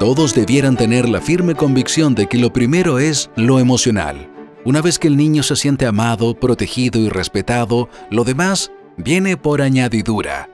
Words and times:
Todos 0.00 0.34
debieran 0.34 0.78
tener 0.78 1.06
la 1.10 1.20
firme 1.20 1.54
convicción 1.54 2.14
de 2.14 2.26
que 2.26 2.38
lo 2.38 2.54
primero 2.54 2.98
es 2.98 3.30
lo 3.36 3.58
emocional. 3.58 4.30
Una 4.64 4.80
vez 4.80 4.98
que 4.98 5.08
el 5.08 5.16
niño 5.18 5.42
se 5.42 5.56
siente 5.56 5.84
amado, 5.84 6.32
protegido 6.32 6.98
y 6.98 7.10
respetado, 7.10 7.90
lo 8.10 8.24
demás 8.24 8.72
viene 8.96 9.36
por 9.36 9.60
añadidura. 9.60 10.48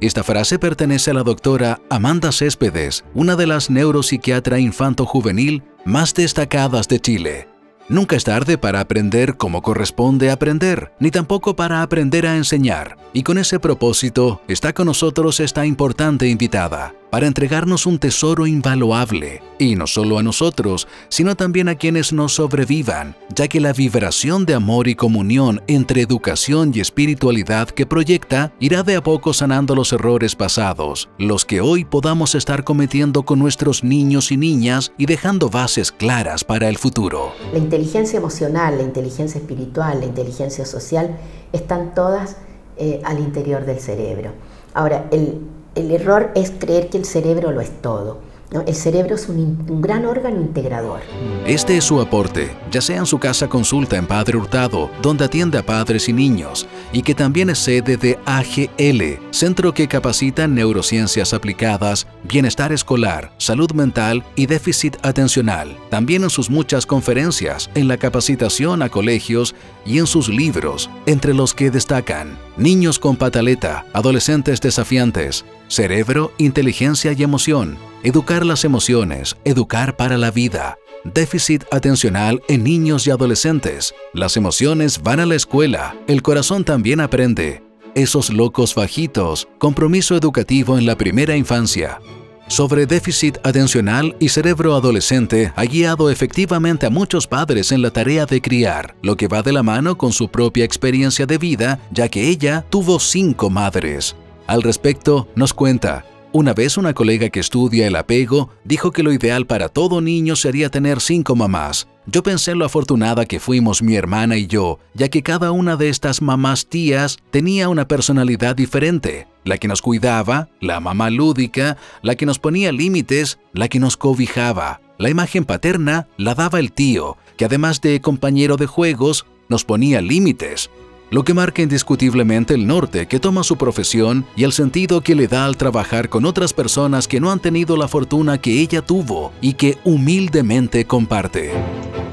Esta 0.00 0.22
frase 0.22 0.60
pertenece 0.60 1.10
a 1.10 1.14
la 1.14 1.24
doctora 1.24 1.80
Amanda 1.90 2.30
Céspedes, 2.30 3.04
una 3.12 3.34
de 3.34 3.48
las 3.48 3.70
neuropsiquiatra 3.70 4.60
infanto-juvenil 4.60 5.64
más 5.84 6.14
destacadas 6.14 6.86
de 6.86 7.00
Chile. 7.00 7.48
Nunca 7.88 8.14
es 8.14 8.22
tarde 8.22 8.56
para 8.56 8.78
aprender 8.78 9.36
como 9.36 9.62
corresponde 9.62 10.30
aprender, 10.30 10.92
ni 11.00 11.10
tampoco 11.10 11.56
para 11.56 11.82
aprender 11.82 12.24
a 12.24 12.36
enseñar. 12.36 12.96
Y 13.12 13.24
con 13.24 13.36
ese 13.36 13.58
propósito 13.58 14.42
está 14.46 14.72
con 14.72 14.86
nosotros 14.86 15.40
esta 15.40 15.66
importante 15.66 16.28
invitada, 16.28 16.94
para 17.12 17.26
entregarnos 17.26 17.84
un 17.84 17.98
tesoro 17.98 18.46
invaluable, 18.46 19.42
y 19.58 19.76
no 19.76 19.86
solo 19.86 20.18
a 20.18 20.22
nosotros, 20.22 20.88
sino 21.10 21.36
también 21.36 21.68
a 21.68 21.74
quienes 21.74 22.10
nos 22.10 22.36
sobrevivan, 22.36 23.14
ya 23.34 23.48
que 23.48 23.60
la 23.60 23.74
vibración 23.74 24.46
de 24.46 24.54
amor 24.54 24.88
y 24.88 24.94
comunión 24.94 25.60
entre 25.66 26.00
educación 26.00 26.72
y 26.74 26.80
espiritualidad 26.80 27.68
que 27.68 27.84
proyecta 27.84 28.54
irá 28.60 28.82
de 28.82 28.96
a 28.96 29.02
poco 29.02 29.34
sanando 29.34 29.74
los 29.74 29.92
errores 29.92 30.34
pasados, 30.34 31.10
los 31.18 31.44
que 31.44 31.60
hoy 31.60 31.84
podamos 31.84 32.34
estar 32.34 32.64
cometiendo 32.64 33.24
con 33.24 33.38
nuestros 33.38 33.84
niños 33.84 34.32
y 34.32 34.38
niñas 34.38 34.94
y 34.96 35.04
dejando 35.04 35.50
bases 35.50 35.92
claras 35.92 36.44
para 36.44 36.70
el 36.70 36.78
futuro. 36.78 37.34
La 37.52 37.58
inteligencia 37.58 38.16
emocional, 38.16 38.78
la 38.78 38.84
inteligencia 38.84 39.38
espiritual, 39.38 40.00
la 40.00 40.06
inteligencia 40.06 40.64
social 40.64 41.18
están 41.52 41.92
todas 41.92 42.38
eh, 42.78 43.02
al 43.04 43.18
interior 43.18 43.66
del 43.66 43.80
cerebro. 43.80 44.32
Ahora, 44.72 45.10
el, 45.12 45.42
el 45.74 45.90
error 45.90 46.30
es 46.34 46.52
creer 46.58 46.88
que 46.88 46.98
el 46.98 47.04
cerebro 47.04 47.52
lo 47.52 47.60
es 47.60 47.70
todo. 47.80 48.32
El 48.66 48.74
cerebro 48.74 49.14
es 49.14 49.30
un, 49.30 49.80
gran 49.80 50.04
órgano 50.04 50.38
integrador. 50.38 51.00
Este 51.46 51.78
es 51.78 51.84
su 51.84 51.98
aporte, 52.02 52.54
ya 52.70 52.82
sea 52.82 52.98
en 52.98 53.06
su 53.06 53.18
casa 53.18 53.48
consulta 53.48 53.96
en 53.96 54.06
Padre 54.06 54.36
Hurtado, 54.36 54.90
donde 55.00 55.24
atiende 55.24 55.56
a 55.56 55.64
padres 55.64 56.06
y 56.10 56.12
niños, 56.12 56.66
y 56.92 57.00
que 57.00 57.14
también 57.14 57.48
es 57.48 57.58
sede 57.60 57.96
de 57.96 58.18
AGL, 58.26 59.20
centro 59.30 59.72
que 59.72 59.88
capacita 59.88 60.44
en 60.44 60.54
neurociencias 60.54 61.32
aplicadas, 61.32 62.06
bienestar 62.24 62.72
escolar, 62.72 63.32
salud 63.38 63.72
mental 63.72 64.22
y 64.36 64.44
déficit 64.44 64.98
atencional. 65.02 65.74
También 65.88 66.22
en 66.22 66.30
sus 66.30 66.50
muchas 66.50 66.84
conferencias, 66.84 67.70
en 67.74 67.88
la 67.88 67.96
capacitación 67.96 68.82
a 68.82 68.90
colegios 68.90 69.54
y 69.86 69.98
en 69.98 70.06
sus 70.06 70.28
libros, 70.28 70.90
entre 71.06 71.32
los 71.32 71.54
que 71.54 71.70
destacan 71.70 72.36
Niños 72.58 72.98
con 72.98 73.16
pataleta, 73.16 73.86
adolescentes 73.94 74.60
desafiantes, 74.60 75.42
cerebro, 75.72 76.32
inteligencia 76.36 77.12
y 77.12 77.22
emoción, 77.22 77.78
educar 78.02 78.44
las 78.44 78.64
emociones, 78.64 79.36
educar 79.44 79.96
para 79.96 80.18
la 80.18 80.30
vida, 80.30 80.76
déficit 81.04 81.64
atencional 81.70 82.42
en 82.48 82.62
niños 82.62 83.06
y 83.06 83.10
adolescentes. 83.10 83.94
Las 84.12 84.36
emociones 84.36 85.02
van 85.02 85.20
a 85.20 85.26
la 85.26 85.34
escuela, 85.34 85.96
el 86.06 86.22
corazón 86.22 86.64
también 86.64 87.00
aprende. 87.00 87.62
Esos 87.94 88.30
locos 88.30 88.74
bajitos, 88.74 89.48
compromiso 89.58 90.14
educativo 90.16 90.78
en 90.78 90.86
la 90.86 90.96
primera 90.96 91.36
infancia. 91.36 92.00
Sobre 92.48 92.84
déficit 92.84 93.38
atencional 93.44 94.14
y 94.20 94.28
cerebro 94.28 94.74
adolescente 94.74 95.52
ha 95.56 95.64
guiado 95.64 96.10
efectivamente 96.10 96.84
a 96.84 96.90
muchos 96.90 97.26
padres 97.26 97.72
en 97.72 97.80
la 97.80 97.90
tarea 97.90 98.26
de 98.26 98.42
criar, 98.42 98.94
lo 99.00 99.16
que 99.16 99.28
va 99.28 99.42
de 99.42 99.52
la 99.52 99.62
mano 99.62 99.96
con 99.96 100.12
su 100.12 100.28
propia 100.28 100.64
experiencia 100.64 101.24
de 101.24 101.38
vida, 101.38 101.80
ya 101.90 102.10
que 102.10 102.28
ella 102.28 102.66
tuvo 102.68 103.00
cinco 103.00 103.48
madres. 103.48 104.16
Al 104.46 104.62
respecto, 104.62 105.28
nos 105.34 105.54
cuenta, 105.54 106.04
una 106.34 106.54
vez 106.54 106.78
una 106.78 106.94
colega 106.94 107.28
que 107.28 107.40
estudia 107.40 107.86
el 107.86 107.94
apego 107.94 108.50
dijo 108.64 108.90
que 108.90 109.02
lo 109.02 109.12
ideal 109.12 109.46
para 109.46 109.68
todo 109.68 110.00
niño 110.00 110.34
sería 110.34 110.70
tener 110.70 111.00
cinco 111.00 111.36
mamás. 111.36 111.88
Yo 112.06 112.22
pensé 112.22 112.52
en 112.52 112.58
lo 112.58 112.64
afortunada 112.64 113.26
que 113.26 113.38
fuimos 113.38 113.82
mi 113.82 113.96
hermana 113.96 114.36
y 114.36 114.46
yo, 114.46 114.78
ya 114.94 115.08
que 115.08 115.22
cada 115.22 115.52
una 115.52 115.76
de 115.76 115.90
estas 115.90 116.22
mamás 116.22 116.66
tías 116.66 117.18
tenía 117.30 117.68
una 117.68 117.86
personalidad 117.86 118.56
diferente. 118.56 119.28
La 119.44 119.58
que 119.58 119.68
nos 119.68 119.82
cuidaba, 119.82 120.48
la 120.60 120.80
mamá 120.80 121.10
lúdica, 121.10 121.76
la 122.00 122.16
que 122.16 122.26
nos 122.26 122.38
ponía 122.38 122.72
límites, 122.72 123.38
la 123.52 123.68
que 123.68 123.78
nos 123.78 123.96
cobijaba. 123.96 124.80
La 124.98 125.10
imagen 125.10 125.44
paterna 125.44 126.08
la 126.16 126.34
daba 126.34 126.60
el 126.60 126.72
tío, 126.72 127.18
que 127.36 127.44
además 127.44 127.80
de 127.80 128.00
compañero 128.00 128.56
de 128.56 128.66
juegos, 128.66 129.26
nos 129.48 129.64
ponía 129.64 130.00
límites 130.00 130.70
lo 131.12 131.24
que 131.24 131.34
marca 131.34 131.60
indiscutiblemente 131.60 132.54
el 132.54 132.66
norte 132.66 133.06
que 133.06 133.20
toma 133.20 133.44
su 133.44 133.58
profesión 133.58 134.24
y 134.34 134.44
el 134.44 134.52
sentido 134.52 135.02
que 135.02 135.14
le 135.14 135.28
da 135.28 135.44
al 135.44 135.58
trabajar 135.58 136.08
con 136.08 136.24
otras 136.24 136.54
personas 136.54 137.06
que 137.06 137.20
no 137.20 137.30
han 137.30 137.38
tenido 137.38 137.76
la 137.76 137.86
fortuna 137.86 138.40
que 138.40 138.62
ella 138.62 138.80
tuvo 138.80 139.30
y 139.42 139.52
que 139.52 139.76
humildemente 139.84 140.86
comparte. 140.86 141.52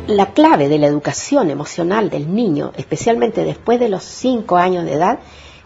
La 0.07 0.33
clave 0.33 0.67
de 0.67 0.79
la 0.79 0.87
educación 0.87 1.49
emocional 1.49 2.09
del 2.09 2.33
niño, 2.35 2.73
especialmente 2.75 3.45
después 3.45 3.79
de 3.79 3.87
los 3.87 4.03
5 4.03 4.57
años 4.57 4.83
de 4.83 4.95
edad, 4.95 5.19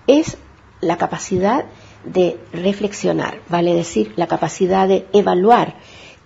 es 0.05 0.37
la 0.79 0.99
capacidad 0.99 1.65
de 2.05 2.37
reflexionar, 2.51 3.39
vale 3.49 3.73
decir, 3.73 4.13
la 4.15 4.27
capacidad 4.27 4.87
de 4.87 5.07
evaluar 5.11 5.77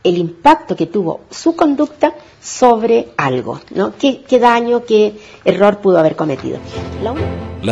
el 0.07 0.17
impacto 0.17 0.75
que 0.75 0.85
tuvo 0.85 1.21
su 1.29 1.55
conducta 1.55 2.13
sobre 2.41 3.09
algo, 3.17 3.59
¿no? 3.75 3.93
¿Qué, 3.97 4.39
daño, 4.39 4.83
qué 4.85 5.19
error 5.43 5.79
pudo 5.79 5.99
haber 5.99 6.15
cometido? 6.15 6.59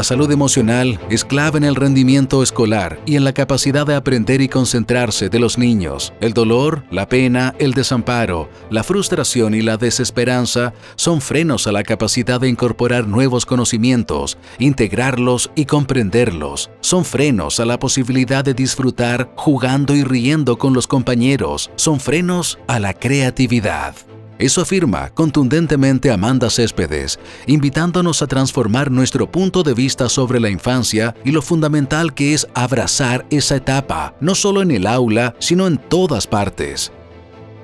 Salud 0.03 0.31
emocional 0.31 0.99
es 1.09 1.23
clave 1.23 1.57
en 1.57 1.63
el 1.63 1.75
rendimiento 1.75 2.41
escolar 2.41 2.99
y 3.05 3.15
en 3.15 3.23
la 3.23 3.33
capacidad 3.33 3.85
de 3.85 3.95
aprender 3.95 4.41
y 4.41 4.49
concentrarse 4.49 5.29
de 5.29 5.39
los 5.39 5.57
niños. 5.57 6.13
El 6.21 6.33
dolor, 6.33 6.83
la 6.91 7.07
pena, 7.07 7.53
el 7.59 7.73
desamparo, 7.73 8.49
la 8.69 8.83
frustración 8.83 9.53
y 9.53 9.61
la 9.61 9.77
desesperanza 9.77 10.73
son 10.95 11.21
frenos 11.21 11.67
a 11.67 11.71
la 11.71 11.83
capacidad 11.83 12.39
de 12.39 12.49
incorporar 12.49 13.07
nuevos 13.07 13.45
conocimientos, 13.45 14.37
integrarlos 14.59 15.51
y 15.55 15.65
comprenderlos. 15.65 16.71
Son 16.81 17.05
frenos 17.05 17.59
a 17.59 17.65
la 17.65 17.79
posibilidad 17.79 18.43
de 18.43 18.53
disfrutar 18.53 19.31
jugando 19.35 19.95
y 19.95 20.03
riendo 20.03 20.57
con 20.57 20.73
los 20.73 20.87
compañeros. 20.87 21.71
Son 21.75 21.99
frenos 21.99 22.59
a 22.67 22.79
la 22.79 22.93
creatividad. 22.93 23.95
Eso 24.37 24.61
afirma 24.61 25.09
contundentemente 25.11 26.11
Amanda 26.11 26.49
Céspedes, 26.49 27.19
invitándonos 27.47 28.21
a 28.21 28.27
transformar 28.27 28.91
nuestro 28.91 29.31
punto 29.31 29.63
de 29.63 29.73
vista 29.73 30.09
sobre 30.09 30.39
la 30.39 30.49
infancia 30.49 31.15
y 31.23 31.31
lo 31.31 31.41
fundamental 31.41 32.13
que 32.13 32.33
es 32.33 32.47
abrazar 32.53 33.25
esa 33.29 33.55
etapa, 33.55 34.15
no 34.19 34.35
solo 34.35 34.61
en 34.61 34.71
el 34.71 34.87
aula, 34.87 35.35
sino 35.39 35.67
en 35.67 35.77
todas 35.77 36.27
partes. 36.27 36.91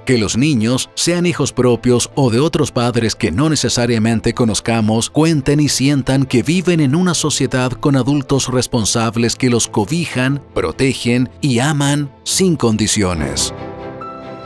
Que 0.06 0.18
los 0.18 0.36
niños, 0.36 0.90
sean 0.96 1.26
hijos 1.26 1.54
propios 1.54 2.10
o 2.16 2.32
de 2.32 2.40
otros 2.40 2.72
padres 2.72 3.16
que 3.16 3.32
no 3.32 3.50
necesariamente 3.50 4.34
conozcamos, 4.34 5.10
cuenten 5.10 5.60
y 5.60 5.70
sientan 5.70 6.26
que 6.26 6.42
viven 6.42 6.80
en 6.80 6.96
una 6.96 7.14
sociedad 7.14 7.72
con 7.72 7.96
adultos 7.96 8.48
responsables 8.48 9.36
que 9.36 9.50
los 9.50 9.68
cobijan, 9.68 10.42
protegen 10.54 11.30
y 11.42 11.60
aman 11.60 12.12
sin 12.24 12.56
condiciones. 12.56 13.54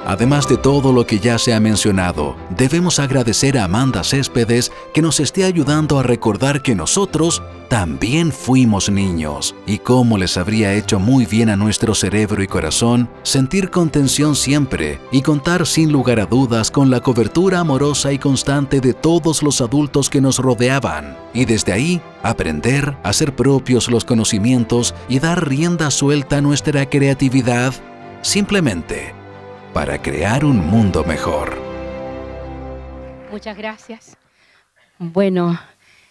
Además 0.05 0.47
de 0.47 0.57
todo 0.57 0.93
lo 0.93 1.07
que 1.07 1.19
ya 1.19 1.39
se 1.39 1.53
ha 1.55 1.59
mencionado, 1.59 2.35
debemos 2.55 2.99
agradecer 2.99 3.57
a 3.57 3.63
Amanda 3.63 4.03
Céspedes 4.03 4.71
que 4.93 5.01
nos 5.01 5.19
esté 5.19 5.45
ayudando 5.45 5.97
a 5.97 6.03
recordar 6.03 6.61
que 6.61 6.75
nosotros 6.75 7.41
también 7.69 8.31
fuimos 8.31 8.87
niños 8.91 9.55
y 9.65 9.79
cómo 9.79 10.19
les 10.19 10.37
habría 10.37 10.75
hecho 10.75 10.99
muy 10.99 11.25
bien 11.25 11.49
a 11.49 11.55
nuestro 11.55 11.95
cerebro 11.95 12.43
y 12.43 12.47
corazón 12.47 13.09
sentir 13.23 13.71
contención 13.71 14.35
siempre 14.35 14.99
y 15.11 15.23
contar 15.23 15.65
sin 15.65 15.91
lugar 15.91 16.19
a 16.19 16.27
dudas 16.27 16.69
con 16.69 16.91
la 16.91 16.99
cobertura 16.99 17.61
amorosa 17.61 18.13
y 18.13 18.19
constante 18.19 18.81
de 18.81 18.93
todos 18.93 19.41
los 19.41 19.59
adultos 19.59 20.11
que 20.11 20.21
nos 20.21 20.37
rodeaban 20.37 21.17
y 21.33 21.45
desde 21.45 21.73
ahí 21.73 21.99
aprender 22.21 22.95
a 23.01 23.09
hacer 23.09 23.35
propios 23.35 23.89
los 23.89 24.05
conocimientos 24.05 24.93
y 25.09 25.17
dar 25.17 25.49
rienda 25.49 25.89
suelta 25.89 26.37
a 26.37 26.41
nuestra 26.41 26.87
creatividad. 26.87 27.73
Simplemente 28.21 29.24
para 29.75 30.01
crear 30.01 30.45
un 30.45 30.65
mundo 30.65 31.03
mejor. 31.03 31.57
Muchas 33.29 33.57
gracias. 33.57 34.15
Bueno, 34.97 35.59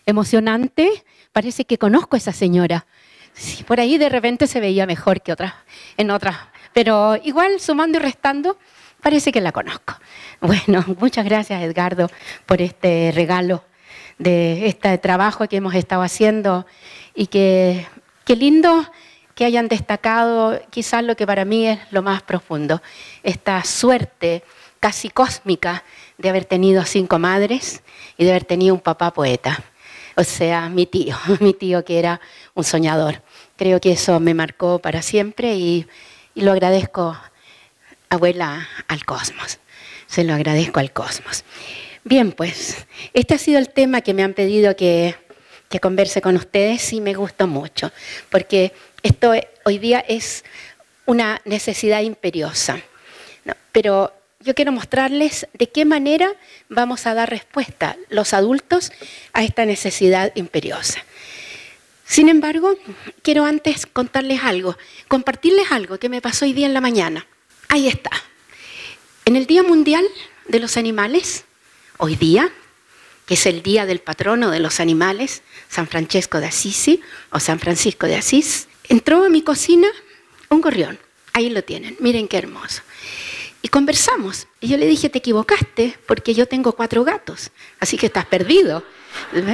emocionante. 0.04 1.02
Parece 1.32 1.64
que 1.64 1.78
conozco 1.78 2.14
a 2.14 2.18
esa 2.18 2.32
señora. 2.32 2.84
Sí, 3.32 3.64
por 3.64 3.80
ahí 3.80 3.96
de 3.96 4.10
repente 4.10 4.48
se 4.48 4.60
veía 4.60 4.84
mejor 4.84 5.22
que 5.22 5.32
otras, 5.32 5.54
en 5.96 6.10
otras. 6.10 6.36
Pero 6.74 7.16
igual, 7.24 7.58
sumando 7.58 7.96
y 7.96 8.02
restando, 8.02 8.58
parece 9.00 9.32
que 9.32 9.40
la 9.40 9.50
conozco. 9.50 9.94
Bueno, 10.42 10.84
muchas 11.00 11.24
gracias, 11.24 11.62
Edgardo, 11.62 12.10
por 12.44 12.60
este 12.60 13.12
regalo 13.14 13.64
de 14.18 14.66
este 14.66 14.98
trabajo 14.98 15.48
que 15.48 15.56
hemos 15.56 15.74
estado 15.74 16.02
haciendo 16.02 16.66
y 17.14 17.28
que 17.28 17.86
qué 18.26 18.36
lindo 18.36 18.84
que 19.34 19.44
hayan 19.44 19.68
destacado 19.68 20.60
quizás 20.70 21.02
lo 21.02 21.16
que 21.16 21.26
para 21.26 21.44
mí 21.44 21.66
es 21.66 21.78
lo 21.90 22.02
más 22.02 22.22
profundo, 22.22 22.82
esta 23.22 23.64
suerte 23.64 24.44
casi 24.80 25.08
cósmica 25.08 25.82
de 26.18 26.28
haber 26.28 26.44
tenido 26.44 26.84
cinco 26.84 27.18
madres 27.18 27.82
y 28.18 28.24
de 28.24 28.30
haber 28.30 28.44
tenido 28.44 28.74
un 28.74 28.80
papá 28.80 29.12
poeta. 29.12 29.64
O 30.16 30.24
sea, 30.24 30.68
mi 30.68 30.86
tío, 30.86 31.16
mi 31.40 31.54
tío 31.54 31.84
que 31.84 31.98
era 31.98 32.20
un 32.54 32.64
soñador. 32.64 33.22
Creo 33.56 33.80
que 33.80 33.92
eso 33.92 34.20
me 34.20 34.34
marcó 34.34 34.78
para 34.78 35.02
siempre 35.02 35.54
y, 35.54 35.86
lo 36.34 36.50
agradezco 36.50 37.16
abuela 38.10 38.68
al 38.88 39.04
cosmos. 39.04 39.58
Se 40.06 40.24
lo 40.24 40.34
agradezco 40.34 40.80
al 40.80 40.92
cosmos. 40.92 41.44
Bien, 42.02 42.32
pues 42.32 42.86
este 43.12 43.34
ha 43.34 43.38
sido 43.38 43.58
el 43.58 43.70
tema 43.70 44.00
que 44.00 44.14
me 44.14 44.22
han 44.24 44.34
pedido 44.34 44.74
que, 44.76 45.14
que 45.70 45.80
converse 45.80 46.20
con 46.20 46.36
ustedes 46.36 46.92
y 46.92 47.00
me 47.00 47.14
gustó 47.14 47.46
mucho, 47.46 47.92
porque 48.30 48.72
esto 49.04 49.32
hoy 49.64 49.78
día 49.78 50.00
es 50.00 50.44
una 51.06 51.40
necesidad 51.44 52.00
imperiosa. 52.00 52.80
pero 53.70 54.12
yo 54.40 54.54
quiero 54.54 54.72
mostrarles 54.72 55.46
de 55.52 55.70
qué 55.70 55.84
manera 55.84 56.32
vamos 56.68 57.06
a 57.06 57.14
dar 57.14 57.30
respuesta 57.30 57.96
los 58.08 58.34
adultos 58.34 58.92
a 59.32 59.42
esta 59.42 59.64
necesidad 59.64 60.32
imperiosa. 60.34 61.02
Sin 62.04 62.28
embargo, 62.28 62.76
quiero 63.22 63.44
antes 63.44 63.86
contarles 63.86 64.42
algo, 64.42 64.76
compartirles 65.08 65.72
algo 65.72 65.98
que 65.98 66.08
me 66.08 66.20
pasó 66.20 66.44
hoy 66.44 66.52
día 66.52 66.66
en 66.66 66.74
la 66.74 66.80
mañana. 66.80 67.26
Ahí 67.68 67.88
está. 67.88 68.10
En 69.24 69.36
el 69.36 69.46
Día 69.46 69.62
Mundial 69.62 70.04
de 70.48 70.60
los 70.60 70.76
Animales, 70.76 71.44
hoy 71.96 72.14
día, 72.16 72.50
que 73.26 73.34
es 73.34 73.46
el 73.46 73.62
día 73.62 73.86
del 73.86 74.00
patrono 74.00 74.50
de 74.50 74.60
los 74.60 74.80
animales, 74.80 75.42
San 75.68 75.88
Francesco 75.88 76.40
de 76.40 76.46
Asisi 76.46 77.00
o 77.30 77.40
San 77.40 77.58
Francisco 77.58 78.06
de 78.06 78.16
Asís, 78.16 78.68
entró 78.88 79.24
a 79.24 79.28
mi 79.28 79.42
cocina 79.42 79.88
un 80.48 80.60
gorrión. 80.60 80.98
Ahí 81.32 81.50
lo 81.50 81.64
tienen, 81.64 81.96
miren 82.00 82.28
qué 82.28 82.38
hermoso. 82.38 82.82
Y 83.62 83.68
conversamos. 83.68 84.46
Y 84.60 84.68
yo 84.68 84.76
le 84.76 84.86
dije, 84.86 85.08
te 85.08 85.18
equivocaste 85.18 85.96
porque 86.06 86.34
yo 86.34 86.46
tengo 86.46 86.72
cuatro 86.72 87.02
gatos, 87.02 87.50
así 87.80 87.96
que 87.96 88.06
estás 88.06 88.26
perdido. 88.26 88.84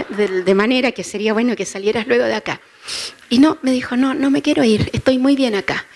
De, 0.08 0.54
manera 0.54 0.92
que 0.92 1.04
sería 1.04 1.32
bueno 1.32 1.54
que 1.54 1.66
salieras 1.66 2.06
luego 2.06 2.24
de 2.24 2.34
acá. 2.34 2.60
Y 3.28 3.38
no, 3.38 3.58
me 3.62 3.70
dijo, 3.70 3.96
no, 3.96 4.14
no 4.14 4.30
me 4.30 4.42
quiero 4.42 4.64
ir, 4.64 4.90
estoy 4.92 5.18
muy 5.18 5.36
bien 5.36 5.54
acá. 5.54 5.86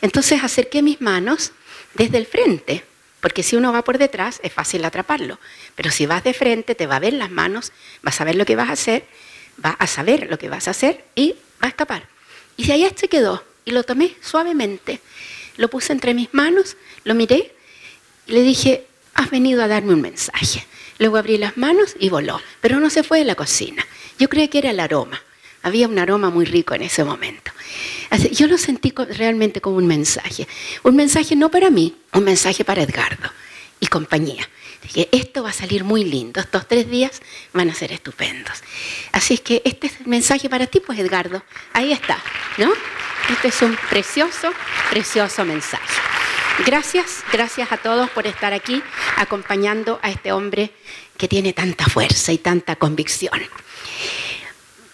Entonces 0.00 0.42
acerqué 0.42 0.82
mis 0.82 1.00
manos 1.00 1.52
desde 1.94 2.18
el 2.18 2.26
frente, 2.26 2.84
porque 3.20 3.42
si 3.42 3.56
uno 3.56 3.72
va 3.72 3.82
por 3.82 3.98
detrás 3.98 4.40
es 4.42 4.52
fácil 4.52 4.84
atraparlo, 4.84 5.38
pero 5.74 5.90
si 5.90 6.06
vas 6.06 6.22
de 6.22 6.32
frente 6.32 6.74
te 6.74 6.86
va 6.86 6.96
a 6.96 7.00
ver 7.00 7.12
las 7.12 7.30
manos, 7.30 7.72
vas 8.02 8.20
a 8.20 8.24
ver 8.24 8.36
lo 8.36 8.46
que 8.46 8.56
vas 8.56 8.68
a 8.68 8.72
hacer, 8.72 9.04
va 9.62 9.70
a 9.70 9.86
saber 9.86 10.28
lo 10.30 10.38
que 10.38 10.48
vas 10.48 10.68
a 10.68 10.70
hacer 10.70 11.04
y 11.14 11.34
va 11.60 11.66
a 11.66 11.68
escapar. 11.68 12.08
Y 12.58 12.66
de 12.66 12.72
ahí 12.74 12.90
se 12.94 13.08
quedó 13.08 13.42
y 13.64 13.70
lo 13.70 13.84
tomé 13.84 14.16
suavemente, 14.20 15.00
lo 15.56 15.70
puse 15.70 15.92
entre 15.94 16.12
mis 16.12 16.34
manos, 16.34 16.76
lo 17.04 17.14
miré 17.14 17.54
y 18.26 18.32
le 18.32 18.42
dije, 18.42 18.84
has 19.14 19.30
venido 19.30 19.62
a 19.62 19.68
darme 19.68 19.94
un 19.94 20.02
mensaje. 20.02 20.66
Luego 20.98 21.16
abrí 21.16 21.38
las 21.38 21.56
manos 21.56 21.94
y 21.98 22.10
voló, 22.10 22.40
pero 22.60 22.80
no 22.80 22.90
se 22.90 23.04
fue 23.04 23.20
de 23.20 23.24
la 23.24 23.36
cocina. 23.36 23.86
Yo 24.18 24.28
creía 24.28 24.50
que 24.50 24.58
era 24.58 24.70
el 24.70 24.80
aroma. 24.80 25.22
Había 25.62 25.86
un 25.86 25.98
aroma 25.98 26.30
muy 26.30 26.44
rico 26.44 26.74
en 26.74 26.82
ese 26.82 27.04
momento. 27.04 27.52
yo 28.32 28.48
lo 28.48 28.58
sentí 28.58 28.92
realmente 29.16 29.60
como 29.60 29.76
un 29.76 29.86
mensaje. 29.86 30.48
Un 30.82 30.96
mensaje 30.96 31.36
no 31.36 31.50
para 31.50 31.70
mí, 31.70 31.94
un 32.12 32.24
mensaje 32.24 32.64
para 32.64 32.82
Edgardo 32.82 33.30
y 33.80 33.86
compañía. 33.86 34.48
Dije, 34.82 35.08
esto 35.12 35.42
va 35.42 35.50
a 35.50 35.52
salir 35.52 35.84
muy 35.84 36.04
lindo, 36.04 36.40
estos 36.40 36.66
tres 36.66 36.88
días 36.88 37.20
van 37.52 37.68
a 37.70 37.74
ser 37.74 37.92
estupendos. 37.92 38.62
Así 39.12 39.34
es 39.34 39.40
que 39.40 39.62
este 39.64 39.88
es 39.88 40.00
el 40.00 40.06
mensaje 40.06 40.48
para 40.48 40.66
ti, 40.66 40.80
pues 40.80 40.98
Edgardo. 40.98 41.42
Ahí 41.72 41.92
está, 41.92 42.18
¿no? 42.58 42.72
Este 43.30 43.48
es 43.48 43.62
un 43.62 43.76
precioso, 43.90 44.52
precioso 44.90 45.44
mensaje. 45.44 46.00
Gracias, 46.64 47.22
gracias 47.32 47.70
a 47.70 47.76
todos 47.76 48.10
por 48.10 48.26
estar 48.26 48.52
aquí 48.52 48.82
acompañando 49.16 50.00
a 50.02 50.10
este 50.10 50.32
hombre 50.32 50.72
que 51.16 51.28
tiene 51.28 51.52
tanta 51.52 51.86
fuerza 51.86 52.32
y 52.32 52.38
tanta 52.38 52.76
convicción. 52.76 53.40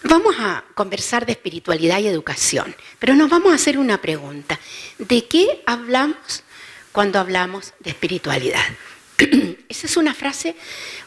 Vamos 0.03 0.35
a 0.37 0.63
conversar 0.75 1.25
de 1.25 1.31
espiritualidad 1.31 1.99
y 1.99 2.07
educación, 2.07 2.75
pero 2.99 3.15
nos 3.15 3.29
vamos 3.29 3.51
a 3.51 3.55
hacer 3.55 3.79
una 3.79 3.99
pregunta. 3.99 4.59
¿De 4.99 5.27
qué 5.27 5.63
hablamos 5.65 6.43
cuando 6.95 7.19
hablamos 7.19 7.73
de 7.81 7.89
espiritualidad? 7.89 8.63
Esa 9.69 9.85
es 9.85 9.97
una 9.97 10.13
frase 10.13 10.55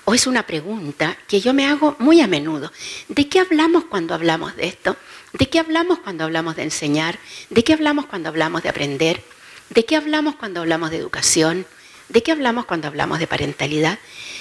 o 0.04 0.12
es 0.14 0.26
una 0.26 0.46
pregunta 0.46 1.16
que 1.26 1.40
yo 1.40 1.54
me 1.54 1.66
hago 1.66 1.96
muy 1.98 2.20
a 2.20 2.26
menudo. 2.26 2.70
¿De 3.08 3.26
qué 3.26 3.40
hablamos 3.40 3.84
cuando 3.86 4.12
hablamos 4.12 4.54
de 4.54 4.66
esto? 4.66 4.96
¿De 5.32 5.48
qué 5.48 5.58
hablamos 5.58 6.00
cuando 6.00 6.24
hablamos 6.24 6.56
de 6.56 6.64
enseñar? 6.64 7.18
¿De 7.48 7.64
qué 7.64 7.72
hablamos 7.72 8.04
cuando 8.04 8.28
hablamos 8.28 8.62
de 8.62 8.68
aprender? 8.68 9.24
¿De 9.70 9.86
qué 9.86 9.96
hablamos 9.96 10.36
cuando 10.36 10.60
hablamos 10.60 10.90
de 10.90 10.98
educación? 10.98 11.66
¿De 12.10 12.22
qué 12.22 12.32
hablamos 12.32 12.66
cuando 12.66 12.88
hablamos 12.88 13.18
de 13.18 13.26
parentalidad? 13.26 13.98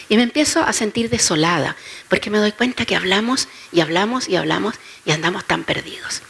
Y 0.10 0.18
me 0.18 0.24
empiezo 0.24 0.64
a 0.64 0.74
sentir 0.74 1.10
desolada, 1.10 1.78
porque 2.10 2.30
me 2.30 2.40
doy 2.40 2.52
cuenta 2.52 2.86
que 2.86 2.98
hablamos 2.98 3.48
y 3.72 3.80
hablamos 3.80 4.28
y 4.28 4.36
hablamos 4.36 4.76
y 5.06 5.12
andamos 5.12 5.46
tan 5.46 5.64
perdidos. 5.64 6.24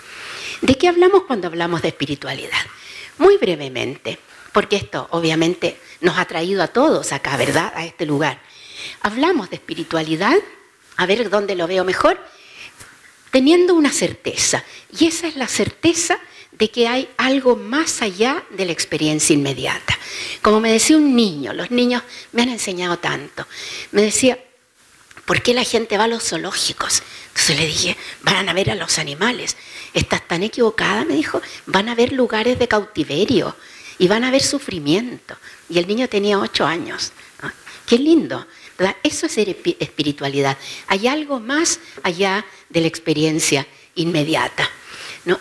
¿De 0.62 0.76
qué 0.78 0.88
hablamos 0.88 1.24
cuando 1.24 1.48
hablamos 1.48 1.82
de 1.82 1.88
espiritualidad? 1.88 2.62
Muy 3.18 3.38
brevemente, 3.38 4.20
porque 4.58 4.78
esto 4.78 5.08
obviamente 5.12 5.78
nos 6.02 6.18
ha 6.18 6.26
traído 6.26 6.64
a 6.64 6.68
todos 6.68 7.12
acá, 7.12 7.38
¿verdad? 7.38 7.72
A 7.76 7.86
este 7.86 8.08
lugar. 8.08 8.42
Hablamos 9.02 9.52
de 9.52 9.58
espiritualidad, 9.58 10.36
a 10.96 11.06
ver 11.06 11.30
dónde 11.30 11.54
lo 11.54 11.68
veo 11.68 11.84
mejor, 11.84 12.20
teniendo 13.30 13.76
una 13.76 13.92
certeza. 13.92 14.64
Y 14.98 15.06
esa 15.06 15.28
es 15.28 15.36
la 15.36 15.48
certeza 15.48 16.18
de 16.54 16.72
que 16.72 16.88
hay 16.88 17.08
algo 17.18 17.56
más 17.56 18.02
allá 18.02 18.44
de 18.50 18.66
la 18.66 18.72
experiencia 18.72 19.36
inmediata. 19.36 19.96
Como 20.42 20.60
me 20.60 20.72
decía 20.72 20.98
un 20.98 21.16
niño, 21.16 21.54
los 21.54 21.70
niños 21.70 22.02
me 22.32 22.42
han 22.42 22.50
enseñado 22.50 22.98
tanto, 22.98 23.46
me 23.92 24.02
decía, 24.02 24.40
¿por 25.26 25.44
qué 25.44 25.54
la 25.54 25.66
gente 25.66 26.00
va 26.00 26.06
a 26.06 26.08
los 26.08 26.24
zoológicos? 26.24 27.04
Entonces 27.28 27.60
le 27.60 27.68
dije, 27.68 27.98
van 28.24 28.50
a 28.50 28.54
ver 28.54 28.72
a 28.72 28.76
los 28.76 28.98
animales. 28.98 29.56
Estás 29.94 30.28
tan 30.28 30.42
equivocada, 30.42 31.06
me 31.06 31.14
dijo, 31.14 31.44
van 31.68 31.90
a 31.90 31.94
ver 31.94 32.12
lugares 32.12 32.58
de 32.58 32.68
cautiverio 32.68 33.56
y 34.00 34.08
van 34.08 34.24
a 34.24 34.32
ver 34.32 34.42
sufrimiento. 34.42 35.36
Y 35.70 35.80
el 35.80 35.88
niño 35.88 36.08
tenía 36.08 36.40
ocho 36.40 36.66
años. 36.66 37.12
Qué 37.86 37.98
lindo. 37.98 38.46
Eso 39.02 39.26
es 39.26 39.38
espiritualidad. 39.38 40.58
Hay 40.88 41.08
algo 41.08 41.40
más 41.40 41.80
allá 42.04 42.46
de 42.70 42.82
la 42.82 42.88
experiencia 42.88 43.66
inmediata. 43.96 44.70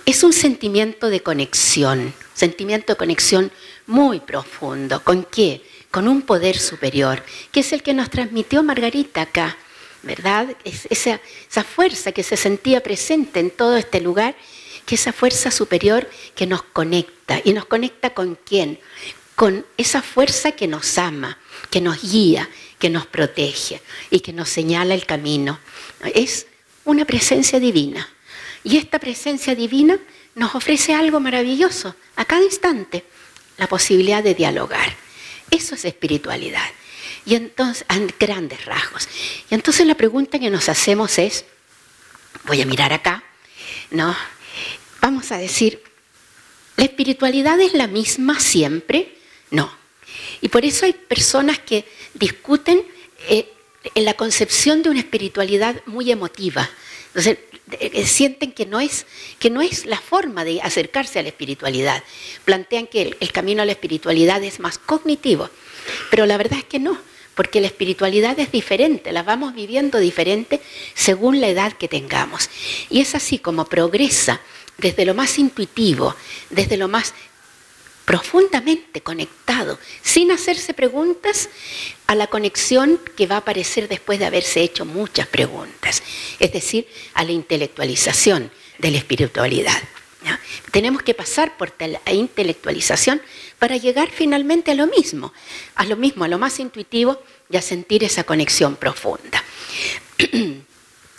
Es 0.04 0.24
un 0.24 0.32
sentimiento 0.32 1.10
de 1.10 1.20
conexión, 1.20 2.14
sentimiento 2.34 2.92
de 2.92 2.96
conexión 2.96 3.52
muy 3.86 4.20
profundo. 4.20 5.02
¿Con 5.04 5.24
qué? 5.24 5.62
Con 5.90 6.08
un 6.08 6.22
poder 6.22 6.58
superior, 6.58 7.22
que 7.52 7.60
es 7.60 7.72
el 7.72 7.82
que 7.82 7.94
nos 7.94 8.10
transmitió 8.10 8.62
Margarita 8.62 9.22
acá, 9.22 9.56
¿verdad? 10.02 10.56
esa, 10.64 11.20
esa 11.48 11.64
fuerza 11.64 12.12
que 12.12 12.22
se 12.22 12.36
sentía 12.36 12.82
presente 12.82 13.40
en 13.40 13.50
todo 13.50 13.76
este 13.76 14.00
lugar, 14.00 14.34
que 14.86 14.94
esa 14.94 15.12
fuerza 15.12 15.50
superior 15.50 16.08
que 16.34 16.46
nos 16.46 16.62
conecta. 16.62 17.40
¿Y 17.44 17.52
nos 17.52 17.66
conecta 17.66 18.14
con 18.14 18.38
quién? 18.46 18.78
Con 19.34 19.66
esa 19.76 20.00
fuerza 20.00 20.52
que 20.52 20.68
nos 20.68 20.96
ama, 20.96 21.38
que 21.70 21.80
nos 21.80 22.00
guía, 22.00 22.48
que 22.78 22.88
nos 22.88 23.06
protege 23.06 23.82
y 24.10 24.20
que 24.20 24.32
nos 24.32 24.48
señala 24.48 24.94
el 24.94 25.04
camino. 25.04 25.58
Es 26.14 26.46
una 26.84 27.04
presencia 27.04 27.58
divina. 27.60 28.08
Y 28.62 28.78
esta 28.78 28.98
presencia 28.98 29.54
divina 29.54 29.98
nos 30.34 30.54
ofrece 30.54 30.94
algo 30.94 31.20
maravilloso 31.20 31.96
a 32.14 32.24
cada 32.24 32.44
instante, 32.44 33.04
la 33.58 33.66
posibilidad 33.66 34.22
de 34.22 34.34
dialogar. 34.34 34.96
Eso 35.50 35.74
es 35.74 35.84
espiritualidad. 35.84 36.68
Y 37.24 37.34
entonces, 37.34 37.84
grandes 38.20 38.64
rasgos. 38.64 39.08
Y 39.50 39.54
entonces 39.54 39.86
la 39.86 39.96
pregunta 39.96 40.38
que 40.38 40.50
nos 40.50 40.68
hacemos 40.68 41.18
es, 41.18 41.44
voy 42.44 42.62
a 42.62 42.66
mirar 42.66 42.92
acá, 42.92 43.24
¿no? 43.90 44.14
Vamos 45.00 45.30
a 45.32 45.38
decir, 45.38 45.82
¿la 46.76 46.84
espiritualidad 46.84 47.60
es 47.60 47.74
la 47.74 47.86
misma 47.86 48.40
siempre? 48.40 49.14
No. 49.50 49.72
Y 50.40 50.48
por 50.48 50.64
eso 50.64 50.86
hay 50.86 50.92
personas 50.92 51.58
que 51.58 51.84
discuten 52.14 52.82
eh, 53.28 53.48
en 53.94 54.04
la 54.04 54.14
concepción 54.14 54.82
de 54.82 54.90
una 54.90 55.00
espiritualidad 55.00 55.80
muy 55.86 56.10
emotiva. 56.10 56.68
Entonces, 57.08 57.38
eh, 57.80 58.06
sienten 58.06 58.52
que 58.52 58.66
no, 58.66 58.78
es, 58.78 59.06
que 59.38 59.50
no 59.50 59.60
es 59.60 59.86
la 59.86 59.98
forma 59.98 60.44
de 60.44 60.60
acercarse 60.60 61.18
a 61.18 61.22
la 61.22 61.28
espiritualidad. 61.28 62.02
Plantean 62.44 62.86
que 62.86 63.16
el 63.18 63.32
camino 63.32 63.62
a 63.62 63.66
la 63.66 63.72
espiritualidad 63.72 64.42
es 64.44 64.60
más 64.60 64.78
cognitivo, 64.78 65.50
pero 66.10 66.26
la 66.26 66.36
verdad 66.36 66.58
es 66.58 66.64
que 66.64 66.78
no, 66.78 66.98
porque 67.36 67.60
la 67.60 67.68
espiritualidad 67.68 68.36
es 68.40 68.50
diferente, 68.50 69.12
la 69.12 69.22
vamos 69.22 69.54
viviendo 69.54 70.00
diferente 70.00 70.60
según 70.94 71.40
la 71.40 71.48
edad 71.48 71.74
que 71.74 71.86
tengamos. 71.86 72.50
Y 72.90 73.02
es 73.02 73.14
así 73.14 73.38
como 73.38 73.66
progresa 73.66 74.40
desde 74.78 75.04
lo 75.04 75.14
más 75.14 75.38
intuitivo, 75.38 76.16
desde 76.50 76.76
lo 76.76 76.88
más 76.88 77.14
profundamente 78.06 79.02
conectado, 79.02 79.78
sin 80.02 80.30
hacerse 80.30 80.72
preguntas, 80.72 81.50
a 82.06 82.14
la 82.14 82.28
conexión 82.28 83.00
que 83.16 83.26
va 83.26 83.34
a 83.34 83.38
aparecer 83.38 83.88
después 83.88 84.18
de 84.18 84.26
haberse 84.26 84.62
hecho 84.62 84.84
muchas 84.84 85.26
preguntas, 85.26 86.02
es 86.38 86.52
decir, 86.52 86.88
a 87.14 87.24
la 87.24 87.32
intelectualización 87.32 88.50
de 88.78 88.90
la 88.92 88.98
espiritualidad. 88.98 89.76
Tenemos 90.70 91.02
que 91.02 91.14
pasar 91.14 91.56
por 91.56 91.72
la 91.78 92.12
intelectualización 92.12 93.22
para 93.58 93.76
llegar 93.76 94.10
finalmente 94.10 94.70
a 94.70 94.74
lo 94.74 94.86
mismo, 94.86 95.32
a 95.74 95.84
lo 95.84 95.96
mismo, 95.96 96.24
a 96.24 96.28
lo 96.28 96.38
más 96.38 96.58
intuitivo 96.60 97.22
y 97.50 97.56
a 97.56 97.62
sentir 97.62 98.04
esa 98.04 98.24
conexión 98.24 98.76
profunda. 98.76 99.42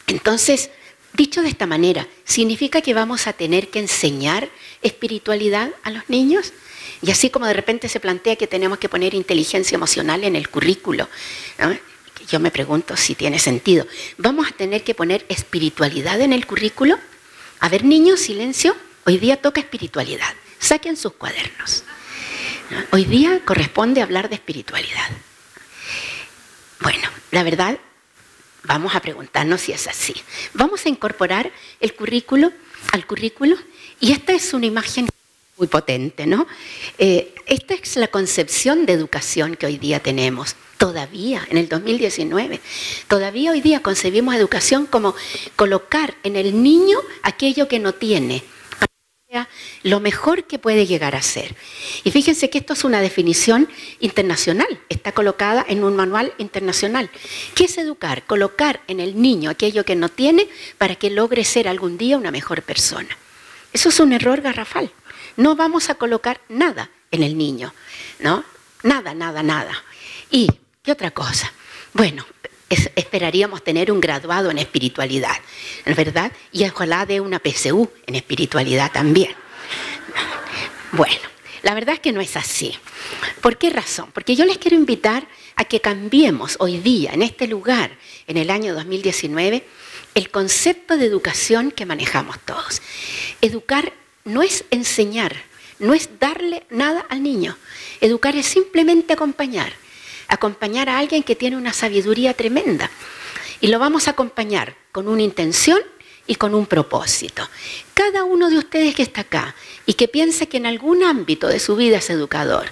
Entonces, 0.08 0.70
dicho 1.14 1.42
de 1.42 1.50
esta 1.50 1.66
manera, 1.66 2.08
¿significa 2.26 2.82
que 2.82 2.94
vamos 2.94 3.28
a 3.28 3.34
tener 3.34 3.70
que 3.70 3.80
enseñar 3.80 4.50
espiritualidad 4.82 5.72
a 5.84 5.90
los 5.90 6.10
niños? 6.10 6.54
Y 7.02 7.12
así 7.12 7.30
como 7.30 7.46
de 7.46 7.54
repente 7.54 7.90
se 7.90 8.00
plantea 8.00 8.36
que 8.36 8.48
tenemos 8.48 8.80
que 8.80 8.90
poner 8.90 9.14
inteligencia 9.14 9.76
emocional 9.76 10.24
en 10.24 10.36
el 10.36 10.50
currículo, 10.50 11.08
yo 12.30 12.40
me 12.40 12.52
pregunto 12.52 12.98
si 12.98 13.16
tiene 13.16 13.40
sentido. 13.40 13.88
¿Vamos 14.18 14.48
a 14.48 14.52
tener 14.52 14.84
que 14.84 14.96
poner 14.96 15.26
espiritualidad 15.30 16.20
en 16.22 16.34
el 16.34 16.46
currículo? 16.46 16.98
A 17.60 17.70
ver, 17.70 17.86
niños, 17.86 18.20
silencio. 18.20 18.76
Hoy 19.06 19.18
día 19.18 19.38
toca 19.38 19.62
espiritualidad. 19.62 20.34
Saquen 20.60 20.98
sus 20.98 21.14
cuadernos. 21.14 21.84
Hoy 22.92 23.06
día 23.06 23.42
corresponde 23.46 24.02
hablar 24.02 24.30
de 24.30 24.36
espiritualidad. 24.36 25.10
Bueno, 26.82 27.10
la 27.32 27.44
verdad, 27.44 27.80
vamos 28.64 28.94
a 28.94 29.00
preguntarnos 29.00 29.62
si 29.62 29.72
es 29.72 29.88
así. 29.88 30.14
Vamos 30.54 30.86
a 30.86 30.90
incorporar 30.90 31.52
el 31.80 31.94
currículo 31.94 32.52
al 32.92 33.08
currículo 33.08 33.58
y 34.00 34.12
esta 34.12 34.34
es 34.34 34.54
una 34.54 34.66
imagen 34.66 35.08
muy 35.58 35.68
potente, 35.68 36.28
¿no? 36.28 36.46
Eh, 36.98 37.34
esta 37.46 37.74
es 37.74 37.96
la 37.96 38.08
concepción 38.10 38.86
de 38.86 38.94
educación 38.94 39.56
que 39.56 39.66
hoy 39.66 39.78
día 39.78 40.02
tenemos. 40.02 40.56
Todavía, 40.78 41.48
en 41.50 41.58
el 41.58 41.70
2019, 41.70 42.62
todavía 43.08 43.52
hoy 43.52 43.62
día 43.62 43.82
concebimos 43.82 44.36
educación 44.36 44.86
como 44.86 45.16
colocar 45.56 46.16
en 46.24 46.36
el 46.36 46.62
niño 46.62 47.00
aquello 47.24 47.68
que 47.68 47.80
no 47.80 47.94
tiene, 47.94 48.44
lo 49.84 50.00
mejor 50.00 50.46
que 50.46 50.60
puede 50.60 50.86
llegar 50.86 51.16
a 51.16 51.22
ser. 51.22 51.56
Y 52.04 52.12
fíjense 52.12 52.50
que 52.50 52.60
esto 52.60 52.74
es 52.74 52.84
una 52.84 53.02
definición 53.02 53.68
internacional, 54.00 54.68
está 54.90 55.12
colocada 55.12 55.66
en 55.68 55.84
un 55.84 55.96
manual 55.96 56.34
internacional. 56.38 57.10
¿Qué 57.54 57.66
es 57.66 57.78
educar? 57.78 58.24
Colocar 58.26 58.82
en 58.88 59.00
el 59.00 59.22
niño 59.22 59.50
aquello 59.50 59.84
que 59.84 59.96
no 59.96 60.10
tiene 60.10 60.48
para 60.78 60.96
que 60.96 61.10
logre 61.10 61.44
ser 61.44 61.68
algún 61.68 61.98
día 61.98 62.18
una 62.18 62.32
mejor 62.32 62.62
persona. 62.64 63.18
Eso 63.74 63.90
es 63.90 64.00
un 64.00 64.14
error 64.14 64.42
garrafal. 64.42 64.92
No 65.36 65.56
vamos 65.56 65.90
a 65.90 65.96
colocar 65.96 66.40
nada 66.50 66.90
en 67.12 67.24
el 67.24 67.38
niño, 67.38 67.74
¿no? 68.20 68.44
Nada, 68.84 69.14
nada, 69.14 69.44
nada. 69.44 69.84
¿Y 70.32 70.48
qué 70.84 70.92
otra 70.92 71.12
cosa? 71.12 71.52
Bueno, 71.94 72.26
esperaríamos 72.70 73.64
tener 73.64 73.92
un 73.92 74.02
graduado 74.02 74.52
en 74.52 74.58
espiritualidad, 74.58 75.36
¿verdad? 75.86 76.32
Y 76.52 76.66
ojalá 76.66 77.06
de 77.06 77.22
una 77.22 77.40
PSU 77.40 77.90
en 78.06 78.16
espiritualidad 78.16 78.92
también. 78.92 79.32
Bueno, 80.92 81.16
la 81.64 81.74
verdad 81.74 81.96
es 81.96 82.02
que 82.02 82.12
no 82.12 82.22
es 82.22 82.36
así. 82.36 82.74
¿Por 83.42 83.58
qué 83.58 83.70
razón? 83.70 84.10
Porque 84.14 84.36
yo 84.36 84.46
les 84.46 84.58
quiero 84.58 84.78
invitar 84.78 85.28
a 85.56 85.66
que 85.66 85.82
cambiemos 85.82 86.58
hoy 86.60 86.78
día, 86.80 87.12
en 87.14 87.24
este 87.24 87.48
lugar, 87.48 87.92
en 88.28 88.38
el 88.38 88.50
año 88.50 88.74
2019, 88.74 89.66
el 90.14 90.30
concepto 90.30 90.98
de 90.98 91.06
educación 91.06 91.72
que 91.72 91.86
manejamos 91.86 92.40
todos. 92.40 92.82
Educar 93.42 93.94
no 94.24 94.44
es 94.44 94.66
enseñar, 94.72 95.36
no 95.80 95.94
es 95.94 96.10
darle 96.20 96.64
nada 96.70 97.06
al 97.10 97.24
niño. 97.24 97.58
Educar 98.02 98.36
es 98.36 98.46
simplemente 98.46 99.14
acompañar 99.14 99.74
acompañar 100.28 100.90
a 100.90 100.98
alguien 100.98 101.24
que 101.24 101.36
tiene 101.36 101.58
una 101.58 101.74
sabiduría 101.74 102.34
tremenda. 102.34 102.90
Y 103.60 103.68
lo 103.68 103.80
vamos 103.80 104.08
a 104.08 104.12
acompañar 104.12 104.76
con 104.92 105.08
una 105.08 105.22
intención 105.22 105.80
y 106.28 106.36
con 106.36 106.54
un 106.54 106.66
propósito. 106.66 107.48
Cada 107.94 108.24
uno 108.24 108.50
de 108.50 108.58
ustedes 108.58 108.94
que 108.94 109.04
está 109.04 109.22
acá 109.22 109.56
y 109.86 109.94
que 109.94 110.08
piense 110.08 110.48
que 110.48 110.58
en 110.58 110.66
algún 110.66 111.04
ámbito 111.04 111.48
de 111.48 111.60
su 111.60 111.76
vida 111.76 111.98
es 111.98 112.10
educador, 112.10 112.66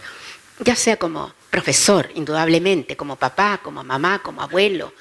ya 0.59 0.75
sea 0.75 0.97
como 0.97 1.33
profesor, 1.49 2.09
indudablemente, 2.15 2.97
como 2.97 3.15
papá, 3.15 3.59
como 3.63 3.83
mamá, 3.83 4.21
como 4.21 4.41
abuelo, 4.41 4.93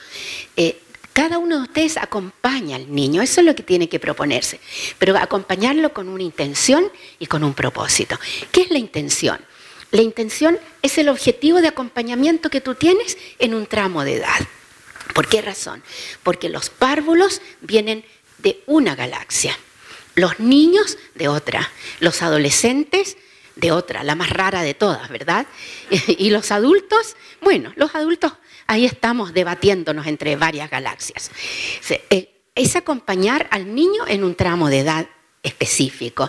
eh, 0.57 0.81
cada 1.15 1.39
uno 1.39 1.59
de 1.59 1.63
ustedes 1.63 1.97
acompaña 1.97 2.75
al 2.75 2.93
niño, 2.93 3.23
eso 3.23 3.41
es 3.41 3.47
lo 3.47 3.55
que 3.55 3.63
tiene 3.63 3.89
que 3.89 4.01
proponerse, 4.01 4.59
pero 4.99 5.17
acompañarlo 5.17 5.93
con 5.93 6.09
una 6.09 6.25
intención 6.25 6.91
y 7.21 7.27
con 7.27 7.45
un 7.45 7.55
propósito. 7.55 8.19
¿Qué 8.51 8.63
es 8.63 8.71
la 8.71 8.79
intención? 8.79 9.39
La 9.95 10.03
intención 10.03 10.59
es 10.83 10.99
el 10.99 11.09
objetivo 11.09 11.61
de 11.61 11.69
acompañamiento 11.69 12.51
que 12.51 12.61
tú 12.61 12.75
tienes 12.75 13.17
en 13.39 13.55
un 13.55 13.67
tramo 13.67 14.03
de 14.03 14.17
edad. 14.17 14.41
¿Por 15.15 15.29
qué 15.29 15.41
razón? 15.41 15.85
Porque 16.25 16.49
los 16.49 16.69
párvulos 16.69 17.41
vienen 17.61 18.05
de 18.39 18.61
una 18.67 18.97
galaxia, 18.97 19.57
los 20.17 20.41
niños 20.41 20.99
de 21.15 21.29
otra, 21.29 21.71
los 22.01 22.23
adolescentes 22.23 23.17
de 23.55 23.71
otra, 23.71 24.03
la 24.03 24.17
más 24.17 24.31
rara 24.31 24.63
de 24.63 24.75
todas, 24.75 25.09
¿verdad? 25.11 25.47
Y 26.09 26.31
los 26.31 26.51
adultos, 26.51 27.15
bueno, 27.41 27.73
los 27.77 27.95
adultos 27.95 28.33
ahí 28.67 28.87
estamos 28.87 29.33
debatiéndonos 29.33 30.09
entre 30.09 30.35
varias 30.35 30.71
galaxias. 30.71 31.31
Eh, 32.11 32.43
es 32.57 32.75
acompañar 32.75 33.47
al 33.53 33.73
niño 33.73 34.09
en 34.09 34.25
un 34.25 34.35
tramo 34.35 34.71
de 34.71 34.81
edad 34.81 35.07
específico. 35.45 36.29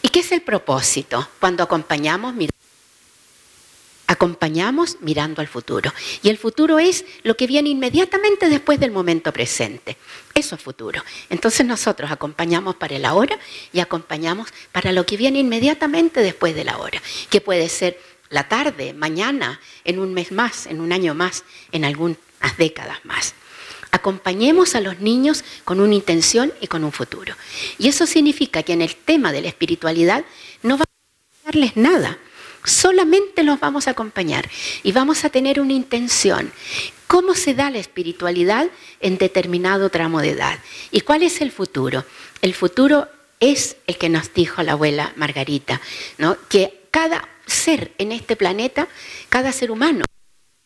¿Y 0.00 0.08
qué 0.08 0.20
es 0.20 0.32
el 0.32 0.40
propósito? 0.40 1.28
Cuando 1.38 1.62
acompañamos, 1.62 2.34
acompañamos 4.06 4.98
mirando 5.00 5.40
al 5.40 5.48
futuro. 5.48 5.92
Y 6.22 6.28
el 6.28 6.38
futuro 6.38 6.78
es 6.78 7.04
lo 7.22 7.36
que 7.36 7.46
viene 7.46 7.70
inmediatamente 7.70 8.48
después 8.48 8.78
del 8.78 8.90
momento 8.90 9.32
presente. 9.32 9.96
Eso 10.34 10.54
es 10.54 10.60
futuro. 10.60 11.02
Entonces 11.30 11.66
nosotros 11.66 12.10
acompañamos 12.10 12.76
para 12.76 12.96
el 12.96 13.04
ahora 13.04 13.38
y 13.72 13.80
acompañamos 13.80 14.48
para 14.72 14.92
lo 14.92 15.06
que 15.06 15.16
viene 15.16 15.40
inmediatamente 15.40 16.20
después 16.20 16.54
de 16.54 16.64
la 16.64 16.78
hora, 16.78 17.00
que 17.30 17.40
puede 17.40 17.68
ser 17.68 17.98
la 18.28 18.48
tarde, 18.48 18.92
mañana, 18.92 19.60
en 19.84 19.98
un 19.98 20.12
mes 20.12 20.32
más, 20.32 20.66
en 20.66 20.80
un 20.80 20.92
año 20.92 21.14
más, 21.14 21.44
en 21.72 21.84
algunas 21.84 22.18
décadas 22.58 23.04
más. 23.04 23.34
Acompañemos 23.92 24.74
a 24.74 24.80
los 24.80 24.98
niños 25.00 25.44
con 25.64 25.80
una 25.80 25.94
intención 25.94 26.52
y 26.60 26.66
con 26.66 26.84
un 26.84 26.92
futuro. 26.92 27.34
Y 27.78 27.88
eso 27.88 28.04
significa 28.06 28.62
que 28.62 28.72
en 28.72 28.82
el 28.82 28.94
tema 28.96 29.32
de 29.32 29.42
la 29.42 29.48
espiritualidad 29.48 30.24
no 30.62 30.74
vamos 30.74 30.86
a 31.42 31.46
darles 31.46 31.76
nada 31.76 32.18
solamente 32.66 33.44
los 33.44 33.58
vamos 33.58 33.88
a 33.88 33.92
acompañar 33.92 34.50
y 34.82 34.92
vamos 34.92 35.24
a 35.24 35.30
tener 35.30 35.60
una 35.60 35.72
intención. 35.72 36.52
¿Cómo 37.06 37.34
se 37.34 37.54
da 37.54 37.70
la 37.70 37.78
espiritualidad 37.78 38.68
en 39.00 39.16
determinado 39.16 39.88
tramo 39.88 40.20
de 40.20 40.30
edad? 40.30 40.58
¿Y 40.90 41.00
cuál 41.00 41.22
es 41.22 41.40
el 41.40 41.52
futuro? 41.52 42.04
El 42.42 42.52
futuro 42.52 43.08
es 43.40 43.76
el 43.86 43.96
que 43.96 44.08
nos 44.08 44.34
dijo 44.34 44.62
la 44.62 44.72
abuela 44.72 45.12
Margarita, 45.16 45.80
¿no? 46.18 46.36
que 46.48 46.88
cada 46.90 47.28
ser 47.46 47.92
en 47.98 48.12
este 48.12 48.34
planeta, 48.34 48.88
cada 49.28 49.52
ser 49.52 49.70
humano, 49.70 50.04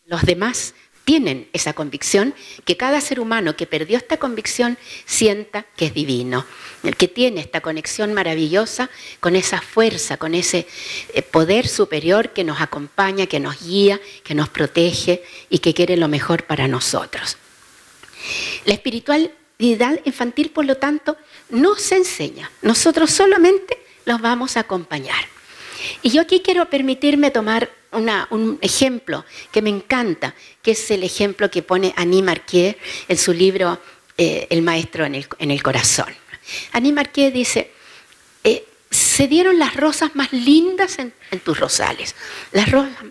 los 0.07 0.23
demás 0.23 0.75
tienen 1.11 1.49
esa 1.53 1.73
convicción, 1.73 2.37
que 2.65 2.77
cada 2.77 3.01
ser 3.01 3.19
humano 3.19 3.57
que 3.57 3.67
perdió 3.67 3.97
esta 3.97 4.19
convicción 4.19 4.79
sienta 5.07 5.67
que 5.77 5.87
es 5.87 5.93
divino, 5.93 6.47
el 6.85 6.95
que 6.95 7.09
tiene 7.09 7.41
esta 7.41 7.61
conexión 7.61 8.15
maravillosa 8.15 8.89
con 9.19 9.35
esa 9.35 9.61
fuerza, 9.61 10.19
con 10.19 10.37
ese 10.37 10.69
eh, 11.13 11.23
poder 11.23 11.67
superior 11.67 12.31
que 12.33 12.45
nos 12.45 12.61
acompaña, 12.61 13.27
que 13.27 13.41
nos 13.41 13.61
guía, 13.61 14.01
que 14.23 14.37
nos 14.37 14.51
protege 14.51 15.25
y 15.49 15.59
que 15.59 15.75
quiere 15.75 15.97
lo 15.97 16.07
mejor 16.07 16.45
para 16.45 16.69
nosotros. 16.69 17.39
La 18.65 18.75
espiritualidad 18.75 19.99
infantil, 20.05 20.51
por 20.51 20.65
lo 20.65 20.77
tanto, 20.77 21.17
no 21.49 21.75
se 21.75 21.97
enseña, 21.97 22.53
nosotros 22.63 23.11
solamente 23.11 23.83
los 24.05 24.21
vamos 24.21 24.57
a 24.57 24.61
acompañar. 24.61 25.25
Y 26.03 26.11
yo 26.11 26.23
aquí 26.23 26.39
quiero 26.39 26.71
permitirme 26.71 27.33
tomar 27.33 27.80
un 27.93 28.59
ejemplo 28.61 29.25
que 29.51 29.63
me 29.63 29.71
encanta, 29.71 30.35
que 30.63 30.73
es 30.73 30.91
el 30.91 31.03
ejemplo 31.03 31.51
que 31.51 31.63
pone 31.63 31.93
Annie 31.97 32.23
Marquier 32.23 32.79
en 33.09 33.19
su 33.19 33.33
libro 33.33 33.79
eh, 34.17 34.47
El 34.51 34.63
maestro 34.63 35.05
en 35.05 35.15
el, 35.15 35.63
corazón. 35.63 36.15
Annie 36.73 36.93
Marquier 36.93 37.33
dice, 37.33 37.71
eh, 38.45 38.65
se 38.91 39.29
dieron 39.29 39.59
las 39.59 39.77
rosas 39.77 40.15
más 40.15 40.33
lindas 40.33 40.99
en, 40.99 41.13
tus 41.45 41.59
rosales, 41.59 42.17
las, 42.53 42.69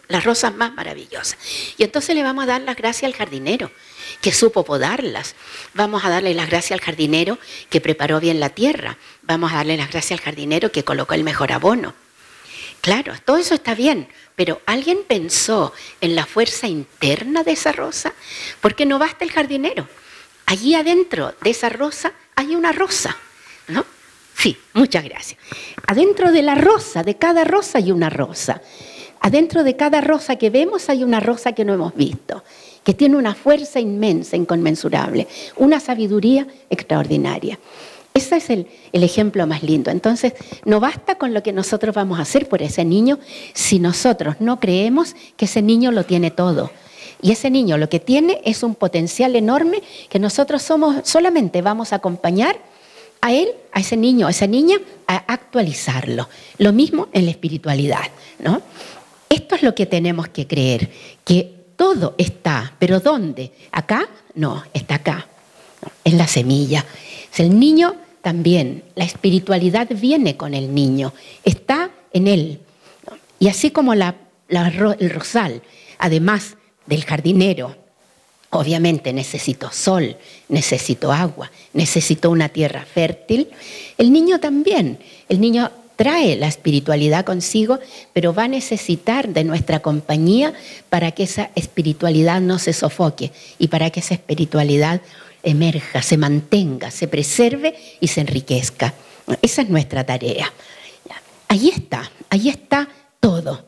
las 0.08 0.24
rosas 0.24 0.54
más 0.56 0.74
maravillosas. 0.74 1.38
Y 1.78 1.84
entonces 1.84 2.16
le 2.16 2.24
vamos 2.24 2.44
a 2.44 2.48
dar 2.48 2.62
las 2.62 2.76
gracias 2.76 3.12
al 3.12 3.18
jardinero, 3.18 3.72
que 4.22 4.34
supo 4.34 4.66
podarlas. 4.66 5.36
Vamos 5.74 6.04
a 6.04 6.10
darle 6.10 6.34
las 6.34 6.50
gracias 6.50 6.80
al 6.80 6.86
jardinero 6.86 7.40
que 7.70 7.80
preparó 7.80 8.20
bien 8.20 8.40
la 8.40 8.50
tierra. 8.50 8.98
Vamos 9.22 9.52
a 9.54 9.58
darle 9.58 9.78
las 9.78 9.90
gracias 9.90 10.20
al 10.20 10.26
jardinero 10.26 10.72
que 10.72 10.84
colocó 10.84 11.14
el 11.14 11.24
mejor 11.24 11.52
abono. 11.52 11.96
Claro, 12.82 13.14
todo 13.26 13.38
eso 13.38 13.56
está 13.56 13.76
bien, 13.76 14.08
pero 14.36 14.62
¿alguien 14.66 15.00
pensó 15.08 15.74
en 16.00 16.16
la 16.16 16.26
fuerza 16.26 16.68
interna 16.68 17.44
de 17.44 17.52
esa 17.52 17.72
rosa? 17.72 18.14
Porque 18.62 18.86
no 18.86 19.00
basta 19.00 19.26
el 19.26 19.32
jardinero. 19.32 19.88
Allí 20.46 20.76
adentro 20.76 21.34
de 21.42 21.50
esa 21.50 21.70
rosa 21.70 22.14
hay 22.36 22.56
una 22.56 22.72
rosa, 22.72 23.16
¿no? 23.68 23.86
Sí, 24.36 24.58
muchas 24.74 25.04
gracias. 25.04 25.40
Adentro 25.86 26.32
de 26.32 26.42
la 26.42 26.56
rosa, 26.56 27.04
de 27.04 27.18
cada 27.18 27.44
rosa 27.44 27.80
hay 27.80 27.92
una 27.92 28.10
rosa. 28.10 28.62
Adentro 29.20 29.64
de 29.64 29.76
cada 29.76 30.00
rosa 30.00 30.38
que 30.38 30.50
vemos 30.50 30.90
hay 30.90 31.04
una 31.04 31.20
rosa 31.20 31.52
que 31.52 31.66
no 31.66 31.74
hemos 31.74 31.94
visto, 31.94 32.44
que 32.86 32.94
tiene 32.94 33.18
una 33.18 33.36
fuerza 33.36 33.82
inmensa, 33.82 34.38
inconmensurable, 34.38 35.28
una 35.58 35.82
sabiduría 35.82 36.48
extraordinaria. 36.70 37.60
Ese 38.14 38.38
es 38.38 38.50
el, 38.50 38.68
ejemplo 38.92 39.46
más 39.48 39.64
lindo. 39.64 39.92
Entonces, 39.92 40.34
no 40.66 40.80
basta 40.80 41.16
con 41.16 41.34
lo 41.34 41.44
que 41.44 41.54
nosotros 41.54 41.96
vamos 41.96 42.20
a 42.20 42.24
hacer 42.24 42.50
por 42.50 42.62
ese 42.62 42.84
niño 42.84 43.20
si 43.54 43.80
nosotros 43.80 44.36
no 44.40 44.60
creemos 44.60 45.16
que 45.38 45.46
ese 45.46 45.62
niño 45.62 45.92
lo 45.92 46.04
tiene 46.06 46.32
todo. 46.32 46.72
Y 47.22 47.32
ese 47.32 47.50
niño 47.50 47.78
lo 47.78 47.90
que 47.90 48.00
tiene 48.00 48.42
es 48.46 48.64
un 48.64 48.76
potencial 48.76 49.36
enorme 49.36 49.82
que 50.10 50.20
nosotros 50.20 50.62
somos, 50.62 51.08
solamente 51.08 51.62
vamos 51.62 51.92
a 51.94 51.98
acompañar 51.98 52.58
a 53.22 53.34
él, 53.34 53.50
a 53.74 53.82
ese 53.82 53.98
niño, 53.98 54.28
a 54.28 54.32
esa 54.32 54.48
niña, 54.48 54.78
a 55.08 55.18
actualizarlo. 55.18 56.30
Lo 56.58 56.72
mismo 56.72 57.10
en 57.12 57.26
la 57.26 57.32
espiritualidad, 57.32 58.10
¿no? 58.40 58.62
Esto 59.30 59.56
es 59.56 59.64
lo 59.64 59.76
que 59.76 59.86
tenemos 59.86 60.30
que 60.30 60.48
creer, 60.48 60.90
que 61.24 61.60
todo 61.76 62.16
está, 62.18 62.74
pero 62.80 63.00
¿dónde? 63.00 63.52
¿Acá? 63.72 64.10
No, 64.34 64.64
está 64.74 64.96
acá, 64.96 65.28
en 66.04 66.18
la 66.18 66.28
semilla. 66.28 66.86
El 67.38 67.60
niño 67.60 67.96
también, 68.22 68.84
la 68.96 69.06
espiritualidad 69.06 69.88
viene 69.90 70.36
con 70.36 70.54
el 70.54 70.74
niño, 70.74 71.14
está 71.44 71.90
en 72.12 72.28
él. 72.28 72.60
Y 73.40 73.48
así 73.48 73.72
como 73.72 73.94
el 73.94 74.04
rosal, 75.10 75.62
además 75.98 76.58
del 76.86 77.06
jardinero, 77.06 77.76
obviamente 78.50 79.14
necesito 79.14 79.72
sol, 79.72 80.18
necesito 80.50 81.12
agua, 81.12 81.52
necesito 81.74 82.30
una 82.30 82.50
tierra 82.50 82.86
fértil, 82.86 83.48
el 83.98 84.12
niño 84.12 84.40
también. 84.40 85.00
El 85.30 85.40
niño 85.40 85.72
trae 85.96 86.36
la 86.38 86.48
espiritualidad 86.48 87.26
consigo, 87.26 87.80
pero 88.14 88.34
va 88.34 88.46
a 88.46 88.48
necesitar 88.48 89.30
de 89.30 89.44
nuestra 89.44 89.82
compañía 89.82 90.54
para 90.90 91.12
que 91.12 91.24
esa 91.24 91.52
espiritualidad 91.56 92.42
no 92.42 92.58
se 92.58 92.74
sofoque 92.74 93.32
y 93.60 93.68
para 93.68 93.90
que 93.90 94.00
esa 94.00 94.14
espiritualidad 94.14 95.02
emerja, 95.44 96.02
se 96.02 96.18
mantenga, 96.18 96.92
se 96.92 97.08
preserve 97.08 97.76
y 98.00 98.08
se 98.08 98.22
enriquezca. 98.22 98.94
Esa 99.42 99.62
es 99.62 99.70
nuestra 99.70 100.06
tarea. 100.06 100.52
Ahí 101.48 101.70
está, 101.70 102.12
ahí 102.30 102.50
está 102.50 102.88
todo. 103.20 103.66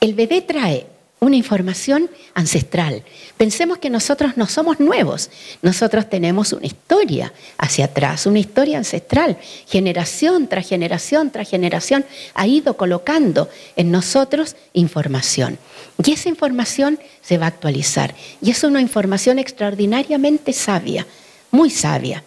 El 0.00 0.14
bebé 0.14 0.42
trae 0.42 0.86
una 1.18 1.36
información 1.36 2.10
ancestral. 2.34 3.02
Pensemos 3.36 3.78
que 3.78 3.90
nosotros 3.90 4.36
no 4.36 4.46
somos 4.46 4.80
nuevos, 4.80 5.30
nosotros 5.62 6.08
tenemos 6.10 6.52
una 6.52 6.66
historia 6.66 7.32
hacia 7.58 7.86
atrás, 7.86 8.26
una 8.26 8.38
historia 8.38 8.78
ancestral. 8.78 9.38
Generación 9.66 10.46
tras 10.46 10.68
generación 10.68 11.30
tras 11.30 11.48
generación 11.48 12.04
ha 12.34 12.46
ido 12.46 12.76
colocando 12.76 13.48
en 13.76 13.90
nosotros 13.90 14.56
información. 14.74 15.58
Y 16.04 16.12
esa 16.12 16.28
información 16.28 16.98
se 17.22 17.38
va 17.38 17.46
a 17.46 17.48
actualizar. 17.48 18.14
Y 18.42 18.50
es 18.50 18.62
una 18.64 18.80
información 18.80 19.38
extraordinariamente 19.38 20.52
sabia, 20.52 21.06
muy 21.50 21.70
sabia. 21.70 22.22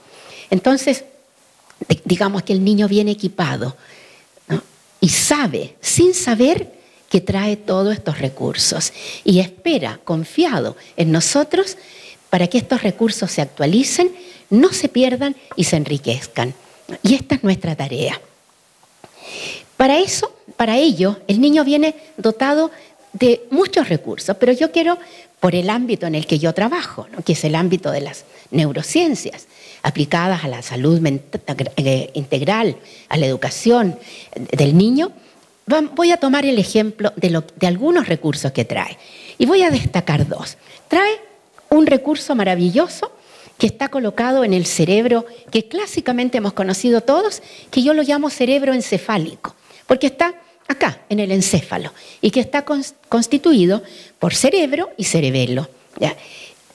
Entonces, 0.50 1.04
digamos 2.06 2.44
que 2.44 2.54
el 2.54 2.64
niño 2.64 2.88
viene 2.88 3.12
equipado 3.12 3.78
y 5.00 5.10
sabe, 5.10 5.76
sin 5.82 6.14
saber, 6.14 6.80
que 7.10 7.22
trae 7.22 7.56
todos 7.56 7.94
estos 7.94 8.20
recursos 8.20 8.94
y 9.24 9.40
espera, 9.40 10.00
confiado 10.04 10.78
en 10.96 11.12
nosotros, 11.12 11.76
para 12.30 12.48
que 12.48 12.60
estos 12.60 12.84
recursos 12.84 13.32
se 13.32 13.42
actualicen, 13.42 14.16
no 14.52 14.72
se 14.72 14.90
pierdan 14.90 15.36
y 15.56 15.64
se 15.64 15.78
enriquezcan. 15.78 16.54
Y 17.02 17.16
esta 17.16 17.36
es 17.36 17.44
nuestra 17.44 17.76
tarea. 17.76 18.22
Para 19.76 20.00
eso, 20.00 20.32
para 20.56 20.78
ello, 20.78 21.20
el 21.28 21.42
niño 21.42 21.64
viene 21.64 21.96
dotado 22.18 22.70
de 23.14 23.46
muchos 23.50 23.90
recursos, 23.90 24.36
pero 24.38 24.52
yo 24.52 24.72
quiero, 24.72 24.98
por 25.40 25.56
el 25.56 25.70
ámbito 25.70 26.06
en 26.08 26.16
el 26.16 26.28
que 26.28 26.40
yo 26.40 26.54
trabajo, 26.54 27.08
que 27.26 27.34
es 27.34 27.44
el 27.44 27.56
ámbito 27.56 27.92
de 27.92 28.02
las 28.02 28.26
neurociencias, 28.52 29.48
aplicadas 29.82 30.44
a 30.44 30.48
la 30.48 30.62
salud 30.62 31.02
eh, 31.78 32.10
integral, 32.14 32.78
a 33.08 33.18
la 33.18 33.26
educación 33.26 33.98
del 34.36 34.78
niño, 34.78 35.12
voy 35.96 36.12
a 36.12 36.18
tomar 36.18 36.46
el 36.46 36.58
ejemplo 36.60 37.14
de, 37.16 37.42
de 37.56 37.68
algunos 37.68 38.08
recursos 38.08 38.52
que 38.52 38.66
trae 38.66 38.98
y 39.38 39.46
voy 39.46 39.64
a 39.64 39.70
destacar 39.70 40.28
dos. 40.28 40.58
Trae 40.88 41.20
un 41.70 41.86
recurso 41.86 42.36
maravilloso 42.36 43.12
que 43.58 43.68
está 43.68 43.90
colocado 43.90 44.44
en 44.44 44.54
el 44.54 44.66
cerebro 44.66 45.26
que 45.52 45.68
clásicamente 45.68 46.38
hemos 46.38 46.54
conocido 46.54 47.02
todos, 47.02 47.42
que 47.70 47.84
yo 47.84 47.94
lo 47.94 48.04
llamo 48.04 48.30
cerebro 48.30 48.74
encefálico, 48.74 49.56
porque 49.86 50.08
está 50.08 50.34
acá, 50.70 51.02
en 51.10 51.20
el 51.20 51.32
encéfalo, 51.32 51.94
y 52.22 52.32
que 52.32 52.40
está 52.40 52.64
constituido 53.10 53.84
por 54.20 54.34
cerebro 54.34 54.92
y 54.96 55.04
cerebelo. 55.04 55.70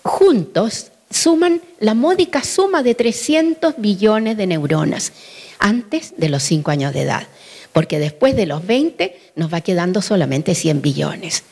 Juntos 0.03 0.91
suman 1.11 1.63
la 1.81 1.95
módica 1.95 2.45
suma 2.45 2.83
de 2.83 2.95
300 2.95 3.75
billones 3.79 4.37
de 4.37 4.47
neuronas 4.47 5.13
antes 5.59 6.13
de 6.19 6.29
los 6.29 6.43
5 6.43 6.71
años 6.71 6.93
de 6.93 7.03
edad 7.03 7.27
porque 7.75 7.99
después 7.99 8.37
de 8.37 8.47
los 8.47 8.65
20 8.65 9.19
nos 9.35 9.53
va 9.53 9.61
quedando 9.61 10.01
solamente 10.01 10.55
100 10.55 10.81
billones. 10.81 11.43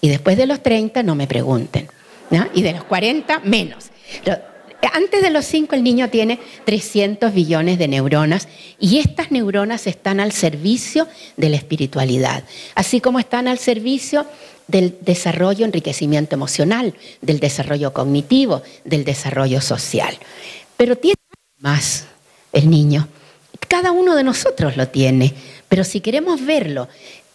Y 0.00 0.08
después 0.08 0.36
de 0.36 0.46
los 0.46 0.60
30 0.60 1.04
no 1.04 1.14
me 1.14 1.28
pregunten. 1.28 1.88
Y 2.52 2.62
de 2.62 2.72
los 2.72 2.82
40 2.84 3.38
menos. 3.44 3.90
Antes 4.92 5.22
de 5.22 5.30
los 5.30 5.44
5 5.46 5.74
el 5.74 5.84
niño 5.84 6.10
tiene 6.10 6.38
300 6.64 7.32
billones 7.32 7.78
de 7.78 7.88
neuronas 7.88 8.48
y 8.78 8.98
estas 8.98 9.30
neuronas 9.30 9.86
están 9.86 10.20
al 10.20 10.32
servicio 10.32 11.08
de 11.36 11.50
la 11.50 11.56
espiritualidad, 11.56 12.44
así 12.74 13.00
como 13.00 13.18
están 13.18 13.48
al 13.48 13.58
servicio 13.58 14.26
del 14.68 14.96
desarrollo, 15.00 15.64
enriquecimiento 15.64 16.34
emocional, 16.34 16.94
del 17.20 17.40
desarrollo 17.40 17.92
cognitivo, 17.92 18.62
del 18.84 19.04
desarrollo 19.04 19.60
social. 19.60 20.16
Pero 20.76 20.96
tiene 20.96 21.16
más 21.58 22.06
el 22.52 22.70
niño. 22.70 23.08
Cada 23.68 23.92
uno 23.92 24.14
de 24.14 24.24
nosotros 24.24 24.76
lo 24.76 24.88
tiene. 24.88 25.32
Pero 25.68 25.84
si 25.84 26.00
queremos 26.00 26.44
verlo 26.44 26.88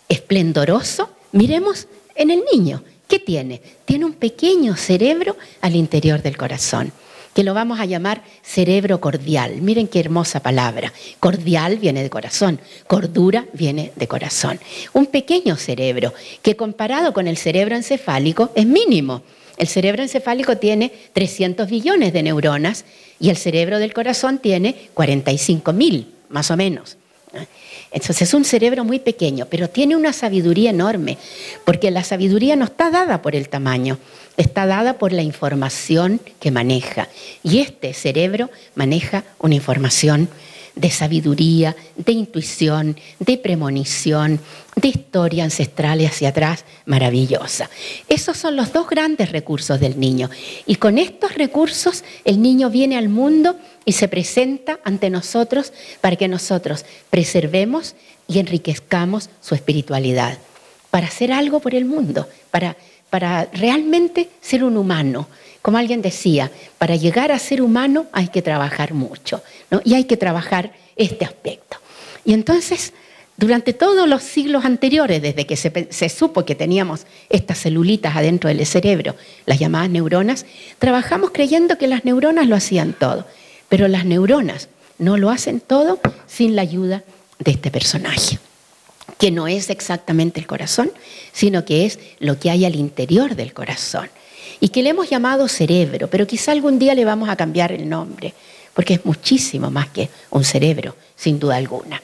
esplendoroso, 0.09 1.09
miremos 1.31 1.87
en 2.15 2.31
el 2.31 2.43
niño. 2.51 2.83
¿Qué 3.07 3.19
tiene? 3.19 3.61
Tiene 3.85 4.05
un 4.05 4.13
pequeño 4.13 4.75
cerebro 4.75 5.37
al 5.61 5.75
interior 5.75 6.21
del 6.21 6.37
corazón, 6.37 6.91
que 7.37 7.43
lo 7.43 7.53
vamos 7.53 7.79
a 7.79 7.85
llamar 7.85 8.23
cerebro 8.41 8.99
cordial. 8.99 9.61
Miren 9.61 9.87
qué 9.87 9.99
hermosa 9.99 10.39
palabra. 10.39 10.91
Cordial 11.19 11.77
viene 11.77 12.01
de 12.01 12.09
corazón, 12.09 12.59
cordura 12.87 13.45
viene 13.53 13.91
de 13.95 14.07
corazón. 14.07 14.59
Un 14.93 15.05
pequeño 15.05 15.55
cerebro 15.55 16.15
que 16.41 16.55
comparado 16.55 17.13
con 17.13 17.27
el 17.27 17.37
cerebro 17.37 17.75
encefálico 17.75 18.49
es 18.55 18.65
mínimo. 18.65 19.21
El 19.55 19.67
cerebro 19.67 20.01
encefálico 20.01 20.57
tiene 20.57 20.91
300 21.13 21.69
billones 21.69 22.11
de 22.11 22.23
neuronas 22.23 22.85
y 23.19 23.29
el 23.29 23.37
cerebro 23.37 23.77
del 23.77 23.93
corazón 23.93 24.39
tiene 24.39 24.89
45 24.95 25.73
mil, 25.73 26.15
más 26.29 26.49
o 26.49 26.57
menos. 26.57 26.97
Entonces 27.91 28.21
es 28.23 28.33
un 28.33 28.45
cerebro 28.45 28.83
muy 28.83 28.99
pequeño, 28.99 29.47
pero 29.49 29.69
tiene 29.69 29.95
una 29.95 30.13
sabiduría 30.13 30.69
enorme, 30.69 31.17
porque 31.65 31.91
la 31.91 32.03
sabiduría 32.03 32.55
no 32.55 32.65
está 32.65 32.91
dada 32.91 33.21
por 33.21 33.35
el 33.35 33.49
tamaño, 33.49 33.97
está 34.37 34.65
dada 34.65 34.93
por 34.93 35.13
la 35.13 35.23
información 35.23 36.19
que 36.39 36.51
maneja. 36.51 37.07
Y 37.43 37.59
este 37.59 37.93
cerebro 37.93 38.49
maneja 38.75 39.23
una 39.39 39.55
información 39.55 40.29
de 40.77 40.91
sabiduría, 40.91 41.75
de 41.95 42.11
intuición, 42.11 42.95
de 43.19 43.37
premonición, 43.37 44.39
de 44.75 44.87
historia 44.87 45.43
ancestral 45.43 46.01
y 46.01 46.05
hacia 46.05 46.29
atrás 46.29 46.65
maravillosa. 46.85 47.69
Esos 48.07 48.37
son 48.37 48.55
los 48.55 48.71
dos 48.73 48.87
grandes 48.87 49.31
recursos 49.31 49.79
del 49.79 49.99
niño. 49.99 50.29
Y 50.65 50.75
con 50.75 50.97
estos 50.97 51.33
recursos 51.33 52.03
el 52.25 52.41
niño 52.41 52.69
viene 52.69 52.97
al 52.97 53.09
mundo 53.09 53.57
y 53.85 53.93
se 53.93 54.07
presenta 54.07 54.79
ante 54.83 55.09
nosotros 55.09 55.73
para 55.99 56.15
que 56.15 56.27
nosotros 56.27 56.85
preservemos 57.09 57.95
y 58.27 58.39
enriquezcamos 58.39 59.29
su 59.41 59.55
espiritualidad, 59.55 60.37
para 60.91 61.07
hacer 61.07 61.31
algo 61.31 61.59
por 61.59 61.73
el 61.73 61.85
mundo, 61.85 62.27
para, 62.51 62.77
para 63.09 63.45
realmente 63.53 64.29
ser 64.41 64.63
un 64.63 64.77
humano. 64.77 65.27
Como 65.67 65.79
alguien 65.79 66.01
decía, 66.01 66.49
para 66.77 66.95
llegar 66.95 67.33
a 67.33 67.39
ser 67.39 67.61
humano 67.61 68.05
hay 68.13 68.29
que 68.29 68.41
trabajar 68.41 68.93
mucho 68.93 69.43
y 69.83 69.95
hay 69.95 70.05
que 70.05 70.15
trabajar 70.15 70.71
este 70.95 71.25
aspecto. 71.25 71.75
Y 72.23 72.31
entonces, 72.31 72.93
durante 73.35 73.73
todos 73.73 74.07
los 74.07 74.23
siglos 74.23 74.63
anteriores, 74.63 75.21
desde 75.21 75.45
que 75.45 75.57
se, 75.57 76.07
supo 76.07 76.45
que 76.45 76.55
teníamos 76.55 77.05
estas 77.27 77.57
celulitas 77.59 78.15
adentro 78.15 78.47
del 78.47 78.65
cerebro, 78.65 79.17
las 79.45 79.59
llamadas 79.59 79.89
neuronas, 79.89 80.45
trabajamos 80.79 81.31
creyendo 81.31 81.77
que 81.77 81.87
las 81.87 82.05
neuronas 82.05 82.47
lo 82.47 82.55
hacían 82.55 82.93
todo. 82.93 83.25
Pero 83.67 83.89
las 83.89 84.05
neuronas 84.05 84.69
no 84.99 85.17
lo 85.17 85.31
hacen 85.31 85.59
todo 85.59 85.99
sin 86.27 86.55
la 86.55 86.61
ayuda 86.61 87.03
de 87.39 87.51
este 87.51 87.71
personaje, 87.71 88.39
que 89.17 89.31
no 89.31 89.49
es 89.49 89.69
exactamente 89.69 90.39
el 90.39 90.47
corazón, 90.47 90.93
sino 91.33 91.65
que 91.65 91.85
es 91.85 91.99
lo 92.19 92.39
que 92.39 92.51
hay 92.51 92.63
al 92.63 92.75
interior 92.75 93.35
del 93.35 93.51
corazón. 93.51 94.09
Y 94.59 94.69
que 94.69 94.81
le 94.81 94.89
hemos 94.89 95.09
llamado 95.09 95.47
cerebro, 95.47 96.09
pero 96.09 96.25
quizá 96.25 96.51
algún 96.51 96.79
día 96.79 96.95
le 96.95 97.05
vamos 97.05 97.29
a 97.29 97.35
cambiar 97.35 97.71
el 97.71 97.87
nombre, 97.87 98.33
porque 98.73 98.95
es 98.95 99.05
muchísimo 99.05 99.69
más 99.69 99.89
que 99.89 100.09
un 100.31 100.43
cerebro, 100.43 100.95
sin 101.15 101.39
duda 101.39 101.57
alguna. 101.57 102.01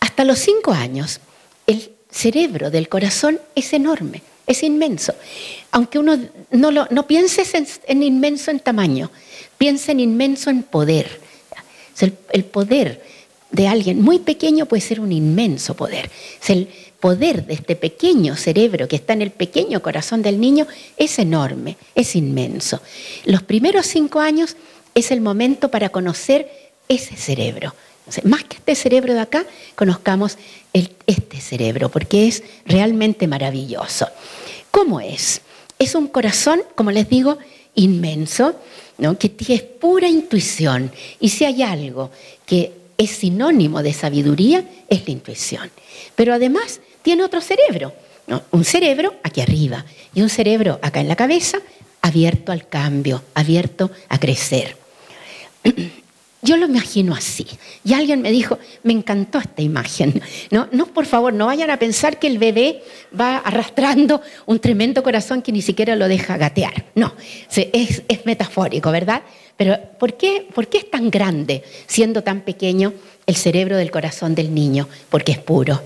Hasta 0.00 0.24
los 0.24 0.38
cinco 0.38 0.72
años, 0.72 1.20
el 1.66 1.92
cerebro 2.10 2.70
del 2.70 2.88
corazón 2.88 3.40
es 3.54 3.72
enorme, 3.72 4.22
es 4.46 4.62
inmenso. 4.62 5.14
Aunque 5.70 5.98
uno 5.98 6.18
no, 6.50 6.70
lo, 6.70 7.06
pienses 7.06 7.54
en, 7.86 8.02
inmenso 8.02 8.50
en 8.50 8.60
tamaño, 8.60 9.10
piensa 9.56 9.92
en 9.92 10.00
inmenso 10.00 10.50
en 10.50 10.62
poder. 10.62 11.20
El, 12.00 12.16
el, 12.32 12.44
poder 12.44 13.02
de 13.50 13.68
alguien 13.68 14.00
muy 14.00 14.20
pequeño 14.20 14.66
puede 14.66 14.80
ser 14.80 15.00
un 15.00 15.12
inmenso 15.12 15.74
poder. 15.74 16.10
Poder 17.00 17.46
de 17.46 17.54
este 17.54 17.76
pequeño 17.76 18.36
cerebro 18.36 18.86
que 18.86 18.96
está 18.96 19.14
en 19.14 19.22
el 19.22 19.30
pequeño 19.30 19.82
corazón 19.82 20.22
del 20.22 20.38
niño 20.38 20.66
es 20.96 21.18
enorme, 21.18 21.76
es 21.94 22.14
inmenso. 22.14 22.80
Los 23.24 23.42
primeros 23.42 23.86
cinco 23.86 24.20
años 24.20 24.56
es 24.94 25.10
el 25.10 25.20
momento 25.20 25.70
para 25.70 25.88
conocer 25.88 26.50
ese 26.88 27.16
cerebro. 27.16 27.74
más 28.24 28.44
que 28.44 28.56
este 28.56 28.74
cerebro 28.74 29.14
de 29.14 29.20
acá, 29.20 29.46
conozcamos 29.76 30.36
este 30.72 31.40
cerebro, 31.40 31.88
porque 31.88 32.28
es 32.28 32.42
realmente 32.66 33.26
maravilloso. 33.26 34.08
¿Cómo 34.70 35.00
es? 35.00 35.40
Es 35.78 35.94
un 35.94 36.08
corazón, 36.08 36.62
como 36.74 36.90
les 36.90 37.08
digo, 37.08 37.38
inmenso, 37.74 38.56
¿no? 38.98 39.16
que 39.16 39.28
tiene 39.28 39.62
pura 39.62 40.08
intuición. 40.08 40.90
Y 41.20 41.30
si 41.30 41.44
hay 41.44 41.62
algo 41.62 42.10
que 42.44 42.72
es 42.98 43.10
sinónimo 43.10 43.82
de 43.82 43.92
sabiduría, 43.92 44.68
es 44.88 45.06
la 45.06 45.12
intuición. 45.12 45.70
Pero 46.14 46.34
además 46.34 46.80
tiene 47.02 47.24
otro 47.24 47.40
cerebro, 47.40 47.92
un 48.50 48.64
cerebro 48.64 49.14
aquí 49.22 49.40
arriba 49.40 49.84
y 50.14 50.22
un 50.22 50.28
cerebro 50.28 50.78
acá 50.82 51.00
en 51.00 51.08
la 51.08 51.16
cabeza, 51.16 51.58
abierto 52.02 52.52
al 52.52 52.68
cambio, 52.68 53.22
abierto 53.34 53.90
a 54.08 54.18
crecer. 54.18 54.76
Yo 56.42 56.56
lo 56.56 56.64
imagino 56.64 57.14
así. 57.14 57.46
Y 57.84 57.92
alguien 57.92 58.22
me 58.22 58.30
dijo, 58.30 58.58
me 58.82 58.94
encantó 58.94 59.38
esta 59.38 59.60
imagen. 59.60 60.22
No, 60.50 60.68
no, 60.72 60.86
por 60.86 61.04
favor, 61.04 61.34
no 61.34 61.46
vayan 61.46 61.68
a 61.68 61.78
pensar 61.78 62.18
que 62.18 62.28
el 62.28 62.38
bebé 62.38 62.82
va 63.18 63.36
arrastrando 63.36 64.22
un 64.46 64.58
tremendo 64.58 65.02
corazón 65.02 65.42
que 65.42 65.52
ni 65.52 65.60
siquiera 65.60 65.96
lo 65.96 66.08
deja 66.08 66.38
gatear. 66.38 66.86
No, 66.94 67.14
es, 67.50 68.02
es 68.08 68.24
metafórico, 68.24 68.90
¿verdad? 68.90 69.22
Pero 69.58 69.78
¿por 69.98 70.16
qué, 70.16 70.46
¿por 70.54 70.68
qué 70.68 70.78
es 70.78 70.90
tan 70.90 71.10
grande, 71.10 71.62
siendo 71.86 72.22
tan 72.22 72.40
pequeño, 72.40 72.94
el 73.26 73.36
cerebro 73.36 73.76
del 73.76 73.90
corazón 73.90 74.34
del 74.34 74.54
niño? 74.54 74.88
Porque 75.10 75.32
es 75.32 75.38
puro. 75.38 75.82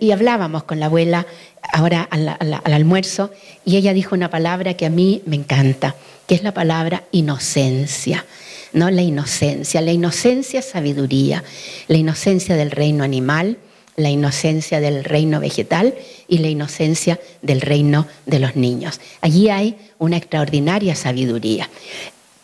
Y, 0.00 0.10
hablábamos 0.10 0.64
con 0.64 0.80
la 0.80 0.86
abuela 0.86 1.26
ahora 1.72 2.08
al, 2.10 2.28
al 2.28 2.72
almuerzo 2.72 3.30
y 3.64 3.76
ella 3.76 3.92
dijo 3.92 4.14
una 4.14 4.30
palabra 4.30 4.74
que 4.74 4.86
a 4.86 4.90
mí 4.90 5.22
me 5.26 5.36
encanta, 5.36 5.96
que 6.26 6.34
es 6.34 6.42
la 6.42 6.54
palabra 6.54 7.04
inocencia. 7.12 8.24
¿no? 8.72 8.90
La 8.90 9.02
inocencia. 9.02 9.80
La 9.80 9.92
inocencia 9.92 10.60
es 10.60 10.66
sabiduría. 10.66 11.42
La 11.88 11.96
inocencia 11.96 12.56
del 12.56 12.70
reino 12.70 13.04
animal, 13.04 13.58
la 13.96 14.10
inocencia 14.10 14.80
del 14.80 15.04
reino 15.04 15.40
vegetal 15.40 15.94
y 16.28 16.38
la 16.38 16.48
inocencia 16.48 17.18
del 17.42 17.60
reino 17.60 18.06
de 18.26 18.38
los 18.38 18.56
niños. 18.56 19.00
Allí 19.20 19.48
hay 19.48 19.76
una 19.98 20.16
extraordinaria 20.16 20.94
sabiduría. 20.94 21.68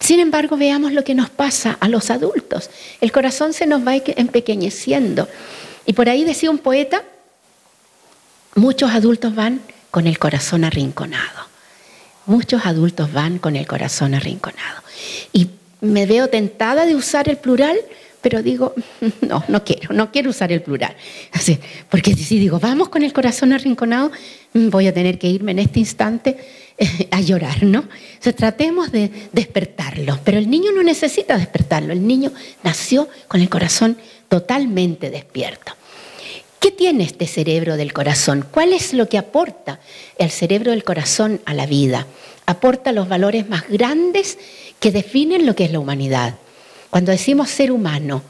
Sin 0.00 0.18
embargo, 0.18 0.56
veamos 0.56 0.92
lo 0.92 1.04
que 1.04 1.14
nos 1.14 1.30
pasa 1.30 1.76
a 1.78 1.88
los 1.88 2.10
adultos. 2.10 2.70
El 3.00 3.12
corazón 3.12 3.52
se 3.52 3.66
nos 3.66 3.86
va 3.86 3.94
empequeñeciendo. 3.94 5.28
Y 5.86 5.92
por 5.92 6.08
ahí 6.08 6.24
decía 6.24 6.50
un 6.50 6.58
poeta, 6.58 7.04
muchos 8.54 8.90
adultos 8.90 9.34
van 9.34 9.60
con 9.90 10.06
el 10.06 10.18
corazón 10.18 10.64
arrinconado. 10.64 11.52
Muchos 12.26 12.64
adultos 12.66 13.12
van 13.12 13.38
con 13.38 13.56
el 13.56 13.66
corazón 13.66 14.14
arrinconado. 14.14 14.82
Y 15.32 15.48
me 15.80 16.06
veo 16.06 16.28
tentada 16.28 16.86
de 16.86 16.94
usar 16.94 17.28
el 17.28 17.36
plural, 17.36 17.76
pero 18.20 18.42
digo, 18.42 18.74
no, 19.20 19.44
no 19.48 19.64
quiero, 19.64 19.92
no 19.92 20.12
quiero 20.12 20.30
usar 20.30 20.52
el 20.52 20.62
plural. 20.62 20.94
Porque 21.90 22.14
si 22.14 22.38
digo, 22.38 22.60
vamos 22.60 22.88
con 22.88 23.02
el 23.02 23.12
corazón 23.12 23.52
arrinconado, 23.52 24.12
mm, 24.54 24.68
voy 24.70 24.86
a 24.86 24.94
tener 24.94 25.18
que 25.18 25.28
irme 25.28 25.52
en 25.52 25.58
este 25.58 25.80
instante 25.80 26.36
eh, 26.78 27.08
a 27.10 27.20
llorar, 27.20 27.64
¿no? 27.64 27.84
O 28.24 28.32
tratemos 28.32 28.92
de 28.92 29.10
despertarlo, 29.32 30.18
pero 30.24 30.38
el 30.38 30.48
niño 30.48 30.72
no 30.72 30.82
necesita 30.82 31.36
despertarlo, 31.36 31.92
el 31.92 32.06
niño 32.06 32.32
nació 32.62 33.08
con 33.28 33.40
el 33.40 33.48
corazón 33.48 33.98
totalmente 34.28 35.10
despierto. 35.10 35.74
¿Qué 36.62 36.70
tiene 36.70 37.02
este 37.02 37.26
cerebro 37.26 37.76
del 37.76 37.92
corazón? 37.92 38.46
¿Cuál 38.48 38.72
es 38.72 38.92
lo 38.92 39.08
que 39.08 39.18
aporta 39.18 39.80
el 40.16 40.30
cerebro 40.30 40.70
del 40.70 40.84
corazón 40.84 41.40
a 41.44 41.54
la 41.54 41.66
vida? 41.66 42.06
Aporta 42.46 42.92
los 42.92 43.08
valores 43.08 43.48
más 43.48 43.68
grandes 43.68 44.38
que 44.78 44.92
definen 44.92 45.44
lo 45.44 45.56
que 45.56 45.64
es 45.64 45.72
la 45.72 45.80
humanidad. 45.80 46.36
Cuando 46.88 47.10
decimos 47.10 47.50
ser 47.50 47.72
humano, 47.72 48.22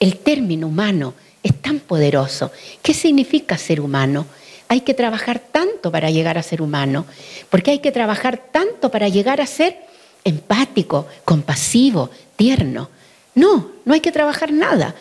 el 0.00 0.16
término 0.16 0.66
humano 0.66 1.14
es 1.40 1.54
tan 1.62 1.78
poderoso. 1.78 2.50
¿Qué 2.82 2.94
significa 2.94 3.56
ser 3.56 3.80
humano? 3.80 4.26
Hay 4.66 4.80
que 4.80 4.92
trabajar 4.92 5.38
tanto 5.38 5.92
para 5.92 6.10
llegar 6.10 6.38
a 6.38 6.42
ser 6.42 6.62
humano, 6.62 7.06
porque 7.48 7.70
hay 7.70 7.78
que 7.78 7.92
trabajar 7.92 8.42
tanto 8.50 8.90
para 8.90 9.08
llegar 9.08 9.40
a 9.40 9.46
ser 9.46 9.76
empático, 10.24 11.06
compasivo, 11.24 12.10
tierno. 12.34 12.90
No, 13.36 13.70
no 13.84 13.94
hay 13.94 14.00
que 14.00 14.10
trabajar 14.10 14.50
nada, 14.52 14.96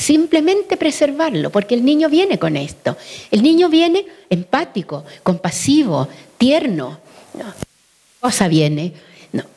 simplemente 0.00 0.78
preservarlo, 0.78 1.50
porque 1.50 1.74
el 1.74 1.84
niño 1.84 2.08
viene 2.08 2.38
con 2.38 2.56
esto. 2.56 2.96
El 3.30 3.42
niño 3.42 3.68
viene 3.68 4.06
empático, 4.30 5.04
compasivo, 5.22 6.08
tierno. 6.38 6.98
cosa 8.20 8.48
viene? 8.48 8.92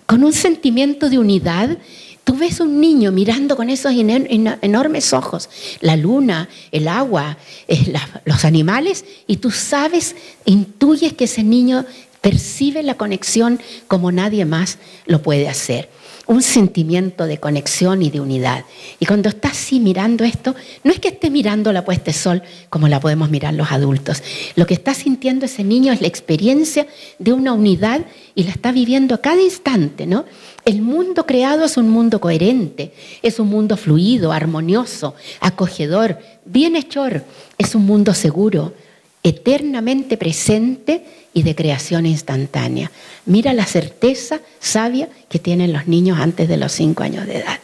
con 0.05 0.23
un 0.23 0.33
sentimiento 0.33 1.09
de 1.09 1.17
unidad. 1.17 1.77
Tú 2.23 2.35
ves 2.35 2.59
un 2.59 2.79
niño 2.79 3.11
mirando 3.11 3.55
con 3.55 3.69
esos 3.69 3.93
enormes 3.93 5.13
ojos, 5.13 5.49
la 5.81 5.95
luna, 5.95 6.47
el 6.71 6.87
agua, 6.87 7.37
eh, 7.67 7.93
los 8.25 8.45
animales, 8.45 9.03
y 9.27 9.37
tú 9.37 9.49
sabes, 9.49 10.15
intuyes 10.45 11.13
que 11.13 11.23
ese 11.23 11.43
niño 11.43 11.85
percibe 12.21 12.83
la 12.83 12.95
conexión 12.95 13.59
como 13.87 14.11
nadie 14.11 14.45
más 14.45 14.77
lo 15.05 15.21
puede 15.21 15.49
hacer 15.49 15.89
un 16.25 16.41
sentimiento 16.41 17.25
de 17.25 17.39
conexión 17.39 18.01
y 18.01 18.09
de 18.09 18.21
unidad. 18.21 18.65
Y 18.99 19.05
cuando 19.05 19.29
está 19.29 19.49
así 19.49 19.79
mirando 19.79 20.23
esto, 20.23 20.55
no 20.83 20.91
es 20.91 20.99
que 20.99 21.09
esté 21.09 21.29
mirando 21.29 21.73
la 21.73 21.83
puesta 21.83 22.05
de 22.05 22.13
sol 22.13 22.41
como 22.69 22.87
la 22.87 22.99
podemos 22.99 23.29
mirar 23.29 23.53
los 23.53 23.71
adultos. 23.71 24.23
Lo 24.55 24.65
que 24.65 24.73
está 24.73 24.93
sintiendo 24.93 25.45
ese 25.45 25.63
niño 25.63 25.91
es 25.91 26.01
la 26.01 26.07
experiencia 26.07 26.87
de 27.19 27.33
una 27.33 27.53
unidad 27.53 28.05
y 28.35 28.43
la 28.43 28.51
está 28.51 28.71
viviendo 28.71 29.15
a 29.15 29.21
cada 29.21 29.41
instante, 29.41 30.05
¿no? 30.05 30.25
El 30.65 30.81
mundo 30.81 31.25
creado 31.25 31.65
es 31.65 31.75
un 31.75 31.89
mundo 31.89 32.21
coherente, 32.21 32.93
es 33.21 33.39
un 33.39 33.49
mundo 33.49 33.75
fluido, 33.75 34.31
armonioso, 34.31 35.15
acogedor, 35.41 36.17
bienhechor, 36.45 37.25
es 37.57 37.75
un 37.75 37.85
mundo 37.85 38.13
seguro, 38.13 38.73
eternamente 39.23 40.17
presente 40.17 41.05
y 41.33 41.43
de 41.43 41.55
creación 41.55 42.05
instantánea. 42.05 42.91
Mira 43.25 43.53
la 43.53 43.65
certeza 43.65 44.41
sabia 44.59 45.09
que 45.29 45.39
tienen 45.39 45.73
los 45.73 45.87
niños 45.87 46.19
antes 46.19 46.47
de 46.47 46.57
los 46.57 46.71
cinco 46.73 47.03
años 47.03 47.25
de 47.25 47.37
edad. 47.37 47.59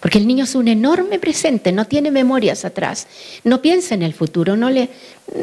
Porque 0.00 0.18
el 0.18 0.26
niño 0.26 0.44
es 0.44 0.54
un 0.54 0.68
enorme 0.68 1.18
presente, 1.18 1.72
no 1.72 1.86
tiene 1.86 2.10
memorias 2.10 2.64
atrás, 2.64 3.06
no 3.44 3.62
piensa 3.62 3.94
en 3.94 4.02
el 4.02 4.12
futuro, 4.12 4.56
no 4.56 4.68
le, 4.68 4.90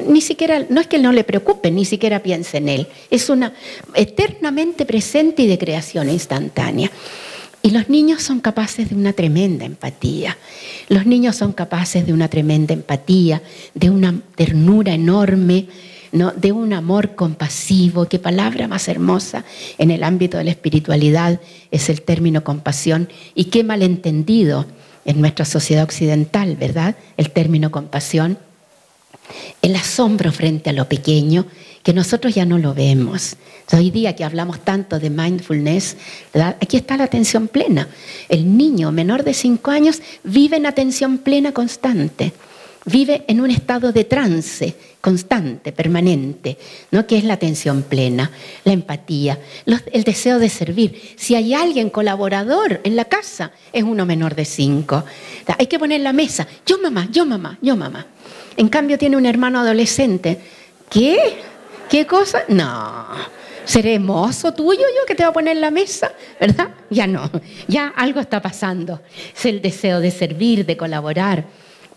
ni 0.08 0.22
siquiera, 0.22 0.66
no 0.70 0.80
es 0.80 0.88
que 0.88 1.00
no 1.00 1.12
le 1.12 1.24
preocupe, 1.24 1.72
ni 1.72 1.86
siquiera 1.86 2.22
piensa 2.22 2.58
en 2.58 2.70
él. 2.70 2.88
Es 3.10 3.30
una 3.30 3.54
eternamente 3.96 4.86
presente 4.86 5.42
y 5.42 5.48
de 5.48 5.58
creación 5.58 6.10
instantánea. 6.10 6.92
Y 7.66 7.72
los 7.72 7.88
niños 7.88 8.22
son 8.22 8.42
capaces 8.42 8.90
de 8.90 8.96
una 8.96 9.14
tremenda 9.14 9.64
empatía. 9.64 10.38
Los 10.90 11.06
niños 11.06 11.38
son 11.38 11.54
capaces 11.54 12.06
de 12.06 12.12
una 12.12 12.28
tremenda 12.28 12.74
empatía, 12.74 13.42
de 13.74 13.90
una 13.90 14.20
ternura 14.36 14.94
enorme, 14.94 15.68
de 16.12 16.52
un 16.52 16.74
amor 16.74 17.16
compasivo. 17.16 18.10
Qué 18.10 18.20
palabra 18.20 18.68
más 18.68 18.90
hermosa 18.90 19.46
en 19.78 19.92
el 19.92 20.04
ámbito 20.04 20.38
de 20.38 20.44
la 20.44 20.52
espiritualidad 20.52 21.40
es 21.72 21.88
el 21.90 22.02
término 22.02 22.44
compasión 22.44 23.08
y 23.34 23.46
qué 23.46 23.64
malentendido 23.64 24.66
en 25.06 25.22
nuestra 25.22 25.46
sociedad 25.46 25.86
occidental, 25.86 26.58
¿verdad? 26.58 26.98
El 27.16 27.32
término 27.32 27.72
compasión. 27.72 28.38
El 29.62 29.76
asombro 29.76 30.32
frente 30.32 30.70
a 30.70 30.74
lo 30.74 30.88
pequeño, 30.88 31.46
que 31.84 31.94
nosotros 31.94 32.34
ya 32.34 32.46
no 32.46 32.58
lo 32.58 32.74
vemos. 32.74 33.36
Hoy 33.72 33.92
día 33.92 34.16
que 34.16 34.24
hablamos 34.24 34.60
tanto 34.62 35.00
de 35.00 35.10
mindfulness, 35.10 35.98
aquí 36.34 36.78
está 36.78 36.98
la 36.98 37.06
atención 37.06 37.48
plena. 37.48 37.88
El 38.30 38.58
niño 38.58 38.92
menor 38.92 39.24
de 39.24 39.34
5 39.34 39.72
años 39.72 40.02
vive 40.24 40.58
en 40.58 40.66
atención 40.66 41.18
plena 41.18 41.52
constante 41.54 42.34
vive 42.86 43.24
en 43.28 43.42
un 43.42 43.52
estado 43.52 43.92
de 43.92 44.04
trance 44.04 44.76
constante, 45.00 45.72
permanente, 45.72 46.58
¿no? 46.92 47.06
que 47.06 47.18
es 47.18 47.24
la 47.24 47.34
atención 47.34 47.84
plena, 47.84 48.32
la 48.64 48.72
empatía, 48.72 49.40
el 49.92 50.04
deseo 50.04 50.40
de 50.40 50.50
servir. 50.50 51.14
Si 51.18 51.36
hay 51.36 51.54
alguien 51.54 51.90
colaborador 51.90 52.80
en 52.84 52.96
la 52.96 53.06
casa, 53.06 53.52
es 53.74 53.84
uno 53.84 54.06
menor 54.06 54.36
de 54.36 54.46
cinco. 54.46 55.04
Hay 55.58 55.68
que 55.68 55.80
poner 55.80 56.02
la 56.02 56.14
mesa, 56.14 56.48
yo 56.66 56.78
mamá, 56.80 57.10
yo 57.12 57.26
mamá, 57.26 57.58
yo 57.62 57.76
mamá. 57.76 58.08
En 58.58 58.70
cambio 58.70 58.98
tiene 58.98 59.18
un 59.18 59.26
hermano 59.26 59.60
adolescente. 59.60 60.40
¿Qué? 60.90 61.18
¿Qué 61.90 62.06
cosa? 62.06 62.44
No. 62.48 63.08
¿Seré 63.66 63.98
mozo 63.98 64.54
tuyo 64.54 64.82
yo 64.82 65.06
que 65.08 65.16
te 65.16 65.24
va 65.24 65.30
a 65.30 65.34
poner 65.34 65.58
la 65.58 65.72
mesa? 65.72 66.12
¿Verdad? 66.40 66.70
Ya 66.90 67.08
no. 67.08 67.30
Ya 67.68 67.94
algo 67.96 68.20
está 68.20 68.42
pasando. 68.42 69.02
Es 69.36 69.46
el 69.46 69.62
deseo 69.62 70.00
de 70.00 70.12
servir, 70.12 70.66
de 70.66 70.76
colaborar. 70.76 71.46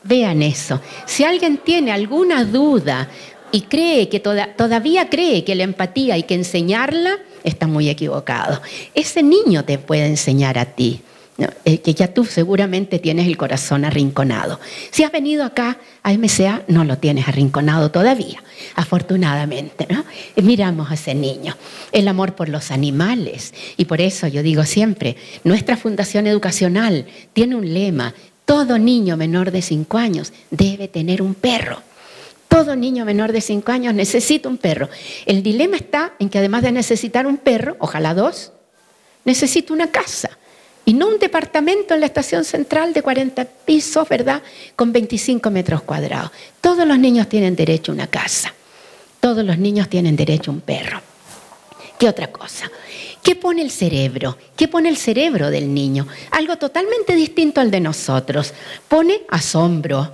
Vean 0.05 0.43
eso. 0.43 0.81
Si 1.07 1.25
alguien 1.25 1.59
tiene 1.59 1.91
alguna 1.91 2.45
duda 2.45 3.09
y 3.51 3.63
cree 3.63 4.09
que 4.09 4.21
todavía 4.21 5.09
cree 5.09 5.45
que 5.45 5.55
la 5.55 5.65
empatía 5.65 6.15
hay 6.15 6.23
que 6.23 6.35
enseñarla, 6.35 7.19
está 7.43 7.67
muy 7.67 7.89
equivocado. 7.89 8.61
Ese 8.95 9.23
niño 9.23 9.65
te 9.65 9.79
puede 9.79 10.07
enseñar 10.07 10.59
a 10.59 10.67
ti. 10.67 11.01
Que 11.37 11.95
ya 11.95 12.15
tú 12.15 12.25
seguramente 12.25 12.99
tienes 12.99 13.27
el 13.27 13.37
corazón 13.37 13.85
arrinconado. 13.85 14.59
Si 14.91 15.05
has 15.05 15.13
venido 15.13 15.45
acá 15.45 15.79
a 16.03 16.13
MCA, 16.13 16.63
no 16.69 16.85
lo 16.85 16.99
tienes 16.99 17.29
arrinconado 17.29 17.91
todavía, 17.91 18.43
afortunadamente. 18.75 19.87
¿no? 19.91 20.05
miramos 20.43 20.91
a 20.91 20.95
ese 20.95 21.15
niño, 21.15 21.57
el 21.93 22.09
amor 22.09 22.35
por 22.35 22.49
los 22.49 22.71
animales. 22.71 23.53
Y 23.77 23.85
por 23.85 24.01
eso 24.01 24.27
yo 24.29 24.43
digo 24.43 24.65
siempre, 24.65 25.17
nuestra 25.45 25.77
Fundación 25.77 26.27
Educacional 26.27 27.07
tiene 27.33 27.57
un 27.57 27.75
lema, 27.75 28.15
todo 28.47 28.79
niño 28.79 29.17
menor 29.17 29.51
de 29.51 29.61
5 29.61 29.99
años 29.99 30.33
debe 30.51 30.89
tener 30.89 31.21
un 31.21 31.35
perro. 31.35 31.83
Todo 32.49 32.77
niño 32.77 33.05
menor 33.05 33.33
de 33.33 33.41
5 33.41 33.73
años 33.73 33.93
necesita 33.93 34.49
un 34.49 34.57
perro. 34.57 34.89
El 35.27 35.43
dilema 35.43 35.77
está 35.77 36.15
en 36.19 36.31
que 36.31 36.39
además 36.39 36.63
de 36.63 36.73
necesitar 36.73 37.27
un 37.27 37.37
perro, 37.37 37.77
ojalá 37.81 38.15
dos, 38.15 38.53
necesita 39.25 39.75
una 39.75 39.91
casa. 39.91 40.39
Y 40.89 40.95
no 40.95 41.09
un 41.09 41.19
departamento 41.19 41.95
en 41.95 42.01
la 42.01 42.07
estación 42.07 42.45
central 42.45 42.93
de 42.93 43.03
40 43.03 43.45
pisos, 43.45 44.09
¿verdad? 44.09 44.41
Con 44.77 44.93
25 44.93 45.51
metros 45.51 45.83
cuadrados. 45.83 46.31
Todos 46.61 46.87
los 46.87 46.97
niños 46.97 47.29
tienen 47.29 47.57
derecho 47.57 47.91
a 47.91 47.97
una 47.97 48.07
casa. 48.07 48.55
Todos 49.19 49.45
los 49.45 49.59
niños 49.59 49.89
tienen 49.89 50.15
derecho 50.15 50.53
a 50.53 50.55
un 50.55 50.61
perro. 50.61 51.01
¿Qué 51.99 52.09
otra 52.09 52.29
cosa? 52.29 52.71
¿Qué 53.21 53.35
pone 53.35 53.63
el 53.63 53.73
cerebro? 53.73 54.39
¿Qué 54.57 54.69
pone 54.69 54.89
el 54.89 54.97
cerebro 54.97 55.51
del 55.51 55.75
niño? 55.75 56.07
Algo 56.31 56.57
totalmente 56.57 57.17
distinto 57.17 57.61
al 57.61 57.73
de 57.73 57.81
nosotros. 57.81 58.55
Pone 58.87 59.23
asombro. 59.29 60.13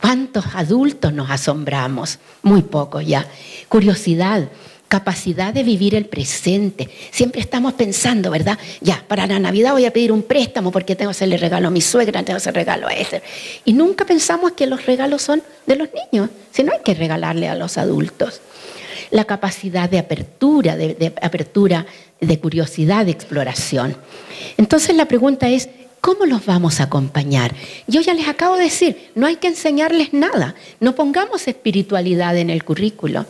¿Cuántos 0.00 0.44
adultos 0.54 1.12
nos 1.12 1.28
asombramos? 1.28 2.20
Muy 2.42 2.62
pocos 2.62 3.04
ya. 3.04 3.26
Curiosidad, 3.68 4.48
capacidad 4.88 5.52
de 5.52 5.62
vivir 5.62 5.94
el 5.94 6.06
presente. 6.06 6.88
Siempre 7.10 7.40
estamos 7.40 7.74
pensando, 7.74 8.30
¿verdad? 8.30 8.58
Ya, 8.80 9.04
para 9.06 9.26
la 9.26 9.38
Navidad 9.38 9.72
voy 9.72 9.84
a 9.84 9.92
pedir 9.92 10.10
un 10.10 10.22
préstamo 10.22 10.72
porque 10.72 10.96
tengo 10.96 11.10
que 11.10 11.16
hacerle 11.16 11.36
regalo 11.36 11.68
a 11.68 11.70
mi 11.70 11.82
suegra, 11.82 12.22
tengo 12.22 12.36
que 12.36 12.42
hacer 12.42 12.54
regalo 12.54 12.88
a 12.88 12.92
este. 12.92 13.22
Y 13.66 13.74
nunca 13.74 14.06
pensamos 14.06 14.52
que 14.52 14.66
los 14.66 14.86
regalos 14.86 15.22
son 15.22 15.42
de 15.66 15.76
los 15.76 15.88
niños, 15.92 16.30
si 16.50 16.64
no 16.64 16.72
hay 16.72 16.80
que 16.82 16.94
regalarle 16.94 17.48
a 17.48 17.54
los 17.54 17.76
adultos. 17.76 18.40
La 19.10 19.24
capacidad 19.24 19.88
de 19.88 19.98
apertura, 19.98 20.76
de, 20.76 20.94
de 20.94 21.12
apertura, 21.22 21.86
de 22.20 22.40
curiosidad, 22.40 23.04
de 23.04 23.12
exploración. 23.12 23.96
Entonces 24.56 24.96
la 24.96 25.06
pregunta 25.06 25.48
es, 25.48 25.68
¿Cómo 26.00 26.26
los 26.26 26.46
vamos 26.46 26.78
a 26.78 26.84
acompañar? 26.84 27.52
Yo 27.88 28.00
ya 28.00 28.14
les 28.14 28.28
acabo 28.28 28.56
de 28.56 28.62
decir, 28.62 29.10
no 29.16 29.26
hay 29.26 29.34
que 29.34 29.48
enseñarles 29.48 30.12
nada, 30.12 30.54
no 30.78 30.94
pongamos 30.94 31.48
espiritualidad 31.48 32.36
en 32.36 32.50
el 32.50 32.62
currículo 32.62 33.26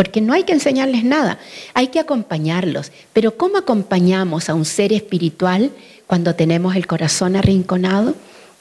porque 0.00 0.22
no 0.22 0.32
hay 0.32 0.44
que 0.44 0.54
enseñarles 0.54 1.04
nada, 1.04 1.38
hay 1.74 1.88
que 1.88 2.00
acompañarlos. 2.00 2.90
Pero 3.12 3.36
¿cómo 3.36 3.58
acompañamos 3.58 4.48
a 4.48 4.54
un 4.54 4.64
ser 4.64 4.94
espiritual 4.94 5.72
cuando 6.06 6.34
tenemos 6.34 6.74
el 6.74 6.86
corazón 6.86 7.36
arrinconado? 7.36 8.14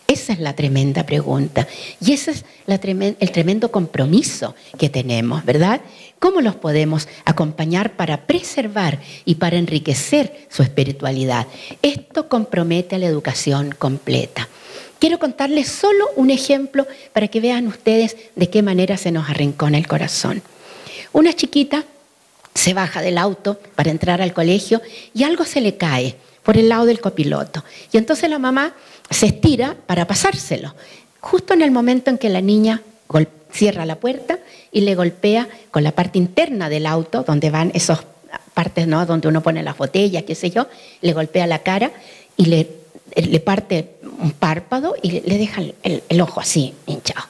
Esa 0.06 0.34
es 0.34 0.40
la 0.40 0.54
tremenda 0.54 1.06
pregunta 1.06 1.66
y 2.02 2.12
ese 2.12 2.32
es 2.32 2.46
el 2.68 3.32
tremendo 3.32 3.72
compromiso 3.72 4.54
que 4.78 4.90
tenemos, 4.90 5.46
¿verdad? 5.46 5.80
¿Cómo 6.20 6.42
los 6.42 6.56
podemos 6.56 7.08
acompañar 7.24 7.96
para 7.96 8.28
preservar 8.28 9.00
y 9.24 9.36
para 9.36 9.56
enriquecer 9.56 10.46
su 10.50 10.62
espiritualidad? 10.62 11.48
Esto 11.82 12.28
compromete 12.28 12.98
a 12.98 13.00
la 13.00 13.06
educación 13.06 13.74
completa. 13.80 14.50
Quiero 15.00 15.20
contarles 15.20 15.70
solo 15.70 16.04
un 16.18 16.32
ejemplo 16.32 16.86
para 17.14 17.30
que 17.30 17.40
vean 17.40 17.68
ustedes 17.68 18.18
de 18.36 18.50
qué 18.50 18.62
manera 18.62 18.98
se 18.98 19.14
nos 19.14 19.30
arrincona 19.30 19.78
el 19.78 19.88
corazón. 19.88 20.44
Una 21.14 21.34
chiquita 21.34 21.84
se 22.54 22.74
baja 22.74 23.02
del 23.02 23.18
auto 23.18 23.60
para 23.76 23.92
entrar 23.92 24.22
al 24.22 24.34
colegio 24.34 24.82
y 25.14 25.24
algo 25.24 25.46
se 25.46 25.62
le 25.62 25.78
cae 25.78 26.16
por 26.44 26.58
el 26.58 26.70
lado 26.70 26.86
del 26.86 27.00
copiloto. 27.00 27.64
Y 27.92 27.98
entonces 27.98 28.30
la 28.30 28.40
mamá 28.40 28.74
se 29.10 29.28
estira 29.28 29.76
para 29.86 30.08
pasárselo, 30.08 30.76
justo 31.20 31.54
en 31.54 31.62
el 31.62 31.72
momento 31.72 32.10
en 32.10 32.18
que 32.18 32.30
la 32.30 32.42
niña 32.42 32.82
cierra 33.52 33.86
la 33.86 33.96
puerta 33.96 34.40
y 34.72 34.82
le 34.82 34.96
golpea 34.96 35.48
con 35.72 35.84
la 35.84 35.92
parte 35.92 36.20
interna 36.20 36.70
del 36.70 36.86
auto, 36.86 37.24
donde 37.24 37.50
van 37.50 37.72
esas 37.74 38.00
partes, 38.54 38.88
¿no? 38.88 39.06
Donde 39.06 39.28
uno 39.28 39.42
pone 39.42 39.64
las 39.64 39.78
botellas, 39.78 40.24
qué 40.24 40.36
sé 40.36 40.52
yo, 40.52 40.68
le 41.02 41.14
golpea 41.14 41.48
la 41.48 41.60
cara 41.60 41.92
y 42.38 42.46
le, 42.46 42.70
le 43.16 43.40
parte 43.40 43.96
un 44.20 44.32
párpado 44.32 44.96
y 45.02 45.12
le, 45.12 45.38
deja 45.38 45.64
el 45.84 46.22
ojo 46.22 46.40
así 46.40 46.74
hinchado. 46.86 47.26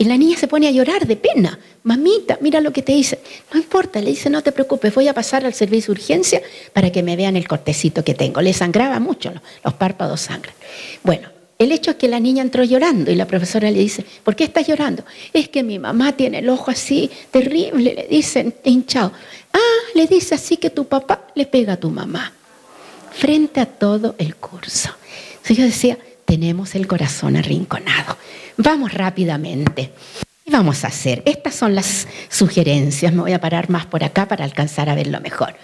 Y 0.00 0.04
la 0.04 0.16
niña 0.16 0.38
se 0.38 0.46
pone 0.46 0.68
a 0.68 0.70
llorar 0.70 1.06
de 1.06 1.16
pena. 1.16 1.58
Mamita, 1.82 2.38
mira 2.40 2.60
lo 2.60 2.72
que 2.72 2.82
te 2.82 2.92
dice. 2.92 3.18
No 3.52 3.58
importa, 3.58 4.00
le 4.00 4.10
dice, 4.10 4.30
no 4.30 4.42
te 4.42 4.52
preocupes, 4.52 4.94
voy 4.94 5.08
a 5.08 5.14
pasar 5.14 5.44
al 5.44 5.54
servicio 5.54 5.92
de 5.92 6.00
urgencia 6.00 6.42
para 6.72 6.90
que 6.92 7.02
me 7.02 7.16
vean 7.16 7.36
el 7.36 7.48
cortecito 7.48 8.04
que 8.04 8.14
tengo. 8.14 8.40
Le 8.40 8.52
sangraba 8.52 9.00
mucho, 9.00 9.32
los 9.64 9.74
párpados 9.74 10.20
sangran. 10.20 10.54
Bueno, 11.02 11.28
el 11.58 11.72
hecho 11.72 11.90
es 11.90 11.96
que 11.96 12.06
la 12.06 12.20
niña 12.20 12.42
entró 12.42 12.62
llorando 12.62 13.10
y 13.10 13.16
la 13.16 13.26
profesora 13.26 13.68
le 13.72 13.80
dice, 13.80 14.04
¿por 14.22 14.36
qué 14.36 14.44
estás 14.44 14.68
llorando? 14.68 15.02
Es 15.32 15.48
que 15.48 15.64
mi 15.64 15.80
mamá 15.80 16.12
tiene 16.16 16.38
el 16.38 16.48
ojo 16.48 16.70
así, 16.70 17.10
terrible, 17.32 17.94
le 17.94 18.06
dicen, 18.06 18.54
hinchado. 18.62 19.12
Ah, 19.52 19.90
le 19.96 20.06
dice 20.06 20.36
así 20.36 20.58
que 20.58 20.70
tu 20.70 20.84
papá 20.86 21.26
le 21.34 21.46
pega 21.46 21.72
a 21.72 21.76
tu 21.76 21.90
mamá. 21.90 22.32
Frente 23.10 23.58
a 23.60 23.66
todo 23.66 24.14
el 24.18 24.36
curso. 24.36 24.90
Entonces 25.32 25.56
yo 25.56 25.64
decía, 25.64 25.98
tenemos 26.28 26.74
el 26.74 26.86
corazón 26.86 27.36
arrinconado. 27.36 28.18
Vamos 28.58 28.92
rápidamente. 28.92 29.92
¿Qué 30.44 30.50
vamos 30.52 30.84
a 30.84 30.88
hacer? 30.88 31.22
Estas 31.24 31.54
son 31.54 31.74
las 31.74 32.06
sugerencias. 32.28 33.14
Me 33.14 33.22
voy 33.22 33.32
a 33.32 33.40
parar 33.40 33.70
más 33.70 33.86
por 33.86 34.04
acá 34.04 34.28
para 34.28 34.44
alcanzar 34.44 34.90
a 34.90 34.94
verlo 34.94 35.22
mejor. 35.22 35.54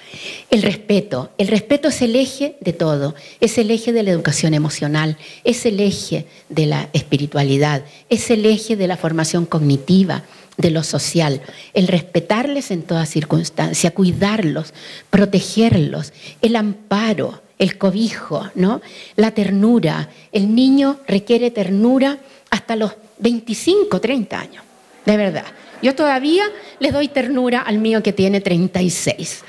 El 0.50 0.62
respeto. 0.62 1.33
El 1.37 1.48
respeto 1.48 1.88
es 1.88 2.00
el 2.00 2.16
eje 2.16 2.57
de 2.62 2.72
todo. 2.72 3.14
Es 3.40 3.59
el 3.59 3.70
eje 3.70 3.92
de 3.92 4.05
la 4.05 4.11
educación 4.11 4.55
emocional. 4.55 5.18
Es 5.44 5.66
el 5.66 5.81
eje 5.81 6.24
de 6.48 6.64
la 6.64 6.88
espiritualidad. 6.94 7.85
Es 8.09 8.31
el 8.31 8.46
eje 8.46 8.74
de 8.74 8.87
la 8.87 8.96
formación 8.96 9.44
cognitiva 9.44 10.22
de 10.57 10.70
lo 10.70 10.85
social, 10.85 11.42
el 11.72 11.88
respetarles 11.88 12.70
en 12.70 12.83
toda 12.83 13.07
circunstancia, 13.07 13.90
cuidarlos, 13.90 14.72
protegerlos, 15.11 16.12
el 16.42 16.55
amparo, 16.55 17.42
el 17.58 17.78
cobijo, 17.78 18.48
¿no? 18.54 18.80
La 19.16 19.32
ternura. 19.32 20.08
El 20.32 20.54
niño 20.54 21.00
requiere 21.06 21.50
ternura 21.50 22.18
hasta 22.50 22.76
los 22.76 22.92
25, 23.18 24.00
30 24.00 24.38
años, 24.38 24.64
de 25.04 25.16
verdad. 25.16 25.46
Yo 25.82 25.94
todavía 25.94 26.44
le 26.78 26.92
doy 26.92 27.08
ternura 27.08 27.60
al 27.60 27.78
mío 27.78 28.02
que 28.02 28.12
tiene 28.12 28.40
36. 28.40 29.42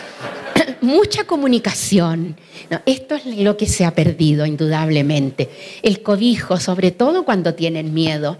Mucha 0.80 1.24
comunicación. 1.24 2.36
esto 2.84 3.14
es 3.14 3.26
lo 3.26 3.56
que 3.56 3.66
se 3.66 3.84
ha 3.84 3.94
perdido, 3.94 4.44
indudablemente. 4.44 5.48
El 5.82 6.02
cobijo, 6.02 6.58
sobre 6.58 6.90
todo 6.90 7.24
cuando 7.24 7.54
tienen 7.54 7.94
miedo. 7.94 8.38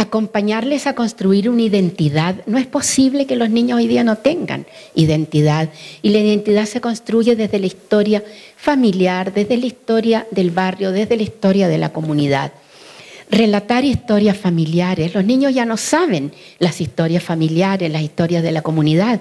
Acompañarles 0.00 0.86
a 0.86 0.94
construir 0.94 1.50
una 1.50 1.62
identidad. 1.62 2.36
No 2.46 2.56
es 2.56 2.66
posible 2.66 3.26
que 3.26 3.34
los 3.34 3.50
niños 3.50 3.78
hoy 3.78 3.88
día 3.88 4.04
no 4.04 4.16
tengan 4.16 4.64
identidad. 4.94 5.70
Y 6.02 6.10
la 6.10 6.18
identidad 6.20 6.66
se 6.66 6.80
construye 6.80 7.34
desde 7.34 7.58
la 7.58 7.66
historia 7.66 8.22
familiar, 8.56 9.34
desde 9.34 9.56
la 9.56 9.66
historia 9.66 10.26
del 10.30 10.52
barrio, 10.52 10.92
desde 10.92 11.16
la 11.16 11.24
historia 11.24 11.66
de 11.66 11.78
la 11.78 11.92
comunidad 11.92 12.52
relatar 13.30 13.84
historias 13.84 14.38
familiares. 14.38 15.14
Los 15.14 15.24
niños 15.24 15.52
ya 15.52 15.66
no 15.66 15.76
saben 15.76 16.32
las 16.58 16.80
historias 16.80 17.22
familiares, 17.22 17.90
las 17.90 18.00
historias 18.00 18.42
de 18.42 18.52
la 18.52 18.62
comunidad. 18.62 19.20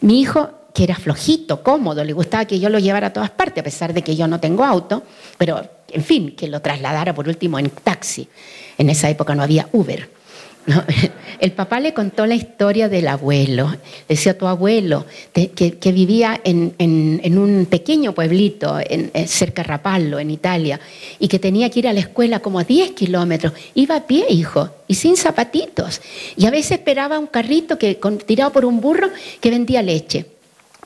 Mi 0.00 0.20
hijo, 0.20 0.50
que 0.74 0.84
era 0.84 0.96
flojito, 0.96 1.62
cómodo, 1.62 2.02
le 2.02 2.12
gustaba 2.12 2.46
que 2.46 2.58
yo 2.58 2.68
lo 2.68 2.78
llevara 2.78 3.08
a 3.08 3.12
todas 3.12 3.30
partes, 3.30 3.60
a 3.60 3.64
pesar 3.64 3.94
de 3.94 4.02
que 4.02 4.16
yo 4.16 4.26
no 4.26 4.40
tengo 4.40 4.64
auto, 4.64 5.04
pero 5.38 5.62
en 5.92 6.02
fin, 6.02 6.34
que 6.34 6.48
lo 6.48 6.60
trasladara 6.60 7.14
por 7.14 7.28
último 7.28 7.58
en 7.58 7.70
taxi. 7.70 8.28
En 8.78 8.90
esa 8.90 9.08
época 9.10 9.34
no 9.34 9.42
había 9.42 9.68
Uber. 9.72 10.16
El 11.40 11.52
papá 11.52 11.80
le 11.80 11.94
contó 11.94 12.26
la 12.26 12.34
historia 12.34 12.88
del 12.88 13.08
abuelo. 13.08 13.74
Decía 14.08 14.36
tu 14.36 14.46
abuelo, 14.46 15.06
que, 15.32 15.92
vivía 15.92 16.40
en, 16.44 17.38
un 17.38 17.66
pequeño 17.66 18.12
pueblito 18.12 18.78
en, 18.80 19.10
cerca 19.28 19.62
de 19.62 19.68
Rapallo, 19.68 20.18
en 20.18 20.30
Italia, 20.30 20.80
y 21.18 21.28
que 21.28 21.38
tenía 21.38 21.70
que 21.70 21.80
ir 21.80 21.88
a 21.88 21.92
la 21.92 22.00
escuela 22.00 22.40
como 22.40 22.58
a 22.58 22.64
10 22.64 22.92
kilómetros. 22.92 23.52
Iba 23.74 23.96
a 23.96 24.06
pie, 24.06 24.26
hijo, 24.28 24.70
y 24.88 24.94
sin 24.94 25.16
zapatitos. 25.16 26.00
Y 26.36 26.46
a 26.46 26.50
veces 26.50 26.72
esperaba 26.72 27.18
un 27.18 27.26
carrito 27.26 27.78
que, 27.78 27.98
tirado 28.24 28.52
por 28.52 28.64
un 28.64 28.80
burro 28.80 29.10
que 29.40 29.50
vendía 29.50 29.82
leche. 29.82 30.26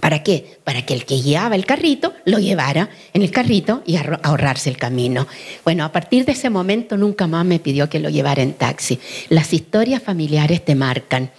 ¿Para 0.00 0.22
qué? 0.22 0.58
Para 0.64 0.84
que 0.86 0.94
el 0.94 1.04
que 1.04 1.16
guiaba 1.16 1.54
el 1.54 1.66
carrito 1.66 2.14
lo 2.24 2.38
llevara 2.38 2.88
en 3.12 3.20
el 3.20 3.30
carrito 3.30 3.82
y 3.84 3.96
ahorrarse 3.96 4.70
el 4.70 4.78
camino. 4.78 5.26
Bueno, 5.62 5.84
a 5.84 5.92
partir 5.92 6.24
de 6.24 6.32
ese 6.32 6.48
momento 6.48 6.96
nunca 6.96 7.26
más 7.26 7.44
me 7.44 7.58
pidió 7.58 7.90
que 7.90 8.00
lo 8.00 8.08
llevara 8.08 8.42
en 8.42 8.54
taxi. 8.54 8.98
Las 9.28 9.52
historias 9.52 10.02
familiares 10.02 10.64
te 10.64 10.74
marcan. 10.74 11.30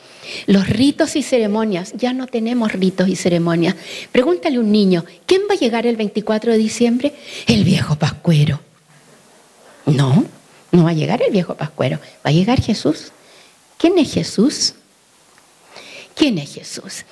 Los 0.46 0.70
ritos 0.70 1.16
y 1.16 1.24
ceremonias, 1.24 1.94
ya 1.98 2.14
no 2.14 2.28
tenemos 2.28 2.72
ritos 2.72 3.08
y 3.08 3.16
ceremonias. 3.16 3.76
Pregúntale 4.12 4.58
a 4.58 4.60
un 4.60 4.72
niño, 4.72 5.06
¿quién 5.26 5.42
va 5.50 5.56
a 5.56 5.58
llegar 5.58 5.88
el 5.88 5.96
24 5.96 6.52
de 6.52 6.58
diciembre? 6.60 7.16
El 7.48 7.64
viejo 7.64 7.96
pascuero. 7.96 8.60
No, 9.88 10.24
no 10.72 10.84
va 10.84 10.92
a 10.92 10.94
llegar 10.94 11.24
el 11.24 11.32
viejo 11.32 11.56
pascuero, 11.56 11.98
va 12.24 12.30
a 12.30 12.32
llegar 12.32 12.62
Jesús. 12.62 13.12
¿Quién 13.80 13.98
es 13.98 14.14
Jesús? 14.14 14.76
¿Quién 16.14 16.38
es 16.38 16.54
Jesús? 16.54 17.06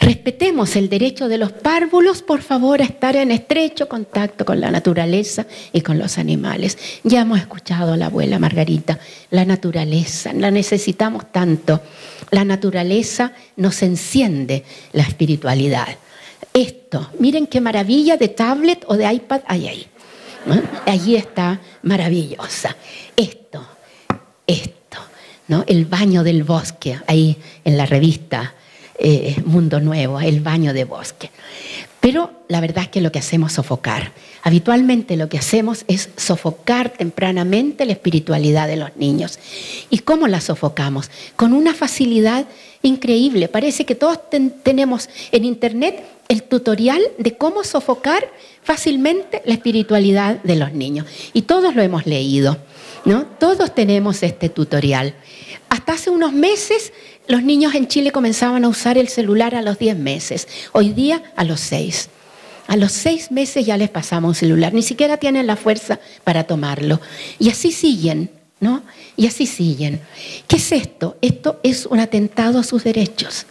Respetemos 0.00 0.76
el 0.76 0.88
derecho 0.88 1.28
de 1.28 1.36
los 1.36 1.52
párvulos, 1.52 2.22
por 2.22 2.40
favor, 2.40 2.80
a 2.80 2.86
estar 2.86 3.16
en 3.16 3.30
estrecho 3.30 3.86
contacto 3.86 4.46
con 4.46 4.58
la 4.58 4.70
naturaleza 4.70 5.46
y 5.74 5.82
con 5.82 5.98
los 5.98 6.16
animales. 6.16 6.78
Ya 7.04 7.20
hemos 7.20 7.38
escuchado 7.38 7.92
a 7.92 7.96
la 7.98 8.06
abuela 8.06 8.38
Margarita, 8.38 8.98
la 9.30 9.44
naturaleza, 9.44 10.32
la 10.32 10.50
necesitamos 10.50 11.30
tanto. 11.30 11.82
La 12.30 12.46
naturaleza 12.46 13.32
nos 13.56 13.82
enciende 13.82 14.64
la 14.94 15.02
espiritualidad. 15.02 15.88
Esto, 16.54 17.10
miren 17.18 17.46
qué 17.46 17.60
maravilla 17.60 18.16
de 18.16 18.28
tablet 18.28 18.84
o 18.86 18.96
de 18.96 19.12
iPad 19.12 19.42
hay 19.46 19.68
ahí. 19.68 19.86
Allí 20.86 21.16
está 21.16 21.60
maravillosa. 21.82 22.74
Esto, 23.14 23.66
esto, 24.46 24.96
¿no? 25.48 25.62
El 25.66 25.84
baño 25.84 26.24
del 26.24 26.42
bosque, 26.42 26.98
ahí 27.06 27.36
en 27.66 27.76
la 27.76 27.84
revista 27.84 28.54
eh, 29.00 29.36
Mundo 29.44 29.80
Nuevo, 29.80 30.20
el 30.20 30.40
baño 30.40 30.72
de 30.72 30.84
bosque. 30.84 31.30
Pero 32.00 32.30
la 32.48 32.60
verdad 32.60 32.84
es 32.84 32.88
que 32.90 33.00
lo 33.00 33.12
que 33.12 33.18
hacemos 33.18 33.50
es 33.52 33.56
sofocar. 33.56 34.12
Habitualmente 34.42 35.16
lo 35.16 35.28
que 35.28 35.38
hacemos 35.38 35.84
es 35.86 36.08
sofocar 36.16 36.90
tempranamente 36.90 37.84
la 37.84 37.92
espiritualidad 37.92 38.68
de 38.68 38.76
los 38.76 38.96
niños. 38.96 39.38
¿Y 39.90 39.98
cómo 39.98 40.26
la 40.26 40.40
sofocamos? 40.40 41.10
Con 41.36 41.52
una 41.52 41.74
facilidad 41.74 42.46
increíble. 42.82 43.48
Parece 43.48 43.84
que 43.84 43.94
todos 43.94 44.18
tenemos 44.62 45.10
en 45.32 45.44
Internet 45.44 46.02
el 46.28 46.44
tutorial 46.44 47.02
de 47.18 47.36
cómo 47.36 47.64
sofocar 47.64 48.32
fácilmente 48.62 49.42
la 49.44 49.54
espiritualidad 49.54 50.42
de 50.42 50.56
los 50.56 50.72
niños. 50.72 51.06
Y 51.32 51.42
todos 51.42 51.74
lo 51.74 51.82
hemos 51.82 52.06
leído, 52.06 52.56
¿no? 53.04 53.26
Todos 53.38 53.74
tenemos 53.74 54.22
este 54.22 54.48
tutorial. 54.48 55.14
Hasta 55.68 55.94
hace 55.94 56.08
unos 56.08 56.32
meses 56.32 56.92
los 57.30 57.44
niños 57.44 57.74
en 57.74 57.86
Chile 57.86 58.10
comenzaban 58.10 58.64
a 58.64 58.68
usar 58.68 58.98
el 58.98 59.08
celular 59.08 59.54
a 59.54 59.62
los 59.62 59.78
10 59.78 59.96
meses, 59.96 60.48
hoy 60.72 60.90
día 60.90 61.22
a 61.36 61.44
los 61.44 61.60
6. 61.60 62.08
A 62.66 62.76
los 62.76 62.90
6 62.92 63.30
meses 63.30 63.64
ya 63.64 63.76
les 63.76 63.88
pasamos 63.88 64.28
un 64.30 64.34
celular, 64.34 64.74
ni 64.74 64.82
siquiera 64.82 65.16
tienen 65.16 65.46
la 65.46 65.56
fuerza 65.56 66.00
para 66.24 66.44
tomarlo. 66.44 67.00
Y 67.38 67.48
así 67.48 67.70
siguen, 67.70 68.30
¿no? 68.58 68.82
Y 69.16 69.26
así 69.26 69.46
siguen. 69.46 70.00
¿Qué 70.48 70.56
es 70.56 70.72
esto? 70.72 71.16
Esto 71.22 71.60
es 71.62 71.86
un 71.86 72.00
atentado 72.00 72.58
a 72.58 72.64
sus 72.64 72.82
derechos. 72.82 73.46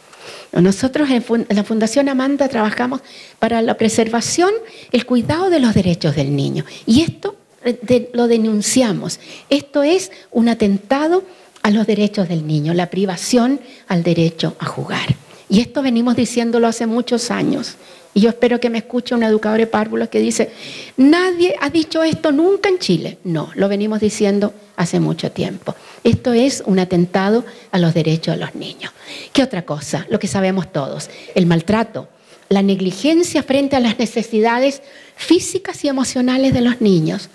Nosotros 0.52 1.10
en 1.10 1.46
la 1.50 1.64
Fundación 1.64 2.10
Amanda 2.10 2.50
trabajamos 2.50 3.02
para 3.40 3.62
la 3.62 3.78
preservación, 3.78 4.52
el 4.92 5.06
cuidado 5.06 5.50
de 5.50 5.60
los 5.60 5.74
derechos 5.74 6.16
del 6.16 6.36
niño. 6.36 6.66
Y 6.86 7.02
esto 7.02 7.38
eh, 7.64 8.10
lo 8.14 8.28
denunciamos. 8.28 9.20
Esto 9.50 9.84
es 9.84 10.12
un 10.32 10.50
atentado 10.50 11.24
a 11.62 11.72
los 11.72 11.88
derechos 11.88 12.30
del 12.30 12.46
niño, 12.48 12.74
la 12.74 12.90
privación 12.90 13.60
al 13.88 14.04
derecho 14.04 14.56
a 14.60 14.66
jugar. 14.66 15.16
Y 15.50 15.62
esto 15.62 15.82
venimos 15.82 16.16
diciéndolo 16.16 16.68
hace 16.68 16.86
muchos 16.86 17.32
años. 17.32 17.76
Y 18.14 18.22
yo 18.22 18.30
espero 18.30 18.60
que 18.60 18.70
me 18.70 18.80
escuche 18.80 19.16
un 19.16 19.24
educador 19.24 19.60
de 19.60 19.68
párvulos 19.68 20.10
que 20.10 20.20
dice, 20.20 20.52
nadie 20.98 21.56
ha 21.60 21.70
dicho 21.70 22.04
esto 22.04 22.32
nunca 22.32 22.70
en 22.70 22.80
Chile. 22.80 23.18
No, 23.24 23.52
lo 23.56 23.68
venimos 23.68 24.00
diciendo 24.00 24.54
hace 24.76 25.00
mucho 25.00 25.32
tiempo. 25.32 25.76
Esto 26.04 26.34
es 26.34 26.64
un 26.66 26.80
atentado 26.80 27.46
a 27.72 27.80
los 27.80 27.94
derechos 27.94 28.36
de 28.36 28.42
los 28.42 28.56
niños. 28.56 28.92
¿Qué 29.34 29.44
otra 29.44 29.64
cosa? 29.64 30.06
Lo 30.10 30.20
que 30.20 30.28
sabemos 30.28 30.72
todos, 30.72 31.10
el 31.36 31.46
maltrato, 31.46 32.08
la 32.50 32.64
negligencia 32.64 33.44
frente 33.44 33.76
a 33.76 33.80
las 33.80 34.00
necesidades 34.00 34.82
físicas 35.16 35.84
y 35.84 35.88
emocionales 35.88 36.54
de 36.54 36.62
los 36.62 36.82
niños, 36.82 37.30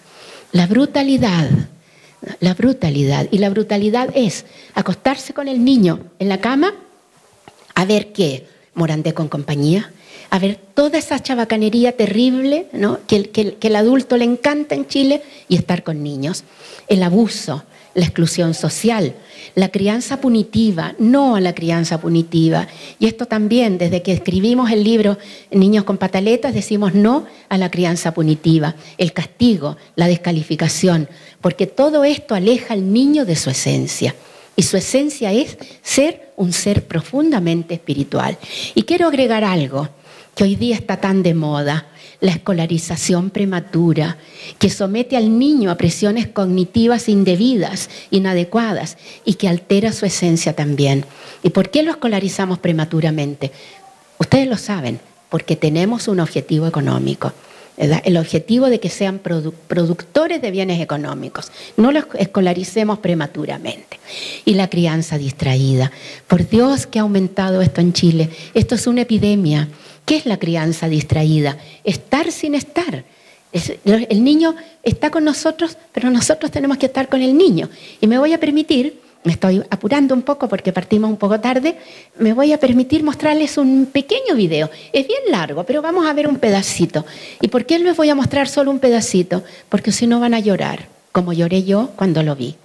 la 0.53 0.67
brutalidad, 0.67 1.49
la 2.41 2.55
brutalidad. 2.55 3.27
Y 3.31 3.39
la 3.39 3.51
brutalidad 3.51 4.11
es 4.15 4.45
acostarse 4.75 5.35
con 5.35 5.49
el 5.49 5.65
niño 5.65 6.01
en 6.19 6.29
la 6.29 6.41
cama 6.41 6.75
a 7.75 7.85
ver 7.85 8.13
qué, 8.13 8.47
morandé 8.75 9.15
con 9.15 9.29
compañía, 9.29 9.93
a 10.31 10.39
ver 10.39 10.59
toda 10.75 10.99
esa 10.99 11.21
chabacanería 11.21 11.93
terrible 11.93 12.67
¿no? 12.73 13.01
que, 13.07 13.31
que, 13.31 13.55
que 13.55 13.69
el 13.69 13.77
adulto 13.77 14.17
le 14.17 14.25
encanta 14.25 14.75
en 14.75 14.87
Chile 14.87 15.23
y 15.49 15.57
estar 15.57 15.83
con 15.83 16.03
niños, 16.03 16.45
el 16.89 17.03
abuso, 17.03 17.65
la 17.95 18.05
exclusión 18.05 18.55
social, 18.55 19.15
la 19.55 19.69
crianza 19.69 20.21
punitiva, 20.21 20.95
no 20.99 21.37
a 21.37 21.41
la 21.41 21.55
crianza 21.55 22.01
punitiva. 22.01 22.67
Y 22.99 23.07
esto 23.07 23.27
también, 23.27 23.79
desde 23.79 24.03
que 24.03 24.13
escribimos 24.13 24.71
el 24.71 24.83
libro 24.83 25.19
Niños 25.51 25.85
con 25.85 25.97
pataletas, 25.97 26.55
decimos 26.55 26.95
no 26.95 27.27
a 27.49 27.59
la 27.59 27.71
crianza 27.71 28.13
punitiva, 28.13 28.75
el 28.99 29.13
castigo, 29.13 29.77
la 29.97 30.09
descalificación, 30.09 31.09
porque 31.41 31.67
todo 31.67 32.05
esto 32.05 32.35
aleja 32.35 32.75
al 32.75 32.93
niño 32.93 33.25
de 33.25 33.37
su 33.37 33.51
esencia. 33.51 34.15
Y 34.57 34.63
su 34.63 34.77
esencia 34.77 35.33
es 35.33 35.59
ser 35.83 36.33
un 36.37 36.53
ser 36.53 36.85
profundamente 36.85 37.75
espiritual. 37.75 38.39
Y 38.75 38.83
quiero 38.83 39.09
agregar 39.09 39.45
algo 39.45 39.89
que 40.35 40.45
hoy 40.45 40.57
día 40.57 40.77
está 40.77 41.01
tan 41.01 41.23
de 41.23 41.35
moda 41.35 41.89
la 42.25 42.31
escolarización 42.31 43.29
prematura, 43.29 44.17
que 44.59 44.71
somete 44.71 45.15
al 45.15 45.39
niño 45.39 45.71
a 45.71 45.77
presiones 45.77 46.27
cognitivas 46.27 47.11
indebidas, 47.11 47.91
inadecuadas, 48.11 48.97
y 49.27 49.35
que 49.35 49.47
altera 49.47 49.93
su 49.93 50.07
esencia 50.07 50.55
también. 50.57 51.05
¿Y 51.43 51.51
por 51.51 51.69
qué 51.69 51.83
lo 51.83 51.91
escolarizamos 51.91 52.59
prematuramente? 52.59 53.53
Ustedes 54.19 54.49
lo 54.49 54.57
saben, 54.57 55.01
porque 55.29 55.55
tenemos 55.55 56.09
un 56.09 56.19
objetivo 56.19 56.67
económico. 56.67 57.31
El 57.77 58.17
objetivo 58.17 58.71
de 58.71 58.81
que 58.81 58.89
sean 58.89 59.19
productores 59.19 60.41
de 60.41 60.51
bienes 60.51 60.81
económicos. 60.81 61.53
No 61.77 61.93
los 61.93 62.05
escolaricemos 62.19 63.01
prematuramente. 63.01 64.01
Y 64.47 64.55
la 64.55 64.71
crianza 64.71 65.19
distraída. 65.19 65.93
Por 66.27 66.49
Dios 66.49 66.87
que 66.87 67.01
ha 67.01 67.03
aumentado 67.03 67.61
esto 67.61 67.83
en 67.83 67.93
Chile. 67.93 68.31
Esto 68.55 68.77
es 68.77 68.87
una 68.87 69.03
epidemia. 69.03 69.69
¿Qué 70.05 70.17
es 70.17 70.27
la 70.27 70.39
crianza 70.39 70.89
distraída? 70.89 71.57
Estar 71.83 72.31
sin 72.31 72.55
estar. 72.55 73.05
el 73.53 74.25
niño 74.25 74.55
está 74.83 75.11
con 75.11 75.25
nosotros, 75.25 75.79
pero 75.93 76.11
nosotros 76.11 76.51
tenemos 76.51 76.77
que 76.77 76.87
estar 76.87 77.09
con 77.09 77.23
el 77.23 77.37
niño. 77.37 77.71
Y 78.01 78.07
me 78.07 78.19
voy 78.19 78.33
a 78.33 78.41
permitir, 78.41 79.01
me 79.23 79.33
estoy 79.33 79.63
apurando 79.71 80.15
un 80.15 80.23
poco 80.23 80.49
porque 80.49 80.73
partimos 80.73 81.09
un 81.09 81.17
poco 81.17 81.41
tarde, 81.41 81.79
me 82.19 82.35
voy 82.35 82.53
a 82.53 82.61
permitir 82.61 83.03
mostrarles 83.03 83.57
un 83.57 83.87
pequeño 83.91 84.35
video. 84.35 84.71
Es 84.93 85.07
bien 85.07 85.23
largo, 85.31 85.65
pero 85.65 85.81
vamos 85.81 86.07
a 86.07 86.13
ver 86.13 86.29
un 86.29 86.37
pedacito. 86.37 87.07
¿Y 87.41 87.49
por 87.49 87.65
qué 87.65 87.79
les 87.79 87.97
voy 87.97 88.11
a 88.11 88.15
mostrar 88.15 88.49
solo 88.49 88.71
un 88.71 88.81
pedacito? 88.81 89.43
Porque 89.71 89.93
si 89.93 90.07
no 90.07 90.21
van 90.21 90.35
a 90.35 90.41
llorar, 90.41 90.89
como 91.13 91.33
lloré 91.33 91.63
yo 91.63 91.93
cuando 91.97 92.23
lo 92.23 92.37
vi. 92.37 92.57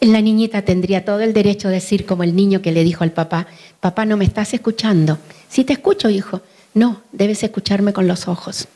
La 0.00 0.20
niñita 0.20 0.62
tendría 0.62 1.04
todo 1.04 1.20
el 1.20 1.32
derecho 1.32 1.68
a 1.68 1.72
decir 1.72 2.06
como 2.06 2.22
el 2.22 2.36
niño 2.36 2.62
que 2.62 2.72
le 2.72 2.84
dijo 2.84 3.04
al 3.04 3.12
papá, 3.12 3.46
papá, 3.80 4.04
no 4.04 4.16
me 4.16 4.24
estás 4.24 4.54
escuchando. 4.54 5.18
Sí 5.48 5.64
te 5.64 5.72
escucho, 5.72 6.08
hijo. 6.08 6.42
No, 6.74 7.02
debes 7.12 7.42
escucharme 7.42 7.92
con 7.92 8.06
los 8.06 8.28
ojos. 8.28 8.68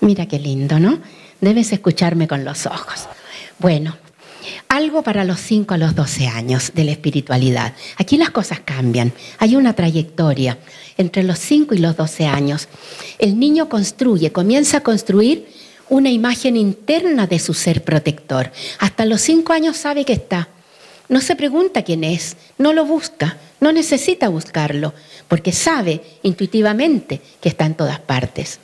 Mira 0.00 0.26
qué 0.26 0.38
lindo, 0.38 0.78
¿no? 0.78 1.00
Debes 1.40 1.72
escucharme 1.72 2.28
con 2.28 2.44
los 2.44 2.66
ojos. 2.66 3.08
Bueno, 3.58 3.96
algo 4.68 5.02
para 5.02 5.24
los 5.24 5.40
5 5.40 5.74
a 5.74 5.78
los 5.78 5.94
12 5.94 6.28
años 6.28 6.72
de 6.74 6.84
la 6.84 6.92
espiritualidad. 6.92 7.74
Aquí 7.96 8.16
las 8.16 8.30
cosas 8.30 8.60
cambian. 8.60 9.12
Hay 9.38 9.56
una 9.56 9.74
trayectoria 9.74 10.58
entre 10.96 11.22
los 11.22 11.38
5 11.38 11.74
y 11.74 11.78
los 11.78 11.96
12 11.96 12.26
años. 12.26 12.68
El 13.18 13.38
niño 13.38 13.68
construye, 13.68 14.30
comienza 14.30 14.78
a 14.78 14.82
construir 14.82 15.48
una 15.88 16.10
imagen 16.10 16.56
interna 16.56 17.26
de 17.26 17.38
su 17.38 17.54
ser 17.54 17.82
protector. 17.82 18.50
Hasta 18.78 19.04
los 19.04 19.20
cinco 19.20 19.52
años 19.52 19.76
sabe 19.76 20.04
que 20.04 20.12
está. 20.12 20.48
No 21.08 21.20
se 21.20 21.36
pregunta 21.36 21.82
quién 21.82 22.04
es, 22.04 22.36
no 22.58 22.72
lo 22.72 22.84
busca, 22.84 23.38
no 23.60 23.72
necesita 23.72 24.28
buscarlo, 24.28 24.92
porque 25.26 25.52
sabe 25.52 26.02
intuitivamente 26.22 27.22
que 27.40 27.48
está 27.48 27.64
en 27.64 27.74
todas 27.74 27.98
partes. 27.98 28.60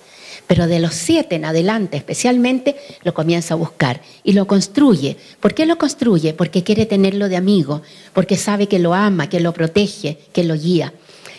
Pero 0.46 0.66
de 0.66 0.78
los 0.78 0.94
siete 0.94 1.36
en 1.36 1.46
adelante 1.46 1.96
especialmente 1.96 2.76
lo 3.02 3.14
comienza 3.14 3.54
a 3.54 3.56
buscar 3.56 4.02
y 4.24 4.32
lo 4.32 4.46
construye. 4.46 5.16
¿Por 5.40 5.54
qué 5.54 5.64
lo 5.64 5.78
construye? 5.78 6.34
Porque 6.34 6.62
quiere 6.62 6.84
tenerlo 6.84 7.30
de 7.30 7.36
amigo, 7.36 7.80
porque 8.12 8.36
sabe 8.36 8.66
que 8.66 8.78
lo 8.78 8.92
ama, 8.92 9.30
que 9.30 9.40
lo 9.40 9.54
protege, 9.54 10.18
que 10.32 10.44
lo 10.44 10.54
guía. 10.54 10.92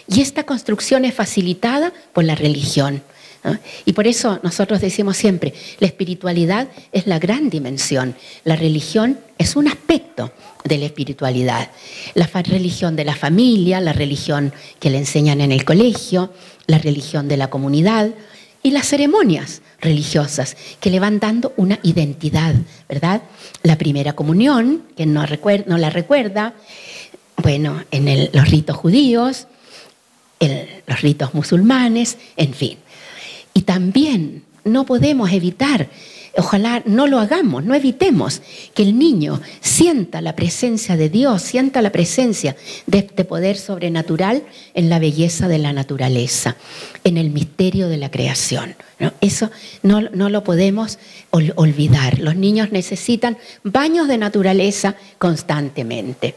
Y 0.07 0.21
esta 0.21 0.43
construcción 0.43 1.05
es 1.05 1.13
facilitada 1.13 1.93
por 2.13 2.23
la 2.23 2.35
religión. 2.35 3.03
Y 3.85 3.93
por 3.93 4.07
eso 4.07 4.39
nosotros 4.43 4.81
decimos 4.81 5.17
siempre, 5.17 5.53
la 5.79 5.87
espiritualidad 5.87 6.67
es 6.91 7.07
la 7.07 7.19
gran 7.19 7.49
dimensión, 7.49 8.15
la 8.43 8.55
religión 8.55 9.19
es 9.37 9.55
un 9.55 9.67
aspecto 9.67 10.31
de 10.63 10.77
la 10.77 10.85
espiritualidad. 10.85 11.69
La 12.13 12.27
religión 12.27 12.95
de 12.95 13.05
la 13.05 13.15
familia, 13.15 13.79
la 13.79 13.93
religión 13.93 14.53
que 14.79 14.89
le 14.89 14.97
enseñan 14.97 15.41
en 15.41 15.51
el 15.51 15.63
colegio, 15.63 16.31
la 16.67 16.79
religión 16.79 17.27
de 17.27 17.37
la 17.37 17.49
comunidad 17.49 18.09
y 18.63 18.71
las 18.71 18.87
ceremonias 18.87 19.61
religiosas 19.79 20.57
que 20.79 20.89
le 20.89 20.99
van 20.99 21.19
dando 21.19 21.53
una 21.57 21.79
identidad, 21.83 22.55
¿verdad? 22.89 23.21
La 23.61 23.77
primera 23.77 24.13
comunión, 24.13 24.83
que 24.97 25.05
no, 25.05 25.23
no 25.67 25.77
la 25.77 25.89
recuerda, 25.91 26.55
bueno, 27.37 27.83
en 27.91 28.29
los 28.33 28.49
ritos 28.49 28.75
judíos, 28.75 29.47
en 30.39 30.67
los 30.87 31.01
ritos 31.01 31.33
musulmanes, 31.33 32.17
en 32.37 32.53
fin. 32.53 32.77
Y 33.55 33.61
también 33.61 34.43
no 34.65 34.85
podemos 34.85 35.31
evitar, 35.31 35.87
ojalá 36.37 36.83
no 36.85 37.07
lo 37.07 37.19
hagamos, 37.19 37.63
no 37.63 37.73
evitemos 37.73 38.41
que 38.73 38.83
el 38.83 38.99
niño 38.99 39.41
sienta 39.61 40.19
la 40.19 40.35
presencia 40.35 40.97
de 40.97 41.07
Dios, 41.07 41.41
sienta 41.41 41.81
la 41.81 41.93
presencia 41.93 42.57
de 42.85 42.97
este 42.97 43.23
poder 43.23 43.57
sobrenatural 43.57 44.43
en 44.73 44.89
la 44.89 44.99
belleza 44.99 45.47
de 45.47 45.59
la 45.59 45.71
naturaleza, 45.71 46.57
en 47.05 47.17
el 47.17 47.29
misterio 47.29 47.87
de 47.87 47.97
la 47.97 48.11
creación. 48.11 48.75
Eso 49.21 49.49
no, 49.83 50.01
no 50.01 50.27
lo 50.27 50.43
podemos 50.43 50.99
olvidar. 51.31 52.19
Los 52.19 52.35
niños 52.35 52.73
necesitan 52.73 53.37
baños 53.63 54.09
de 54.09 54.17
naturaleza 54.17 54.95
constantemente. 55.17 56.35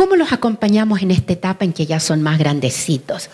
¿Cómo 0.00 0.16
los 0.16 0.32
acompañamos 0.32 1.02
en 1.02 1.10
esta 1.10 1.34
etapa 1.34 1.64
en 1.64 1.74
que 1.74 1.84
ya 1.84 2.00
son 2.00 2.22
más 2.22 2.38
grandecitos? 2.38 3.28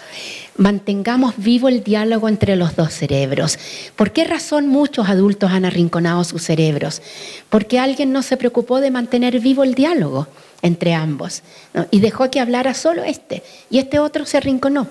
Mantengamos 0.56 1.34
vivo 1.36 1.68
el 1.68 1.82
diálogo 1.82 2.28
entre 2.28 2.56
los 2.56 2.76
dos 2.76 2.92
cerebros. 2.92 3.58
¿Por 3.94 4.12
qué 4.12 4.24
razón 4.24 4.68
muchos 4.68 5.08
adultos 5.08 5.50
han 5.50 5.64
arrinconado 5.64 6.24
sus 6.24 6.42
cerebros? 6.42 7.02
Porque 7.50 7.78
alguien 7.78 8.12
no 8.12 8.22
se 8.22 8.36
preocupó 8.36 8.80
de 8.80 8.90
mantener 8.90 9.38
vivo 9.40 9.64
el 9.64 9.74
diálogo 9.74 10.28
entre 10.62 10.94
ambos 10.94 11.42
y 11.90 12.00
dejó 12.00 12.30
que 12.30 12.40
hablara 12.40 12.72
solo 12.74 13.04
este 13.04 13.42
y 13.70 13.78
este 13.78 13.98
otro 13.98 14.24
se 14.24 14.38
arrinconó. 14.38 14.88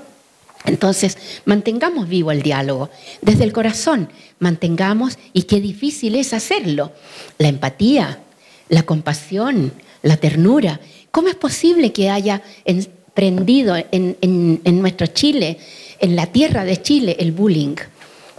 Entonces, 0.66 1.18
mantengamos 1.45 2.07
vivo 2.09 2.32
el 2.32 2.41
diálogo 2.41 2.89
desde 3.22 3.43
el 3.43 3.53
corazón, 3.53 4.09
mantengamos, 4.39 5.20
y 5.32 5.43
qué 5.43 5.61
difícil 5.61 6.16
es 6.16 6.34
hacerlo, 6.34 6.91
la 7.38 7.49
empatía, 7.49 8.20
la 8.70 8.82
compasión, 8.82 9.74
la 10.01 10.18
ternura, 10.18 10.80
¿Cómo 11.16 11.30
es 11.30 11.36
posible 11.36 11.93
que 11.93 12.09
haya 12.09 12.41
emprendido 13.16 13.78
en, 13.91 14.82
nuestro 14.82 15.07
Chile, 15.07 15.57
en 15.99 16.18
la 16.18 16.28
tierra 16.28 16.66
de 16.66 16.82
Chile, 16.82 17.16
el 17.20 17.32
bullying? 17.32 17.76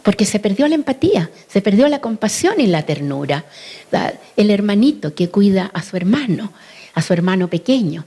Porque 0.02 0.26
se 0.26 0.38
perdió 0.38 0.68
la 0.68 0.74
empatía, 0.74 1.30
se 1.48 1.62
perdió 1.62 1.88
la 1.88 2.00
compasión 2.00 2.60
y 2.60 2.66
la 2.66 2.84
ternura. 2.84 3.46
El 4.36 4.50
hermanito 4.50 5.14
que 5.14 5.30
cuida 5.30 5.70
a 5.72 5.82
su 5.82 5.96
hermano, 5.96 6.52
a 6.94 7.00
su 7.00 7.14
hermano 7.14 7.48
pequeño. 7.48 8.04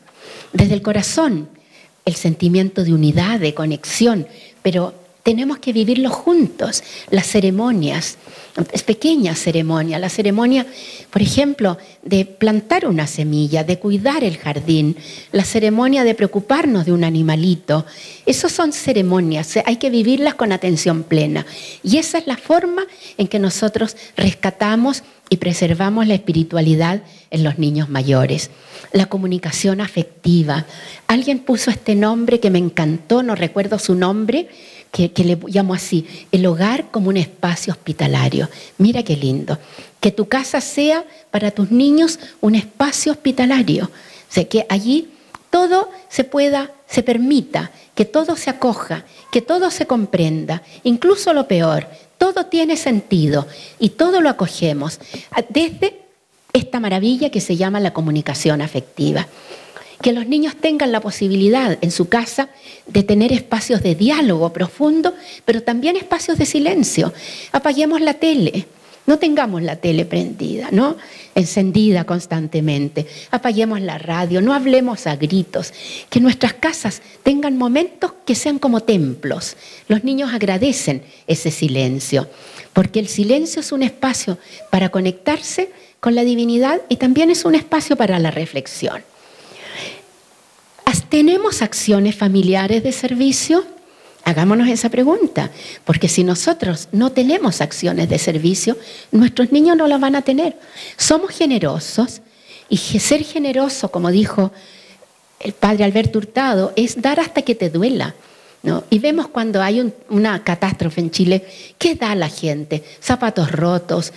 Desde 0.54 0.76
el 0.76 0.84
corazón, 0.84 1.50
el 2.06 2.16
sentimiento 2.16 2.84
de 2.84 2.94
unidad, 2.94 3.40
de 3.40 3.56
conexión, 3.56 4.28
pero 4.62 4.94
tenemos 5.24 5.60
que 5.60 5.74
vivirlo 5.74 6.10
juntos, 6.10 6.84
las 7.10 7.28
ceremonias, 7.28 8.18
es 8.72 8.84
pequeña 8.84 9.36
ceremonia, 9.36 10.00
la 10.00 10.10
ceremonia, 10.10 10.66
por 11.10 11.22
ejemplo, 11.22 11.78
de 12.04 12.26
plantar 12.26 12.88
una 12.88 13.08
semilla, 13.08 13.64
de 13.64 13.80
cuidar 13.80 14.24
el 14.24 14.38
jardín, 14.38 14.98
la 15.32 15.44
ceremonia 15.44 16.04
de 16.04 16.16
preocuparnos 16.16 16.86
de 16.86 16.92
un 16.92 17.04
animalito. 17.04 17.86
Esas 18.26 18.52
son 18.52 18.74
ceremonias, 18.74 19.58
hay 19.66 19.78
que 19.78 19.90
vivirlas 19.90 20.36
con 20.36 20.52
atención 20.52 21.04
plena. 21.04 21.46
Y 21.84 21.98
esa 21.98 22.18
es 22.18 22.28
la 22.28 22.38
forma 22.38 22.84
en 23.18 23.28
que 23.28 23.40
nosotros 23.40 23.96
rescatamos 24.18 25.04
y 25.30 25.38
preservamos 25.38 26.08
la 26.08 26.16
espiritualidad 26.16 27.02
en 27.30 27.44
los 27.44 27.60
niños 27.60 27.90
mayores. 27.90 28.50
La 28.92 29.06
comunicación 29.06 29.82
afectiva. 29.82 30.66
Alguien 31.08 31.40
puso 31.40 31.70
este 31.72 31.96
nombre 31.96 32.40
que 32.40 32.50
me 32.50 32.60
encantó, 32.60 33.22
no 33.24 33.36
recuerdo 33.36 33.78
su 33.78 33.96
nombre, 33.96 34.50
que, 34.92 35.12
le 35.24 35.38
llamo 35.48 35.74
así, 35.74 36.06
el 36.32 36.46
hogar 36.48 36.90
como 36.92 37.10
un 37.10 37.18
espacio 37.18 37.74
hospitalario. 37.74 38.50
Mira 38.78 39.04
qué 39.04 39.16
lindo. 39.16 39.60
Que 40.00 40.12
tu 40.12 40.28
casa 40.28 40.62
sea 40.62 41.06
para 41.30 41.52
tus 41.52 41.72
niños 41.72 42.20
un 42.42 42.56
espacio 42.56 43.12
hospitalario. 43.12 43.86
O 43.86 44.34
sea, 44.34 44.46
que 44.46 44.66
allí 44.70 45.10
todo 45.50 45.90
se 46.10 46.24
pueda, 46.24 46.72
se 46.88 47.04
permita, 47.04 47.72
que 47.94 48.06
todo 48.06 48.36
se 48.36 48.50
acoja, 48.50 49.06
que 49.32 49.42
todo 49.42 49.70
se 49.72 49.86
comprenda, 49.86 50.64
incluso 50.84 51.34
lo 51.34 51.48
peor. 51.48 51.88
Todo 52.20 52.46
tiene 52.46 52.78
sentido 52.78 53.48
y 53.80 53.90
todo 53.90 54.22
lo 54.22 54.30
acogemos 54.30 55.00
desde 55.50 56.02
esta 56.54 56.80
maravilla 56.80 57.32
que 57.32 57.42
se 57.42 57.58
llama 57.58 57.80
la 57.80 57.94
comunicación 57.94 58.62
afectiva 58.62 59.28
que 60.02 60.14
los 60.14 60.28
niños 60.28 60.56
tengan 60.56 60.92
la 60.92 61.02
posibilidad 61.02 61.78
en 61.82 61.92
su 61.92 62.08
casa 62.08 62.50
de 62.88 63.04
tener 63.04 63.34
espacios 63.34 63.84
de 63.84 63.96
diálogo 63.96 64.54
profundo, 64.54 65.14
pero 65.46 65.62
también 65.62 65.98
espacios 65.98 66.38
de 66.38 66.46
silencio. 66.46 67.14
Apaguemos 67.52 68.00
la 68.02 68.14
tele, 68.14 68.66
no 69.06 69.18
tengamos 69.18 69.62
la 69.62 69.78
tele 69.78 70.06
prendida, 70.06 70.70
¿no? 70.72 70.98
Encendida 71.36 72.04
constantemente. 72.04 73.08
Apaguemos 73.32 73.82
la 73.82 73.98
radio, 73.98 74.42
no 74.42 74.54
hablemos 74.54 75.08
a 75.08 75.16
gritos. 75.16 75.74
Que 76.10 76.20
nuestras 76.20 76.54
casas 76.54 77.02
tengan 77.24 77.58
momentos 77.58 78.14
que 78.26 78.36
sean 78.36 78.60
como 78.60 78.82
templos. 78.82 79.58
Los 79.88 80.04
niños 80.04 80.34
agradecen 80.34 81.04
ese 81.28 81.52
silencio, 81.52 82.30
porque 82.74 83.00
el 83.00 83.08
silencio 83.08 83.62
es 83.62 83.72
un 83.72 83.84
espacio 83.84 84.38
para 84.70 84.90
conectarse 84.90 85.72
con 86.00 86.16
la 86.16 86.24
divinidad 86.24 86.82
y 86.90 86.98
también 86.98 87.30
es 87.30 87.46
un 87.46 87.56
espacio 87.56 87.96
para 87.96 88.20
la 88.20 88.32
reflexión. 88.32 89.04
¿Tenemos 91.10 91.64
acciones 91.64 92.16
familiares 92.16 92.84
de 92.84 92.92
servicio? 92.92 93.66
Hagámonos 94.30 94.68
esa 94.68 94.90
pregunta, 94.90 95.50
porque 95.86 96.08
si 96.08 96.24
nosotros 96.24 96.88
no 96.92 97.12
tenemos 97.12 97.62
acciones 97.62 98.10
de 98.10 98.20
servicio, 98.20 98.78
nuestros 99.12 99.52
niños 99.52 99.76
no 99.76 99.88
las 99.88 100.00
van 100.00 100.16
a 100.16 100.22
tener. 100.22 100.56
Somos 100.98 101.32
generosos 101.32 102.22
y 102.70 102.78
ser 102.78 103.24
generoso, 103.24 103.90
como 103.90 104.12
dijo 104.12 104.52
el 105.40 105.54
padre 105.54 105.84
Alberto 105.84 106.20
Hurtado, 106.20 106.74
es 106.76 107.02
dar 107.02 107.20
hasta 107.20 107.42
que 107.42 107.56
te 107.56 107.72
duela. 107.72 108.14
Y 108.90 109.00
vemos 109.00 109.30
cuando 109.30 109.62
hay 109.62 109.94
una 110.10 110.44
catástrofe 110.44 111.00
en 111.00 111.12
Chile, 111.12 111.46
¿qué 111.78 111.96
da 111.96 112.14
la 112.16 112.28
gente? 112.28 112.84
Zapatos 113.00 113.52
rotos, 113.52 114.12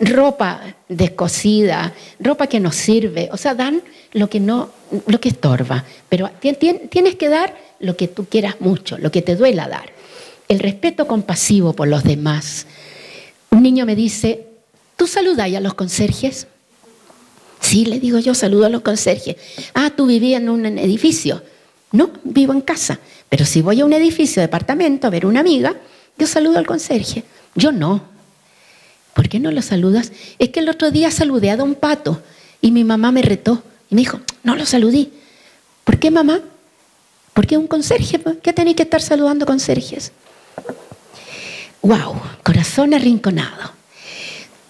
ropa 0.00 0.62
descosida, 0.88 1.92
ropa 2.18 2.46
que 2.46 2.60
no 2.60 2.72
sirve, 2.72 3.28
o 3.32 3.36
sea, 3.36 3.54
dan 3.54 3.82
lo 4.12 4.30
que 4.30 4.40
no, 4.40 4.70
lo 5.06 5.20
que 5.20 5.28
estorba, 5.28 5.84
pero 6.08 6.30
tienes 6.40 7.16
que 7.16 7.28
dar 7.28 7.54
lo 7.80 7.96
que 7.96 8.08
tú 8.08 8.26
quieras 8.26 8.56
mucho, 8.60 8.96
lo 8.96 9.10
que 9.10 9.22
te 9.22 9.36
duela 9.36 9.68
dar. 9.68 9.92
El 10.48 10.58
respeto 10.58 11.06
compasivo 11.06 11.72
por 11.72 11.88
los 11.88 12.04
demás. 12.04 12.66
Un 13.50 13.62
niño 13.62 13.84
me 13.84 13.96
dice, 13.96 14.46
¿tú 14.96 15.06
saludas 15.06 15.52
a 15.54 15.60
los 15.60 15.74
conserjes? 15.74 16.46
Sí, 17.60 17.84
le 17.84 18.00
digo 18.00 18.18
yo, 18.18 18.34
saludo 18.34 18.66
a 18.66 18.68
los 18.68 18.82
conserjes. 18.82 19.36
Ah, 19.74 19.90
tú 19.94 20.06
vivías 20.06 20.40
en 20.40 20.48
un 20.48 20.66
edificio. 20.78 21.42
No, 21.92 22.10
vivo 22.24 22.52
en 22.52 22.62
casa. 22.62 22.98
Pero 23.32 23.46
si 23.46 23.62
voy 23.62 23.80
a 23.80 23.86
un 23.86 23.94
edificio, 23.94 24.42
departamento, 24.42 25.06
a 25.06 25.10
ver 25.10 25.24
una 25.24 25.40
amiga, 25.40 25.74
yo 26.18 26.26
saludo 26.26 26.58
al 26.58 26.66
conserje. 26.66 27.24
Yo 27.54 27.72
no. 27.72 28.02
¿Por 29.14 29.30
qué 29.30 29.40
no 29.40 29.50
lo 29.50 29.62
saludas? 29.62 30.12
Es 30.38 30.50
que 30.50 30.60
el 30.60 30.68
otro 30.68 30.90
día 30.90 31.10
saludé 31.10 31.50
a 31.50 31.56
don 31.56 31.74
Pato 31.74 32.22
y 32.60 32.72
mi 32.72 32.84
mamá 32.84 33.10
me 33.10 33.22
retó 33.22 33.62
y 33.88 33.94
me 33.94 34.02
dijo, 34.02 34.20
no 34.42 34.54
lo 34.54 34.66
saludé. 34.66 35.08
¿Por 35.82 35.98
qué 35.98 36.10
mamá? 36.10 36.40
Porque 37.32 37.56
un 37.56 37.68
conserje, 37.68 38.18
pues, 38.18 38.36
¿qué 38.42 38.52
tenéis 38.52 38.76
que 38.76 38.82
estar 38.82 39.00
saludando 39.00 39.46
conserjes? 39.46 40.12
¡Wow! 41.80 42.20
Corazón 42.42 42.92
arrinconado. 42.92 43.72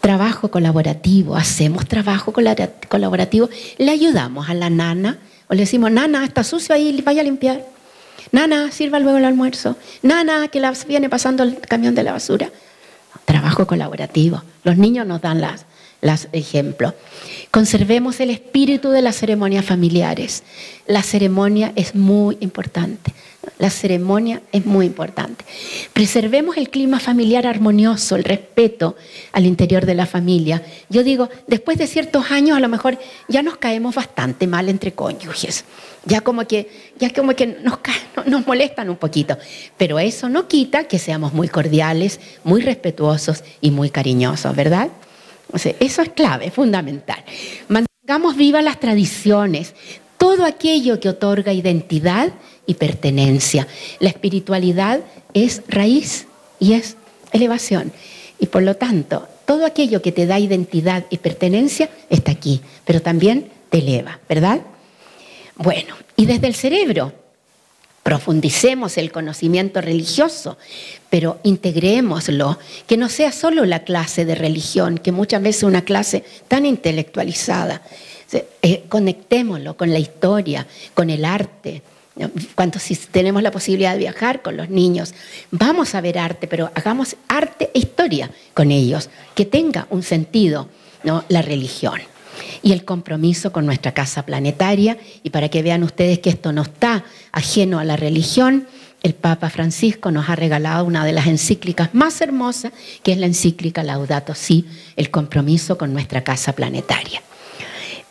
Trabajo 0.01 0.53
colaborativo, 0.53 1.35
hacemos 1.35 1.89
trabajo 1.89 2.33
colaborativo, 2.33 3.49
le 3.79 3.91
ayudamos 3.91 4.49
a 4.49 4.55
la 4.55 4.71
nana, 4.71 5.19
o 5.49 5.55
le 5.55 5.63
decimos, 5.63 5.91
nana, 5.91 6.25
está 6.25 6.45
sucio 6.45 6.73
ahí, 6.77 7.03
vaya 7.05 7.23
a 7.23 7.25
limpiar. 7.25 7.72
Nana, 8.31 8.71
sirva 8.71 9.01
luego 9.01 9.19
el 9.19 9.25
almuerzo. 9.25 9.77
Nana, 10.03 10.49
que 10.49 10.61
la 10.61 10.73
viene 10.87 11.09
pasando 11.09 11.43
el 11.43 11.59
camión 11.61 11.95
de 11.95 12.03
la 12.03 12.13
basura 12.13 12.51
trabajo 13.25 13.67
colaborativo. 13.67 14.43
Los 14.65 14.77
niños 14.77 15.07
nos 15.07 15.21
dan 15.21 15.41
las, 15.41 15.67
las 16.01 16.29
ejemplos. 16.33 16.95
Conservemos 17.51 18.21
el 18.21 18.31
espíritu 18.31 18.91
de 18.91 19.03
las 19.03 19.17
ceremonias 19.17 19.65
familiares. 19.65 20.43
La 20.87 21.03
ceremonia 21.03 21.73
es 21.77 21.95
muy 21.95 22.37
importante. 22.41 23.13
La 23.63 23.71
ceremonia 23.71 24.43
es 24.51 24.67
muy 24.67 24.87
importante. 24.87 25.45
Preservemos 25.93 26.57
el 26.57 26.69
clima 26.69 26.99
familiar 26.99 27.47
armonioso, 27.47 28.17
el 28.17 28.25
respeto 28.25 28.97
al 29.31 29.47
interior 29.47 29.87
de 29.87 29.95
la 29.95 30.05
familia. 30.05 30.65
Yo 30.89 31.05
digo, 31.05 31.29
después 31.47 31.79
de 31.79 31.87
ciertos 31.87 32.33
años 32.33 32.57
a 32.57 32.61
lo 32.61 32.69
mejor 32.69 32.99
ya 33.29 33.41
nos 33.41 33.59
caemos 33.59 33.95
bastante 33.95 34.49
mal 34.49 34.69
entre 34.69 34.95
cónyuges. 34.95 35.65
Ya 36.05 36.23
como 36.23 36.45
que, 36.45 36.69
ya 36.99 37.13
como 37.13 37.37
que 37.37 37.47
nos, 37.47 37.79
nos 38.27 38.45
molestan 38.45 38.91
un 38.91 38.97
poquito. 38.97 39.39
Pero 39.77 40.01
eso 40.01 40.29
no 40.29 40.49
quita 40.49 40.89
que 40.89 40.99
seamos 40.99 41.33
muy 41.33 41.47
cordiales, 41.47 42.19
muy 42.43 42.63
respetuosos 42.63 43.45
y 43.61 43.71
muy 43.71 43.91
cariñosos, 43.91 44.57
¿verdad? 44.57 44.89
eso 45.55 46.03
es 46.03 46.09
clave, 46.09 46.51
fundamental. 46.51 47.23
Mantengamos 47.69 48.37
vivas 48.37 48.65
las 48.65 48.81
tradiciones, 48.81 49.75
todo 50.17 50.47
aquello 50.47 50.99
que 50.99 51.11
otorga 51.11 51.53
identidad 51.53 52.33
y 52.67 52.75
pertenencia. 52.75 53.67
La 53.99 54.09
espiritualidad 54.09 55.01
es 55.35 55.63
raíz 55.69 56.27
y 56.59 56.75
es 56.75 56.97
elevación. 57.33 57.93
Y 58.39 58.47
por 58.47 58.63
lo 58.63 58.77
tanto, 58.77 59.29
todo 59.45 59.67
aquello 59.67 60.03
que 60.03 60.13
te 60.13 60.27
da 60.27 60.39
identidad 60.39 61.05
y 61.11 61.19
pertenencia 61.19 61.91
está 62.11 62.33
aquí, 62.33 62.61
pero 62.85 63.03
también 63.03 63.51
te 63.71 63.79
eleva, 63.79 64.21
¿verdad? 64.29 64.61
Bueno, 65.57 65.95
y 66.17 66.27
desde 66.27 66.47
el 66.47 66.55
cerebro, 66.55 67.13
profundicemos 68.03 68.99
el 68.99 69.13
conocimiento 69.13 69.81
religioso, 69.81 70.59
pero 71.09 71.39
integrémoslo, 71.45 72.59
que 72.87 72.97
no 72.97 73.09
sea 73.09 73.33
solo 73.33 73.65
la 73.65 73.85
clase 73.85 74.25
de 74.25 74.35
religión, 74.35 74.99
que 74.99 75.13
muchas 75.13 75.43
veces 75.43 75.63
es 75.63 75.69
una 75.69 75.85
clase 75.85 76.25
tan 76.49 76.67
intelectualizada. 76.67 77.83
Eh, 78.63 78.85
conectémoslo 78.89 79.77
con 79.77 79.93
la 79.93 79.99
historia, 79.99 80.67
con 80.95 81.11
el 81.11 81.25
arte. 81.25 81.83
Cuando 82.55 82.79
si 82.79 82.95
tenemos 82.95 83.43
la 83.43 83.51
posibilidad 83.51 83.93
de 83.93 83.99
viajar 83.99 84.43
con 84.43 84.57
los 84.57 84.69
niños, 84.69 85.15
vamos 85.51 85.95
a 85.95 86.01
ver 86.01 86.19
arte, 86.19 86.47
pero 86.47 86.71
hagamos 86.75 87.17
arte 87.29 87.71
e 87.73 87.79
historia 87.79 88.31
con 88.53 88.71
ellos, 88.71 89.09
que 89.35 89.47
tenga 89.47 89.87
un 89.89 90.03
sentido, 90.03 90.69
¿no? 91.05 91.25
La 91.29 91.41
religión 91.41 92.01
y 92.63 92.73
el 92.73 92.85
compromiso 92.85 93.53
con 93.53 93.67
nuestra 93.67 93.93
casa 93.93 94.25
planetaria. 94.25 94.99
Y 95.23 95.31
para 95.31 95.49
que 95.49 95.63
vean 95.63 95.83
ustedes 95.83 96.19
que 96.19 96.31
esto 96.31 96.53
no 96.53 96.63
está 96.63 97.05
ajeno 97.33 97.79
a 97.79 97.85
la 97.85 97.97
religión, 97.97 98.67
el 99.03 99.15
Papa 99.15 99.51
Francisco 99.51 100.11
nos 100.11 100.29
ha 100.29 100.37
regalado 100.37 100.85
una 100.85 101.05
de 101.05 101.13
las 101.13 101.27
encíclicas 101.27 101.95
más 101.95 102.21
hermosas, 102.21 102.73
que 103.03 103.13
es 103.13 103.19
la 103.19 103.27
encíclica 103.27 103.83
Laudato 103.83 104.35
Si, 104.35 104.67
el 104.97 105.11
compromiso 105.11 105.77
con 105.77 105.93
nuestra 105.93 106.23
casa 106.23 106.53
planetaria. 106.53 107.23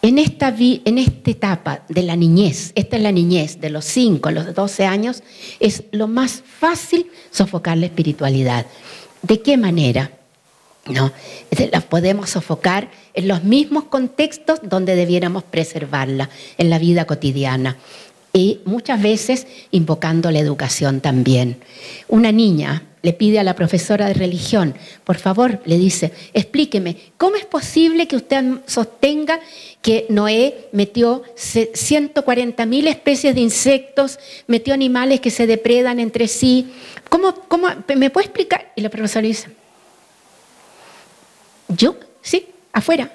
En 0.03 0.17
esta, 0.17 0.55
en 0.57 0.97
esta 0.97 1.31
etapa 1.31 1.83
de 1.87 2.01
la 2.01 2.15
niñez, 2.15 2.71
esta 2.73 2.97
es 2.97 3.03
la 3.03 3.11
niñez 3.11 3.59
de 3.61 3.69
los 3.69 3.85
5 3.85 4.29
a 4.29 4.31
los 4.31 4.55
12 4.55 4.85
años, 4.85 5.21
es 5.59 5.83
lo 5.91 6.07
más 6.07 6.41
fácil 6.43 7.07
sofocar 7.29 7.77
la 7.77 7.85
espiritualidad. 7.85 8.65
¿De 9.21 9.41
qué 9.41 9.57
manera? 9.57 10.11
¿no? 10.87 11.11
La 11.71 11.81
podemos 11.81 12.31
sofocar 12.31 12.89
en 13.13 13.27
los 13.27 13.43
mismos 13.43 13.85
contextos 13.85 14.59
donde 14.63 14.95
debiéramos 14.95 15.43
preservarla, 15.43 16.29
en 16.57 16.69
la 16.71 16.79
vida 16.79 17.05
cotidiana. 17.05 17.77
Y 18.33 18.61
muchas 18.65 19.01
veces 19.01 19.45
invocando 19.71 20.31
la 20.31 20.39
educación 20.39 21.01
también. 21.01 21.59
Una 22.07 22.31
niña 22.31 22.83
le 23.03 23.13
pide 23.13 23.39
a 23.39 23.43
la 23.43 23.55
profesora 23.55 24.07
de 24.07 24.13
religión, 24.13 24.75
por 25.03 25.17
favor, 25.17 25.59
le 25.65 25.77
dice, 25.77 26.11
explíqueme, 26.33 26.97
¿cómo 27.17 27.35
es 27.35 27.45
posible 27.45 28.07
que 28.07 28.15
usted 28.15 28.43
sostenga 28.67 29.39
que 29.81 30.05
Noé 30.09 30.69
metió 30.71 31.23
140 31.35 32.65
mil 32.67 32.87
especies 32.87 33.33
de 33.33 33.41
insectos, 33.41 34.19
metió 34.47 34.73
animales 34.73 35.19
que 35.19 35.31
se 35.31 35.47
depredan 35.47 35.99
entre 35.99 36.27
sí? 36.27 36.71
¿Cómo, 37.09 37.33
cómo, 37.47 37.67
¿Me 37.95 38.09
puede 38.11 38.25
explicar? 38.25 38.71
Y 38.75 38.81
la 38.81 38.89
profesora 38.89 39.25
dice, 39.25 39.49
yo, 41.69 41.95
sí, 42.21 42.45
afuera. 42.71 43.11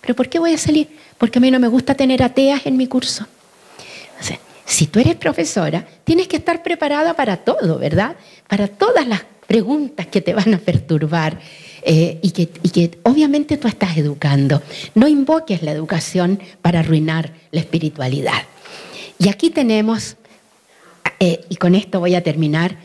¿Pero 0.00 0.14
por 0.14 0.28
qué 0.28 0.38
voy 0.38 0.54
a 0.54 0.58
salir? 0.58 0.88
Porque 1.18 1.38
a 1.38 1.42
mí 1.42 1.50
no 1.50 1.58
me 1.58 1.68
gusta 1.68 1.94
tener 1.94 2.22
ateas 2.22 2.64
en 2.64 2.76
mi 2.76 2.86
curso. 2.86 3.26
Si 4.66 4.88
tú 4.88 4.98
eres 4.98 5.14
profesora, 5.14 5.86
tienes 6.04 6.26
que 6.26 6.36
estar 6.36 6.62
preparada 6.62 7.14
para 7.14 7.38
todo, 7.38 7.78
¿verdad? 7.78 8.16
Para 8.48 8.66
todas 8.66 9.06
las 9.06 9.22
preguntas 9.46 10.08
que 10.08 10.20
te 10.20 10.34
van 10.34 10.52
a 10.54 10.58
perturbar 10.58 11.38
eh, 11.82 12.18
y, 12.20 12.30
que, 12.30 12.98
obviamente 13.04 13.56
tú 13.56 13.68
estás 13.68 13.96
educando. 13.96 14.60
No 14.96 15.06
invoques 15.06 15.62
la 15.62 15.70
educación 15.70 16.40
para 16.62 16.80
arruinar 16.80 17.32
la 17.52 17.60
espiritualidad. 17.60 18.42
Y 19.20 19.28
aquí 19.28 19.50
tenemos, 19.50 20.16
eh, 21.20 21.44
y 21.48 21.56
con 21.56 21.76
esto 21.76 22.00
voy 22.00 22.16
a 22.16 22.22
terminar, 22.22 22.76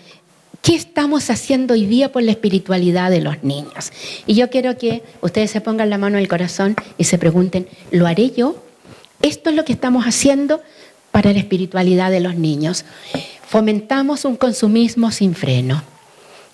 ¿Qué 0.61 0.75
estamos 0.75 1.32
haciendo 1.32 1.73
hoy 1.73 1.88
día 1.88 2.11
por 2.11 2.21
la 2.21 2.29
espiritualidad 2.29 3.09
de 3.09 3.19
los 3.19 3.41
niños? 3.41 3.91
Y 4.27 4.36
yo 4.36 4.51
quiero 4.51 4.77
que 4.77 5.01
ustedes 5.21 5.49
se 5.49 5.59
pongan 5.59 5.89
la 5.89 5.97
mano 5.97 6.17
en 6.17 6.21
el 6.21 6.27
corazón 6.27 6.75
y 6.99 7.05
se 7.05 7.17
pregunten, 7.17 7.67
¿lo 7.89 8.05
haré 8.05 8.29
yo? 8.29 8.63
Esto 9.23 9.49
es 9.49 9.55
lo 9.55 9.65
que 9.65 9.73
estamos 9.73 10.05
haciendo 10.05 10.61
para 11.12 11.34
la 11.34 11.39
espiritualidad 11.39 12.12
de 12.12 12.20
los 12.20 12.36
niños. 12.36 12.86
Fomentamos 13.45 14.26
un 14.26 14.36
consumismo 14.36 15.12
sin 15.12 15.36
freno. 15.36 15.84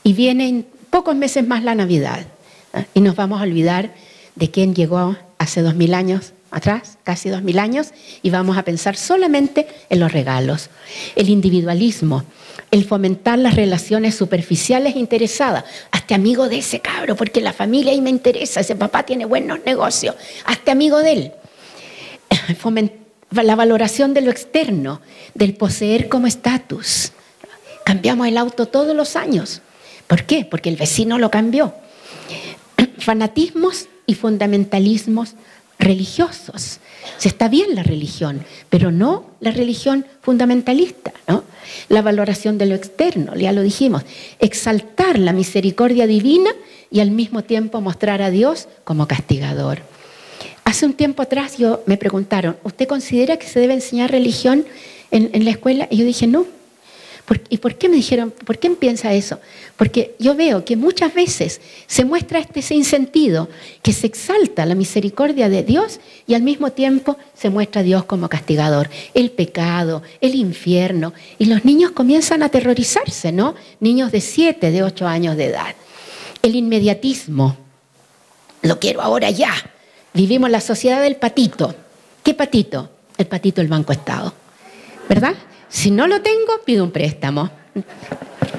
Y 0.04 0.14
vienen 0.14 0.66
pocos 0.90 1.16
meses 1.16 1.48
más 1.48 1.64
la 1.64 1.76
Navidad. 1.76 2.26
¿eh? 2.74 2.86
Y 2.94 3.02
nos 3.02 3.16
vamos 3.16 3.40
a 3.40 3.44
olvidar 3.44 3.94
de 4.36 4.52
quién 4.52 4.74
llegó 4.74 5.16
hace 5.38 5.62
dos 5.62 5.76
mil 5.76 5.94
años 5.94 6.34
atrás, 6.52 6.98
casi 7.04 7.30
dos 7.30 7.44
mil 7.44 7.60
años, 7.60 7.90
y 8.22 8.30
vamos 8.30 8.58
a 8.58 8.64
pensar 8.64 8.96
solamente 8.96 9.68
en 9.90 10.00
los 10.00 10.12
regalos. 10.12 10.70
El 11.16 11.30
individualismo, 11.30 12.24
el 12.72 12.86
fomentar 12.86 13.38
las 13.40 13.56
relaciones 13.56 14.16
superficiales 14.16 14.96
e 14.96 15.00
interesadas. 15.00 15.66
Hazte 15.92 16.16
amigo 16.16 16.48
de 16.50 16.60
ese 16.60 16.80
cabro, 16.80 17.16
porque 17.16 17.42
la 17.42 17.54
familia 17.54 17.92
ahí 17.92 18.02
me 18.02 18.10
interesa, 18.10 18.62
ese 18.62 18.76
papá 18.76 19.04
tiene 19.04 19.26
buenos 19.26 19.60
negocios. 19.66 20.16
Hazte 20.46 20.72
amigo 20.72 21.00
de 21.00 21.12
él. 21.12 21.32
la 23.32 23.56
valoración 23.56 24.14
de 24.14 24.22
lo 24.22 24.32
externo, 24.32 25.02
del 25.34 25.54
poseer 25.54 26.10
como 26.10 26.28
estatus. 26.28 27.12
Cambiamos 27.84 28.28
el 28.28 28.38
auto 28.38 28.68
todos 28.68 28.96
los 28.96 29.16
años. 29.16 29.62
¿Por 30.08 30.24
qué? 30.24 30.46
Porque 30.46 30.70
el 30.70 30.78
vecino 30.78 31.20
lo 31.20 31.30
cambió. 31.30 31.74
Fanatismos 33.00 33.88
y 34.06 34.16
fundamentalismos 34.16 35.36
religiosos. 35.80 36.80
Se 37.18 37.28
está 37.28 37.48
bien 37.48 37.76
la 37.76 37.84
religión, 37.84 38.44
pero 38.70 38.92
no 38.92 39.26
la 39.40 39.52
religión 39.52 40.06
fundamentalista, 40.22 41.14
¿no? 41.28 41.44
La 41.90 42.02
valoración 42.02 42.58
de 42.58 42.66
lo 42.66 42.76
externo, 42.76 43.36
ya 43.36 43.52
lo 43.52 43.62
dijimos, 43.62 44.04
exaltar 44.40 45.20
la 45.20 45.34
misericordia 45.34 46.08
divina 46.08 46.52
y 46.90 47.00
al 47.02 47.12
mismo 47.12 47.44
tiempo 47.44 47.82
mostrar 47.82 48.22
a 48.22 48.30
Dios 48.30 48.68
como 48.84 49.08
castigador. 49.08 49.82
Hace 50.68 50.86
un 50.86 50.92
tiempo 50.92 51.22
atrás 51.22 51.58
yo 51.58 51.82
me 51.86 51.96
preguntaron, 51.96 52.58
¿usted 52.62 52.90
considera 52.90 53.38
que 53.38 53.48
se 53.48 53.62
debe 53.62 53.74
enseñar 53.74 54.12
religión 54.12 54.66
en, 55.12 55.46
la 55.46 55.52
escuela? 55.52 55.88
Y 55.90 55.96
yo 55.96 56.04
dije, 56.04 56.28
no, 56.28 56.46
¿Y 57.48 57.60
por 57.60 57.76
qué 57.76 57.88
me 57.88 57.96
dijeron, 57.96 58.32
por 58.32 58.60
qué 58.60 58.70
piensa 58.72 59.14
eso? 59.14 59.40
Porque 59.78 60.16
yo 60.20 60.36
veo 60.36 60.66
que 60.66 60.76
muchas 60.76 61.14
veces 61.14 61.62
se 61.86 62.04
muestra 62.04 62.40
este 62.40 62.62
sinsentido, 62.62 63.48
que 63.82 63.94
se 63.94 64.08
exalta 64.08 64.66
la 64.66 64.76
misericordia 64.76 65.48
de 65.48 65.64
Dios 65.64 66.02
y 66.26 66.34
al 66.34 66.42
mismo 66.42 66.74
tiempo 66.74 67.18
se 67.34 67.50
muestra 67.50 67.80
a 67.80 67.86
Dios 67.86 68.04
como 68.04 68.28
castigador. 68.28 68.90
El 69.14 69.32
pecado, 69.32 70.04
el 70.20 70.36
infierno. 70.36 71.14
Y 71.40 71.46
los 71.46 71.64
niños 71.64 71.92
comienzan 71.92 72.44
a 72.44 72.48
aterrorizarse, 72.48 73.32
¿no? 73.32 73.56
Niños 73.80 74.12
de 74.12 74.20
7, 74.20 74.70
de 74.72 74.84
8 74.84 75.08
años 75.08 75.38
de 75.38 75.46
edad. 75.46 75.76
El 76.42 76.56
inmediatismo. 76.56 77.56
Lo 78.64 78.80
quiero 78.80 79.02
ahora 79.02 79.30
ya. 79.32 79.54
Vivimos 80.18 80.50
la 80.50 80.62
sociedad 80.62 81.00
del 81.00 81.18
patito. 81.18 81.76
¿Qué 82.24 82.34
patito? 82.34 82.90
El 83.20 83.28
patito 83.28 83.62
del 83.62 83.68
Banco 83.68 83.92
Estado. 83.92 84.34
¿Verdad? 85.08 85.36
Si 85.70 85.92
no 85.92 86.08
lo 86.08 86.24
tengo, 86.24 86.60
pido 86.66 86.84
un 86.84 86.90
préstamo. 86.90 87.52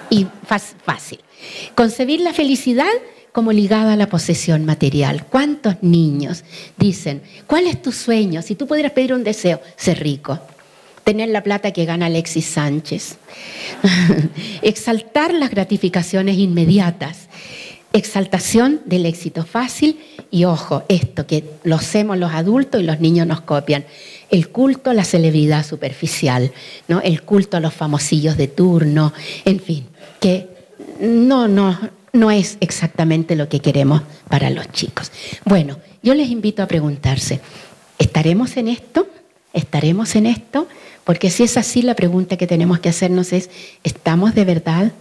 Y 0.09 0.25
fácil. 0.47 1.19
Concebir 1.75 2.21
la 2.21 2.33
felicidad 2.33 2.87
como 3.33 3.51
ligada 3.51 3.95
a 3.95 3.97
la 3.97 4.09
posesión 4.09 4.67
material. 4.67 5.27
¿Cuántos 5.27 5.83
niños 5.83 6.45
dicen, 6.77 7.23
cuál 7.49 7.67
es 7.67 7.83
tu 7.83 7.91
sueño? 7.91 8.41
Si 8.41 8.55
tú 8.55 8.69
pudieras 8.69 8.93
pedir 8.93 9.13
un 9.13 9.25
deseo, 9.25 9.61
ser 9.75 9.99
rico. 10.01 10.39
Tener 11.03 11.29
la 11.29 11.43
plata 11.43 11.73
que 11.73 11.87
gana 11.87 12.07
Alexis 12.07 12.47
Sánchez. 12.47 13.17
Exaltar 14.63 15.35
las 15.35 15.51
gratificaciones 15.51 16.37
inmediatas. 16.37 17.29
Exaltación 17.93 18.81
del 18.85 19.07
éxito 19.07 19.45
fácil 19.45 19.99
y 20.31 20.45
ojo, 20.45 20.85
esto 20.89 21.27
que 21.27 21.45
lo 21.65 21.77
hacemos 21.77 22.19
los 22.19 22.33
adultos 22.33 22.81
y 22.81 22.85
los 22.85 23.01
niños 23.01 23.27
nos 23.27 23.41
copian 23.41 23.85
el 24.31 24.49
culto 24.51 24.91
a 24.91 24.95
la 24.95 25.05
celebridad 25.05 25.65
superficial, 25.65 26.53
¿no? 26.87 27.01
el 27.01 27.23
culto 27.23 27.57
a 27.57 27.61
los 27.61 27.73
famosillos 27.73 28.37
de 28.37 28.49
turno, 28.49 29.13
en 29.45 29.59
fin, 29.61 29.87
que 30.21 30.49
no, 31.01 31.49
no, 31.49 31.79
no 32.13 32.31
es 32.31 32.59
exactamente 32.61 33.37
lo 33.37 33.49
que 33.49 33.61
queremos 33.61 34.03
para 34.29 34.51
los 34.51 34.71
chicos. 34.73 35.11
Bueno, 35.45 35.79
yo 36.03 36.15
les 36.15 36.31
invito 36.31 36.63
a 36.63 36.67
preguntarse, 36.67 37.41
¿estaremos 37.99 38.57
en 38.57 38.69
esto? 38.69 39.09
¿Estaremos 39.53 40.15
en 40.15 40.27
esto? 40.27 40.69
Porque 41.05 41.31
si 41.31 41.45
es 41.45 41.57
así, 41.57 41.83
la 41.83 41.95
pregunta 41.95 42.37
que 42.37 42.47
tenemos 42.47 42.81
que 42.81 42.91
hacernos 42.91 43.33
es, 43.33 43.49
¿estamos 43.83 44.35
de 44.35 44.45
verdad 44.45 44.93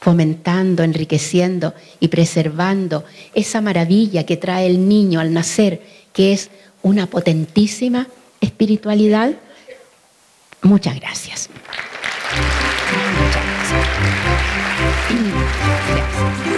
fomentando, 0.00 0.82
enriqueciendo 0.82 1.74
y 2.00 2.08
preservando 2.08 3.04
esa 3.34 3.60
maravilla 3.60 4.24
que 4.24 4.36
trae 4.36 4.66
el 4.66 4.88
niño 4.88 5.20
al 5.20 5.32
nacer, 5.32 5.82
que 6.12 6.32
es 6.32 6.50
una 6.82 7.06
potentísima 7.06 8.06
espiritualidad? 8.40 9.32
Muchas 10.62 10.98
gracias. 11.00 11.48
Muchas 13.20 13.44
gracias. 15.94 16.55